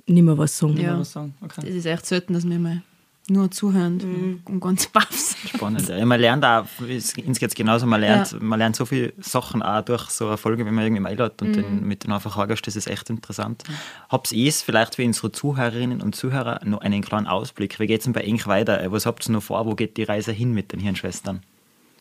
nicht 0.06 0.22
mehr 0.22 0.38
was 0.38 0.56
sagen. 0.56 0.78
Ja. 0.78 0.98
Was 0.98 1.12
sagen. 1.12 1.34
Okay. 1.42 1.60
Das 1.60 1.74
ist 1.74 1.84
echt 1.84 2.06
selten, 2.06 2.32
dass 2.32 2.48
wir 2.48 2.58
mal 2.58 2.80
nur 3.28 3.50
zuhören 3.50 4.40
und 4.44 4.60
ganz 4.60 4.86
baff. 4.92 5.36
Spannend. 5.46 5.88
Ja, 5.88 6.04
man 6.04 6.20
lernt 6.20 6.44
auch, 6.44 6.66
geht 6.78 7.42
es 7.42 7.54
genauso, 7.54 7.86
man 7.86 8.00
lernt, 8.00 8.40
man 8.40 8.58
lernt 8.58 8.76
so 8.76 8.84
viele 8.84 9.12
Sachen 9.18 9.62
auch 9.62 9.82
durch 9.82 10.10
so 10.10 10.28
eine 10.28 10.36
Folge, 10.36 10.64
wenn 10.64 10.74
man 10.74 10.84
irgendwie 10.84 11.06
einlädt 11.06 11.42
und 11.42 11.56
dann 11.56 11.82
mit 11.84 12.04
denen 12.04 12.12
einfach 12.12 12.36
angehst, 12.36 12.66
das 12.66 12.76
ist 12.76 12.88
echt 12.88 13.10
interessant. 13.10 13.64
Habt 14.08 14.32
ihr 14.32 14.48
es 14.48 14.62
vielleicht 14.62 14.96
für 14.96 15.04
unsere 15.04 15.32
Zuhörerinnen 15.32 16.00
und 16.00 16.14
Zuhörer 16.14 16.60
noch 16.64 16.80
einen 16.80 17.02
kleinen 17.02 17.26
Ausblick? 17.26 17.78
Wie 17.80 17.86
geht 17.86 18.00
es 18.00 18.04
denn 18.04 18.12
bei 18.12 18.24
Ink 18.24 18.46
weiter? 18.46 18.80
Was 18.92 19.06
habt 19.06 19.28
ihr 19.28 19.32
noch 19.32 19.42
vor? 19.42 19.66
Wo 19.66 19.74
geht 19.74 19.96
die 19.96 20.04
Reise 20.04 20.32
hin 20.32 20.52
mit 20.52 20.72
den 20.72 20.80
Hirnschwestern? 20.80 21.42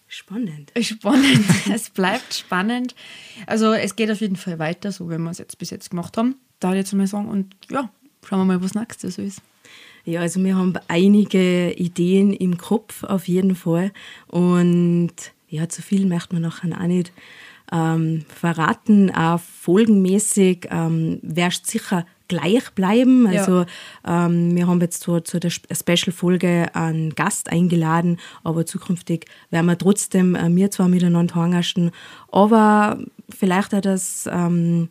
Spannend. 0.08 0.72
Spannend. 0.80 1.46
es 1.74 1.90
bleibt 1.90 2.36
spannend. 2.36 2.96
Also 3.48 3.74
es 3.74 3.96
geht 3.96 4.12
auf 4.12 4.22
jeden 4.22 4.36
Fall 4.36 4.60
weiter, 4.60 4.92
so 4.92 5.10
wie 5.10 5.18
wir 5.18 5.32
es 5.32 5.40
jetzt 5.40 5.58
bis 5.58 5.72
jetzt 5.72 5.90
gemacht 5.90 6.18
haben. 6.18 6.36
Da 6.60 6.70
würde 6.70 6.80
ich 6.80 6.86
jetzt 6.86 6.94
mal 6.94 7.08
sagen. 7.08 7.28
Und 7.28 7.56
ja, 7.70 7.90
schauen 8.24 8.40
wir 8.40 8.46
mal, 8.46 8.62
was 8.62 8.76
nächstes 8.76 9.16
so 9.16 9.22
ist. 9.22 9.42
Ja, 10.08 10.22
also 10.22 10.44
wir 10.44 10.56
haben 10.56 10.74
einige 10.88 11.72
Ideen 11.72 12.32
im 12.32 12.58
Kopf 12.58 13.04
auf 13.04 13.28
jeden 13.28 13.56
Fall. 13.56 13.92
Und 14.28 15.14
ja, 15.50 15.68
zu 15.68 15.82
viel 15.82 16.06
möchte 16.06 16.36
man 16.36 16.44
nachher 16.44 16.80
auch 16.80 16.86
nicht 16.86 17.12
ähm, 17.72 18.24
verraten. 18.28 19.10
Auch 19.10 19.40
folgenmäßig 19.40 20.68
ähm, 20.70 21.18
wirst 21.24 21.66
sicher 21.66 22.06
gleich 22.28 22.70
bleiben. 22.76 23.32
Ja. 23.32 23.40
Also 23.40 23.66
ähm, 24.08 24.56
wir 24.56 24.68
haben 24.68 24.80
jetzt 24.82 25.02
zu, 25.02 25.22
zu 25.22 25.40
der 25.40 25.50
Sp- 25.50 25.74
Special-Folge 25.74 26.76
einen 26.76 27.16
Gast 27.16 27.52
eingeladen, 27.52 28.20
aber 28.44 28.68
zukünftig 28.68 29.26
werden 29.50 29.66
wir 29.66 29.78
trotzdem 29.78 30.36
äh, 30.36 30.56
wir 30.56 30.70
zwar 30.70 30.88
miteinander 30.88 31.34
hangersten, 31.34 31.90
aber 32.32 33.00
vielleicht 33.30 33.74
auch 33.74 33.82
das... 33.82 34.30
Ähm, 34.32 34.90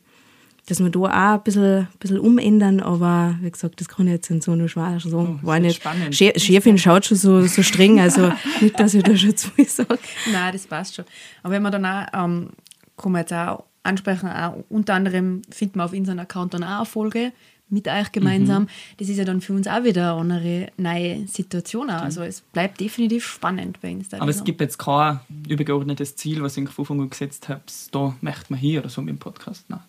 dass 0.67 0.81
wir 0.81 0.89
da 0.91 0.99
auch 1.01 1.09
ein 1.11 1.43
bisschen, 1.43 1.89
bisschen 2.01 2.19
umändern, 2.19 2.81
aber 2.81 3.37
wie 3.43 3.51
gesagt, 3.51 3.81
das 3.81 3.89
kann 3.89 4.07
ich 4.07 4.13
jetzt 4.15 4.31
in 4.31 4.41
so 4.41 4.53
einer 4.53 4.69
schwer 4.69 4.99
sagen. 5.01 5.41
Oh, 5.43 5.47
War 5.47 5.57
das 5.57 5.63
nicht. 5.63 5.71
ist 5.77 5.83
spannend. 5.83 6.15
Che- 6.15 6.39
Chefin 6.39 6.79
schaut 6.79 7.05
schon 7.05 7.17
so, 7.19 7.43
so 7.47 7.63
streng, 7.63 8.01
also 8.01 8.33
nicht, 8.61 8.79
dass 8.81 8.95
ich 8.95 9.03
da 9.03 9.17
schon 9.17 9.37
zu 9.37 9.51
viel 9.51 9.69
sage. 9.69 9.99
Nein, 10.33 10.53
das 10.53 10.67
passt 10.67 10.95
schon. 10.95 11.05
Aber 11.43 11.53
wenn 11.55 11.63
man 11.63 11.73
dann 11.73 11.85
auch, 11.85 12.07
ähm, 12.25 12.51
kann 12.97 13.13
man 13.13 13.21
jetzt 13.21 13.33
auch 13.33 13.65
ansprechen, 13.83 14.29
auch 14.29 14.65
unter 14.71 14.95
anderem 14.95 15.43
findet 15.51 15.77
man 15.77 15.87
auf 15.87 15.93
unserem 15.93 16.19
Account 16.21 16.55
dann 16.55 16.65
auch 16.65 16.77
eine 16.79 16.87
Folge 16.87 17.33
mit 17.69 17.89
euch 17.89 18.13
gemeinsam. 18.13 18.63
Mhm. 18.65 18.69
Das 18.99 19.09
ist 19.09 19.17
ja 19.19 19.25
dann 19.25 19.41
für 19.41 19.53
uns 19.53 19.67
auch 19.67 19.85
wieder 19.85 20.13
eine 20.13 20.21
andere 20.35 20.69
neue 20.77 21.27
Situation. 21.27 21.91
Auch. 21.91 22.03
Also 22.03 22.23
es 22.23 22.41
bleibt 22.41 22.81
definitiv 22.81 23.27
spannend 23.27 23.81
bei 23.83 23.93
uns. 23.93 24.13
Aber 24.15 24.31
es 24.31 24.45
gibt 24.45 24.61
jetzt 24.61 24.79
kein 24.79 25.21
übergeordnetes 25.49 26.17
Ziel, 26.17 26.43
was 26.43 26.57
ich 26.57 26.69
von 26.69 27.11
gesetzt 27.11 27.49
habe, 27.49 27.63
da 27.91 28.15
möchte 28.21 28.45
man 28.53 28.61
hier 28.61 28.81
oder 28.81 28.89
so 28.91 29.03
mit 29.03 29.11
dem 29.15 29.19
Podcast. 29.19 29.65
Nein. 29.69 29.81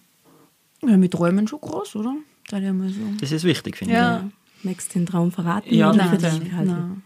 Ja, 0.90 0.98
mit 0.98 1.12
Träumen 1.14 1.48
schon 1.48 1.62
groß, 1.62 1.96
oder? 1.98 2.16
Da 2.50 2.58
ich 2.58 2.72
mal 2.72 2.90
so. 2.90 3.00
Das 3.20 3.32
ist 3.32 3.44
wichtig, 3.44 3.78
finde 3.78 3.94
Ja. 3.96 4.24
Möchtest 4.64 4.96
du 4.96 5.00
den 5.00 5.06
Traum 5.06 5.32
verraten? 5.32 5.74
Ja, 5.74 5.90
Oder 5.92 6.06
nein? 6.18 6.52
Nein. 6.66 7.02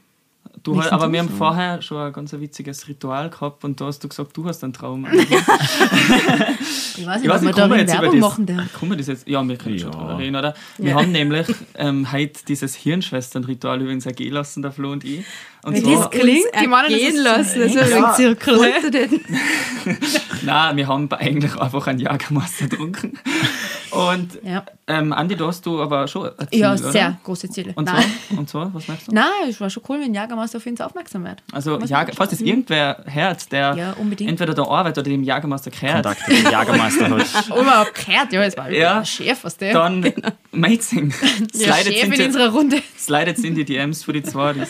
Du, 0.63 0.75
Nächsten 0.75 0.93
aber 0.93 1.11
wir 1.11 1.19
haben 1.19 1.29
vorher 1.29 1.81
schon 1.81 1.97
ein 1.97 2.11
ganz 2.11 2.33
witziges 2.33 2.87
Ritual 2.89 3.29
gehabt 3.29 3.63
und 3.63 3.79
da 3.79 3.85
hast 3.85 4.03
du 4.03 4.09
gesagt, 4.09 4.35
du 4.35 4.45
hast 4.45 4.63
einen 4.63 4.73
Traum. 4.73 5.07
Ich 6.97 7.05
weiß 7.07 7.21
nicht, 7.21 7.31
Ich 7.31 7.31
ob 7.33 7.41
wir 7.41 7.53
da 7.53 7.75
jetzt 7.77 7.93
über 7.93 8.01
Werbung 8.03 8.19
das, 8.19 8.29
machen 8.29 8.45
darf. 8.45 8.65
das 8.97 9.07
jetzt, 9.07 9.25
ja, 9.27 9.47
wir 9.47 9.55
können 9.55 9.79
schon 9.79 9.91
Ja. 9.93 9.97
drüber 9.99 10.17
reden, 10.17 10.35
oder? 10.35 10.53
Wir 10.77 10.89
Ja. 10.89 10.95
haben 10.99 11.13
nämlich 11.13 11.47
ähm, 11.75 12.11
heute 12.11 12.43
dieses 12.45 12.75
Hirnschwestern-Ritual 12.75 13.81
übrigens 13.81 14.05
auch 14.05 14.11
gehen 14.11 14.33
lassen, 14.33 14.61
der 14.61 14.73
Flo 14.73 14.91
und 14.91 15.05
ich. 15.05 15.23
Und 15.63 15.75
Wie 15.75 15.81
zwar, 15.83 16.09
das 16.09 16.19
klingt, 16.19 16.43
die 16.61 16.67
meinen, 16.67 16.89
gehen 16.89 17.15
lassen, 17.23 17.59
lassen. 17.61 17.73
so 17.73 17.79
Also, 17.79 18.05
ein 18.05 18.15
Zirkel. 18.15 18.59
Nein, 20.43 20.75
wir 20.77 20.87
haben 20.87 21.09
eigentlich 21.13 21.55
einfach 21.55 21.87
einen 21.87 21.99
Jagermeister 21.99 22.67
getrunken. 22.67 23.13
Und 23.99 24.39
Ja. 24.43 24.65
Ähm, 24.89 25.13
Andi, 25.13 25.35
da 25.35 25.45
hast 25.45 25.63
du 25.65 25.79
aber 25.81 26.07
schon 26.07 26.31
Ziel, 26.49 26.59
Ja, 26.59 26.73
oder? 26.73 26.91
sehr 26.91 27.17
große 27.23 27.47
Ziele. 27.49 27.73
Und 27.75 27.85
Nein. 27.85 28.03
zwar, 28.27 28.39
und 28.39 28.49
zwar, 28.49 28.73
was 28.73 28.87
möchtest 28.87 29.11
du? 29.11 29.15
Nein, 29.15 29.25
es 29.47 29.61
war 29.61 29.69
schon 29.69 29.83
cool, 29.87 29.99
wenn 30.01 30.13
Jagermeister 30.15 30.57
auf 30.57 30.65
uns 30.65 30.81
aufmerksam 30.81 31.23
wird. 31.25 31.43
Also, 31.51 31.79
Jager, 31.79 32.11
falls 32.15 32.31
du? 32.31 32.35
das 32.37 32.41
irgendwer 32.41 33.03
hört, 33.05 33.51
der 33.51 33.75
Ja, 33.75 33.95
entweder 34.25 34.53
da 34.55 34.63
arbeitet 34.63 34.97
oder 34.97 35.09
dem 35.11 35.23
Jagermeister 35.23 35.69
gehört, 35.69 35.93
Kontakt 36.05 36.27
mit 36.27 36.37
dem 36.39 36.45
Jägermeister 36.45 37.09
hat. 37.11 37.45
Oh, 37.51 37.61
überhaupt 37.61 37.93
gehört, 37.93 38.33
ja, 38.33 38.41
es 38.43 38.57
war 38.57 38.71
Ja. 38.71 38.95
der 38.99 39.05
Chef, 39.05 39.43
was 39.43 39.57
der. 39.57 39.73
dann 39.73 40.11
Meizing. 40.51 41.13
der 41.53 41.73
Slidet 41.73 41.93
Chef 41.99 42.03
in 42.07 42.13
in, 42.13 42.25
unserer 42.25 42.49
Runde. 42.49 42.77
die, 42.77 42.99
slidet 42.99 43.37
in 43.39 43.53
die 43.55 43.65
DMs 43.65 44.03
für 44.03 44.13
die 44.13 44.23
zwei. 44.23 44.53
Das, 44.59 44.69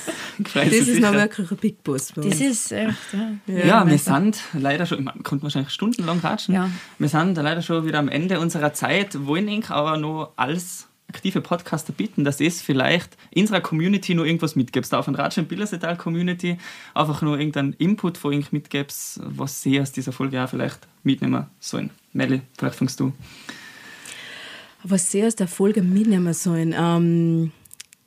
Das 0.54 0.66
ist 0.74 1.00
noch 1.02 1.14
wirklich 1.14 1.52
ein 1.52 1.58
Big 1.58 1.84
Boss. 1.84 2.12
Das 2.16 2.26
ist 2.26 2.72
echt, 2.72 2.96
ja. 3.48 3.56
Ja, 3.66 3.88
wir 3.88 3.98
sind 3.98 4.38
leider 4.54 4.86
schon, 4.86 5.04
man 5.04 5.22
konnte 5.24 5.44
wahrscheinlich 5.44 5.72
stundenlang 5.72 6.20
ratschen. 6.20 6.56
Ja. 6.56 6.70
Wir 6.98 7.08
sind 7.10 7.36
leider 7.38 7.62
schon 7.62 7.86
wieder 7.86 8.00
am 8.00 8.08
Ende 8.10 8.40
unserer 8.40 8.74
Zeit, 8.74 9.26
wollen 9.26 9.48
Ihnen 9.48 9.64
aber 9.70 9.98
noch 9.98 10.09
als 10.36 10.88
aktive 11.10 11.42
Podcaster 11.42 11.92
bitten, 11.92 12.24
dass 12.24 12.40
es 12.40 12.62
vielleicht 12.62 13.18
in 13.32 13.42
unserer 13.42 13.62
Community 13.62 14.14
noch 14.14 14.26
irgendwas 14.26 14.56
mitgibst, 14.56 14.94
auf 14.94 15.08
ein 15.08 15.16
Ratschen 15.16 15.48
Billersetal 15.48 15.98
Community, 15.98 16.58
einfach 16.94 17.22
nur 17.22 17.38
irgendeinen 17.38 17.74
Input 17.74 18.18
von 18.18 18.32
Ihnen 18.32 18.46
mitgibst, 18.52 19.20
was 19.24 19.62
Sie 19.62 19.82
aus 19.82 19.92
dieser 19.92 20.12
Folge 20.12 20.42
auch 20.44 20.50
vielleicht 20.50 20.88
mitnehmen 21.04 21.48
sollen. 21.60 21.90
Melli, 22.14 22.42
vielleicht 22.58 22.76
fängst 22.76 23.00
du. 23.00 23.12
was 24.84 25.12
Sie 25.12 25.26
aus 25.26 25.36
der 25.36 25.48
Folge 25.48 25.82
mitnehmen 25.82 26.34
sollen. 26.34 26.76
Ähm, 26.78 27.52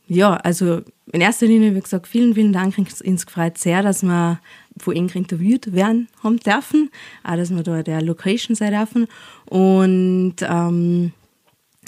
ja, 0.07 0.35
also 0.37 0.83
in 1.13 1.21
erster 1.21 1.47
Linie, 1.47 1.75
wie 1.75 1.81
gesagt, 1.81 2.07
vielen, 2.07 2.35
vielen 2.35 2.53
Dank. 2.53 2.77
Uns 2.79 3.27
gefreut 3.27 3.59
sehr, 3.59 3.83
dass 3.83 4.03
wir 4.03 4.41
von 4.79 4.95
Ihnen 4.95 5.09
interviewt 5.09 5.73
werden 5.73 6.09
haben 6.23 6.39
dürfen, 6.39 6.91
auch 7.25 7.37
dass 7.37 7.55
wir 7.55 7.63
da 7.63 7.83
der 7.83 8.03
Location 8.03 8.55
sein 8.55 8.73
dürfen. 8.73 9.07
Und 9.47 10.37
ähm, 10.43 11.13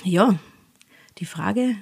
ja, 0.05 0.35
die 1.19 1.25
Frage, 1.25 1.77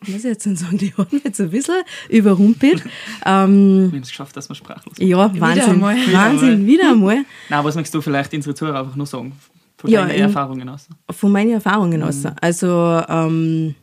was 0.00 0.08
ich 0.10 0.22
jetzt 0.24 0.46
denn 0.46 0.56
sagen, 0.56 0.78
die 0.78 0.94
hat 0.94 1.12
mich 1.12 1.24
jetzt 1.24 1.40
ein 1.40 1.50
bisschen 1.50 1.82
überrumpelt. 2.08 2.82
ähm, 3.26 3.90
Wir 3.90 3.98
haben 3.98 4.02
es 4.02 4.08
geschafft, 4.08 4.36
dass 4.36 4.48
wir 4.48 4.54
sprachlos 4.54 4.94
ja, 4.98 5.32
Wahnsinn. 5.40 5.62
einmal. 5.72 5.96
Wahnsinn, 6.12 6.66
wieder 6.66 6.90
einmal. 6.90 7.24
Na, 7.48 7.64
was 7.64 7.74
möchtest 7.74 7.94
du 7.94 8.00
vielleicht 8.00 8.32
unsere 8.34 8.54
Zuhörer 8.54 8.80
einfach 8.80 8.96
nur 8.96 9.06
sagen? 9.06 9.32
Von 9.76 9.90
Ja, 9.90 10.02
deinen 10.02 10.10
in- 10.16 10.22
Erfahrungen 10.22 10.68
aus. 10.68 10.88
von 11.10 11.30
meinen 11.32 11.52
Erfahrungen 11.52 12.02
aus. 12.02 12.24
Also 12.40 13.00
ähm, 13.08 13.74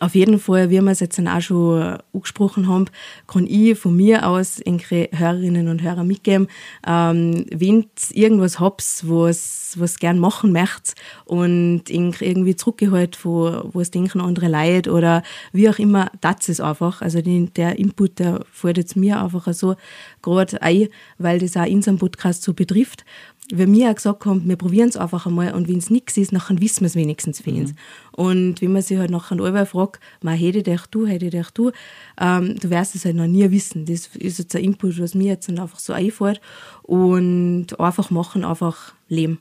auf 0.00 0.14
jeden 0.14 0.38
Fall, 0.38 0.70
wie 0.70 0.80
wir 0.80 0.90
es 0.90 1.00
jetzt 1.00 1.18
auch 1.18 1.40
schon 1.40 1.98
angesprochen 2.12 2.68
haben, 2.68 2.86
kann 3.26 3.46
ich 3.46 3.78
von 3.78 3.96
mir 3.96 4.26
aus 4.28 4.60
unsere 4.64 5.08
Hörerinnen 5.12 5.68
und 5.68 5.82
Hörer 5.82 6.04
mitgeben, 6.04 6.48
ähm, 6.86 7.46
wenn 7.50 7.86
ihr 8.12 8.24
irgendwas 8.24 8.60
habt, 8.60 9.04
was 9.08 9.64
was 9.76 9.98
gern 9.98 10.18
machen 10.18 10.52
möchtet 10.52 10.94
und 11.24 11.84
irgendwie 11.90 12.56
zurückgehalten, 12.56 13.20
von 13.20 13.70
was 13.72 13.90
denken 13.90 14.20
andere 14.20 14.48
Leute 14.48 14.92
oder 14.92 15.22
wie 15.52 15.68
auch 15.68 15.78
immer, 15.78 16.10
das 16.20 16.48
ist 16.48 16.60
einfach. 16.60 17.02
Also 17.02 17.20
die, 17.20 17.46
der 17.46 17.78
Input, 17.78 18.18
der 18.18 18.44
fällt 18.50 18.78
jetzt 18.78 18.96
mir 18.96 19.22
einfach 19.22 19.52
so 19.52 19.76
gerade 20.22 20.60
ein, 20.62 20.88
weil 21.18 21.38
das 21.38 21.56
auch 21.56 21.66
unseren 21.66 21.98
Podcast 21.98 22.42
so 22.42 22.54
betrifft 22.54 23.04
weil 23.52 23.70
wir 23.70 23.90
auch 23.90 23.94
gesagt 23.94 24.24
haben, 24.24 24.48
wir 24.48 24.56
probieren 24.56 24.88
es 24.88 24.96
einfach 24.96 25.26
einmal 25.26 25.52
und 25.52 25.68
wenn 25.68 25.78
es 25.78 25.90
nichts 25.90 26.16
ist, 26.16 26.32
nachher 26.32 26.58
wissen 26.60 26.80
wir 26.80 26.86
es 26.86 26.94
wenigstens 26.94 27.42
für 27.42 27.50
uns. 27.50 27.74
Und 28.12 28.62
wenn 28.62 28.72
man 28.72 28.82
sich 28.82 28.96
halt 28.98 29.10
nachher 29.10 29.36
selber 29.36 29.66
fragt, 29.66 30.00
man 30.22 30.34
hätte 30.34 30.62
dich 30.62 30.80
du, 30.90 31.06
hätte 31.06 31.30
dich 31.30 31.50
du, 31.50 31.70
ähm, 32.18 32.58
du 32.58 32.70
wirst 32.70 32.94
es 32.94 33.04
halt 33.04 33.16
noch 33.16 33.26
nie 33.26 33.50
wissen. 33.50 33.84
Das 33.84 34.08
ist 34.14 34.38
jetzt 34.38 34.56
ein 34.56 34.64
Input, 34.64 34.98
was 34.98 35.14
mir 35.14 35.32
jetzt 35.32 35.48
dann 35.48 35.58
einfach 35.58 35.78
so 35.78 35.92
einfällt 35.92 36.40
und 36.82 37.78
einfach 37.78 38.10
machen, 38.10 38.44
einfach 38.44 38.94
leben. 39.08 39.38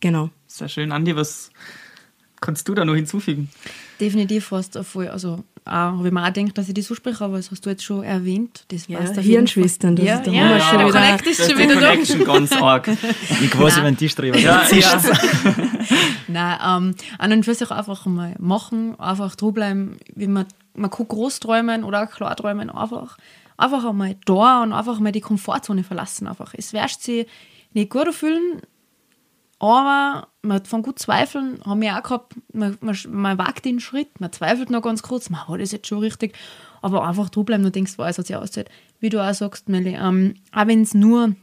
Genau. 0.00 0.30
Sehr 0.46 0.68
schön. 0.68 0.92
Andi, 0.92 1.14
was 1.14 1.50
kannst 2.40 2.68
du 2.68 2.74
da 2.74 2.84
noch 2.84 2.94
hinzufügen? 2.94 3.50
Definitiv 4.00 4.46
fast 4.46 4.76
ein 4.76 4.84
voll, 4.84 5.08
also 5.08 5.44
auch, 5.68 5.98
habe 5.98 6.06
ich 6.08 6.12
mir 6.12 6.22
auch 6.22 6.32
gedacht, 6.32 6.56
dass 6.58 6.68
ich 6.68 6.74
das 6.74 6.86
zuspreche, 6.86 7.24
aber 7.24 7.36
das 7.36 7.50
hast 7.50 7.64
du 7.64 7.70
jetzt 7.70 7.84
schon 7.84 8.02
erwähnt. 8.02 8.64
Das 8.68 8.86
Ja, 8.88 8.98
passt 8.98 9.18
Hirnschwestern, 9.18 9.96
das 9.96 10.06
Fall. 10.06 10.18
ist- 10.18 10.26
da 10.26 10.30
ja, 10.32 10.50
ja, 10.50 10.60
schon 10.60 10.78
der 10.78 10.88
wieder- 10.88 11.00
Connect 11.00 11.26
ist 11.26 11.38
Das 11.40 11.50
schon 11.50 11.58
ist 11.60 11.64
die 11.70 11.76
wieder. 11.76 11.88
Connection 11.90 12.24
ganz 12.24 12.52
arg. 12.52 12.88
Ich 13.40 13.50
quasi 13.50 13.80
über 13.80 13.90
den 13.90 13.96
Tisch 13.96 14.14
drüber. 14.14 14.38
Ja, 14.38 14.62
ja. 14.70 15.02
Nein, 16.28 16.58
ähm, 16.64 16.94
an 17.18 17.32
und 17.32 17.44
für 17.44 17.54
sich 17.54 17.70
einfach 17.70 18.04
mal 18.06 18.34
machen, 18.38 18.98
einfach 19.00 19.34
dranbleiben, 19.36 19.96
wie 20.14 20.26
man, 20.26 20.46
man 20.74 20.90
kann 20.90 21.08
groß 21.08 21.40
träumen 21.40 21.84
oder 21.84 22.04
auch 22.04 22.10
klar 22.10 22.34
träumen, 22.36 22.70
einfach, 22.70 23.16
einfach 23.56 23.84
einmal 23.84 24.16
da 24.24 24.62
und 24.62 24.72
einfach 24.72 24.98
mal 25.00 25.12
die 25.12 25.20
Komfortzone 25.20 25.84
verlassen. 25.84 26.26
Einfach. 26.26 26.54
Es 26.56 26.72
wirst 26.72 27.02
sich 27.02 27.26
nicht 27.72 27.90
gut 27.90 28.12
fühlen, 28.14 28.60
aber 29.58 30.28
man 30.48 30.64
von 30.64 30.82
gut 30.82 30.98
zweifeln, 30.98 31.60
haben 31.64 31.80
wir 31.80 31.96
auch 31.96 32.02
gehabt, 32.02 32.34
man, 32.52 32.76
man, 32.80 32.96
man 33.08 33.38
wagt 33.38 33.64
den 33.64 33.80
Schritt, 33.80 34.20
man 34.20 34.32
zweifelt 34.32 34.70
noch 34.70 34.82
ganz 34.82 35.02
kurz, 35.02 35.30
man 35.30 35.46
hat 35.46 35.60
das 35.60 35.72
jetzt 35.72 35.86
schon 35.86 35.98
richtig, 35.98 36.36
aber 36.82 37.06
einfach 37.06 37.28
dranbleiben 37.28 37.64
und 37.64 37.74
denkst, 37.74 37.94
wow, 37.96 38.08
es 38.08 38.18
hat 38.18 38.26
sich 38.26 38.36
ausgezahlt. 38.36 38.70
Wie 39.00 39.08
du 39.08 39.22
auch 39.22 39.34
sagst, 39.34 39.68
Melli, 39.68 39.94
ähm, 39.94 40.34
auch 40.52 40.66
wenn 40.66 40.82
es 40.82 40.94
nur 40.94 41.34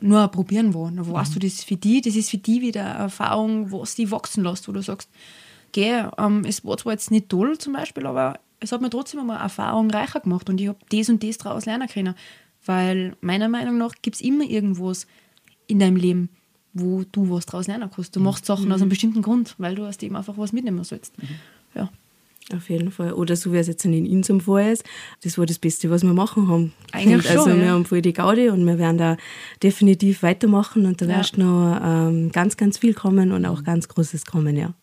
nur 0.00 0.26
probieren 0.28 0.74
wollen. 0.74 0.96
Dann 0.96 1.10
weißt 1.10 1.36
du, 1.36 1.38
das 1.38 1.54
ist 1.54 1.64
für 1.64 1.76
die, 1.76 2.00
das 2.00 2.16
ist 2.16 2.30
für 2.30 2.38
die 2.38 2.60
wieder 2.60 2.84
eine 2.84 3.04
Erfahrung, 3.04 3.70
was 3.70 3.94
die 3.94 4.10
wachsen 4.10 4.42
lässt, 4.42 4.66
wo 4.66 4.72
du 4.72 4.82
sagst, 4.82 5.08
geh, 5.72 6.04
ähm, 6.18 6.44
es 6.46 6.64
war 6.64 6.76
zwar 6.76 6.92
jetzt 6.92 7.10
nicht 7.10 7.28
toll 7.28 7.58
zum 7.58 7.74
Beispiel, 7.74 8.06
aber 8.06 8.40
es 8.60 8.72
hat 8.72 8.80
mir 8.80 8.90
trotzdem 8.90 9.20
einmal 9.20 9.40
Erfahrung 9.40 9.90
reicher 9.90 10.20
gemacht 10.20 10.48
und 10.48 10.60
ich 10.60 10.68
habe 10.68 10.78
das 10.90 11.08
und 11.08 11.22
das 11.22 11.38
daraus 11.38 11.66
lernen 11.66 11.88
können. 11.88 12.14
Weil 12.66 13.16
meiner 13.20 13.48
Meinung 13.48 13.78
nach 13.78 13.94
gibt 14.02 14.16
es 14.16 14.22
immer 14.22 14.44
irgendwas 14.44 15.06
in 15.66 15.78
deinem 15.78 15.96
Leben, 15.96 16.30
wo 16.74 17.04
du 17.12 17.30
was 17.30 17.46
daraus 17.46 17.66
lernen 17.66 17.88
kannst. 17.94 18.14
Du 18.14 18.20
machst 18.20 18.44
Sachen 18.46 18.70
aus 18.72 18.80
einem 18.80 18.90
bestimmten 18.90 19.22
Grund, 19.22 19.54
weil 19.58 19.74
du 19.74 19.86
aus 19.86 19.96
dem 19.96 20.16
einfach 20.16 20.36
was 20.36 20.52
mitnehmen 20.52 20.84
sollst. 20.84 21.12
Ja. 21.74 21.88
Auf 22.54 22.68
jeden 22.68 22.90
Fall. 22.90 23.14
Oder 23.14 23.36
so 23.36 23.52
wie 23.54 23.56
es 23.56 23.68
jetzt 23.68 23.86
in 23.86 24.06
unserem 24.06 24.40
Fall 24.40 24.72
ist. 24.72 24.84
Das 25.22 25.38
war 25.38 25.46
das 25.46 25.58
Beste, 25.58 25.88
was 25.88 26.02
wir 26.02 26.12
machen 26.12 26.46
haben. 26.48 26.74
Eigentlich 26.92 27.30
also 27.30 27.44
schon, 27.48 27.58
wir 27.58 27.66
ja. 27.66 27.72
haben 27.72 27.86
voll 27.86 28.02
die 28.02 28.12
Gaudi 28.12 28.50
und 28.50 28.66
wir 28.66 28.76
werden 28.78 28.98
da 28.98 29.16
definitiv 29.62 30.22
weitermachen 30.22 30.84
und 30.84 31.00
da 31.00 31.06
Ja. 31.06 31.18
wirst 31.20 31.38
noch 31.38 31.80
ähm, 31.82 32.32
ganz, 32.32 32.58
ganz 32.58 32.76
viel 32.76 32.92
kommen 32.92 33.32
und 33.32 33.46
auch 33.46 33.64
ganz 33.64 33.88
Großes 33.88 34.26
kommen, 34.26 34.56
ja. 34.56 34.74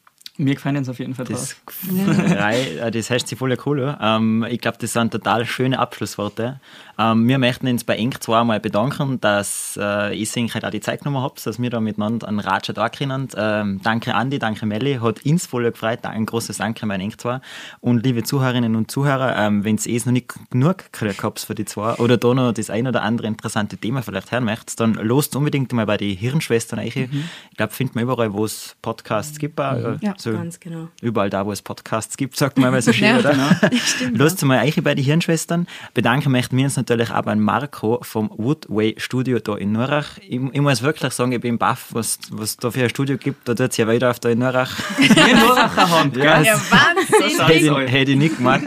Mir 0.44 0.56
gefallen 0.56 0.78
uns 0.78 0.90
auf 0.90 1.00
jeden 1.00 1.14
Fall 1.14 1.26
Das, 1.26 1.56
drauf. 1.66 1.74
Rei- 2.38 2.78
äh, 2.82 2.92
das 2.92 3.10
heißt 3.10 3.28
sie 3.28 3.36
voll 3.36 3.56
cool. 3.66 3.96
Ähm, 4.02 4.46
ich 4.50 4.60
glaube, 4.60 4.78
das 4.80 4.94
sind 4.94 5.12
total 5.12 5.46
schöne 5.46 5.78
Abschlussworte. 5.78 6.60
Ähm, 6.98 7.28
wir 7.28 7.38
möchten 7.38 7.68
uns 7.68 7.84
bei 7.84 7.96
Eng 7.96 8.14
zwar 8.20 8.44
mal 8.44 8.60
bedanken, 8.60 9.20
dass 9.22 9.78
äh, 9.82 10.14
ich 10.16 10.32
halt 10.36 10.66
auch 10.66 10.70
die 10.72 10.82
Zeit 10.82 11.02
genommen 11.04 11.24
habt, 11.24 11.46
dass 11.46 11.62
wir 11.62 11.70
da 11.70 11.80
miteinander 11.80 12.28
einen 12.28 12.40
Ratschat 12.40 12.78
da 12.78 12.90
können. 12.90 13.28
Ähm, 13.36 13.80
danke 13.84 14.14
Andi, 14.16 14.40
danke 14.40 14.66
Melli, 14.66 14.96
hat 15.02 15.26
uns 15.26 15.46
voll 15.46 15.64
gefreut. 15.64 16.00
Ein 16.04 16.26
großes 16.26 16.58
Danke 16.58 16.86
mein 16.86 17.02
Eng 17.02 17.18
zwar. 17.18 17.42
Und 17.80 18.04
liebe 18.04 18.24
Zuhörerinnen 18.24 18.76
und 18.76 18.90
Zuhörer, 18.92 19.36
ähm, 19.38 19.64
wenn 19.64 19.78
ihr 19.86 19.98
es 19.98 20.06
noch 20.06 20.14
nicht 20.14 20.34
genug 20.50 20.92
gekriegt 20.92 21.24
habt 21.24 21.40
für 21.40 21.56
die 21.56 21.66
zwei 21.66 21.94
oder 21.96 22.18
da 22.18 22.34
noch 22.34 22.52
das 22.52 22.70
ein 22.70 22.88
oder 22.88 23.02
andere 23.04 23.28
interessante 23.28 23.78
Thema 23.78 24.02
vielleicht 24.02 24.32
hören 24.32 24.44
möchtet, 24.46 24.80
dann 24.80 24.94
lost 24.96 25.36
unbedingt 25.36 25.72
mal 25.74 25.86
bei 25.86 25.98
die 25.98 26.16
Hirnschwestern 26.16 26.80
euch. 26.80 26.96
Ich 26.96 27.10
glaube, 27.58 27.74
findet 27.74 27.96
man 27.96 28.04
überall, 28.04 28.34
wo 28.34 28.46
es 28.46 28.76
Podcasts 28.82 29.38
gibt. 29.40 29.60
auch, 29.60 29.74
äh, 29.74 29.98
Ja, 30.02 30.14
so 30.18 30.31
Ganz 30.34 30.60
genau. 30.60 30.88
überall 31.02 31.30
da, 31.30 31.46
wo 31.46 31.52
es 31.52 31.62
Podcasts 31.62 32.18
gibt, 32.18 32.36
sagt 32.38 32.58
man 32.58 32.72
mal 32.72 32.82
so 32.82 32.92
schön, 32.94 33.08
Ja, 33.08 33.20
oder? 33.20 33.36
Stimmt, 33.86 34.18
Lasst 34.18 34.44
mal 34.44 34.64
euch 34.66 34.82
bei 34.84 34.96
den 34.96 35.04
Hirnschwestern. 35.04 35.68
Bedanken 35.94 36.32
möchten 36.32 36.58
wir 36.58 36.66
uns 36.66 36.76
natürlich 36.78 37.12
auch 37.12 37.22
bei 37.24 37.36
Marco 37.36 38.00
vom 38.02 38.32
Woodway 38.36 38.96
Studio 38.98 39.40
da 39.40 39.56
in 39.56 39.72
Nurach. 39.72 40.18
Ich, 40.20 40.40
ich 40.52 40.62
muss 40.62 40.82
wirklich 40.82 41.14
sagen, 41.14 41.32
ich 41.32 41.42
bin 41.42 41.58
baff, 41.58 41.88
was 41.92 42.20
was 42.32 42.58
da 42.58 42.72
für 42.72 42.84
ein 42.84 42.90
Studio 42.90 43.18
gibt. 43.18 43.48
Da 43.48 43.54
tut 43.56 43.72
es 43.72 43.78
ja 43.78 43.88
weiter 43.88 44.10
auf 44.10 44.20
da 44.20 44.30
in 44.30 44.40
Nurach. 44.40 44.78
Wir 44.98 45.36
Nuracher 45.38 45.90
haben, 45.90 46.12
Ja, 46.18 46.38
gell? 46.38 46.46
Ja, 46.48 46.54
Wahnsinn! 46.70 47.48
hätte, 47.48 47.66
Sorry. 47.66 47.86
ich, 47.86 47.92
hätte 47.92 48.12
ich 48.12 48.18
nicht 48.18 48.38
gemacht. 48.38 48.62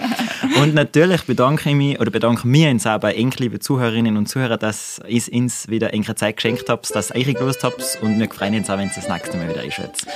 Und 0.60 0.74
natürlich 0.74 1.22
bedanke 1.22 1.70
ich 1.70 1.74
mich 1.76 1.98
oder 2.00 2.10
bedanken 2.10 2.52
wir 2.52 2.70
uns 2.70 2.86
auch 2.86 2.98
bei 2.98 3.14
eng, 3.14 3.32
liebe 3.38 3.58
Zuhörerinnen 3.58 4.16
und 4.16 4.28
Zuhörer, 4.28 4.56
dass 4.58 5.00
ihr 5.08 5.22
uns 5.32 5.68
wieder 5.68 5.90
eure 5.92 6.14
Zeit 6.14 6.36
geschenkt 6.36 6.68
habt, 6.68 6.94
dass 6.94 7.10
ihr 7.10 7.16
euch 7.16 7.34
gelöst 7.34 7.64
habt 7.64 7.98
und 8.02 8.18
wir 8.18 8.28
freuen 8.30 8.54
uns 8.56 8.68
auch, 8.70 8.76
wenn 8.78 8.88
ihr 8.88 8.92
das 8.94 9.08
nächste 9.08 9.36
Mal 9.36 9.48
wieder 9.48 9.60
einschätzt. 9.62 10.06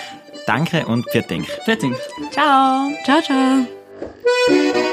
Danke 0.48 0.86
und 0.86 1.04
pfiat 1.10 1.28
Ciao. 2.32 2.90
Ciao, 3.04 3.20
ciao. 3.20 4.88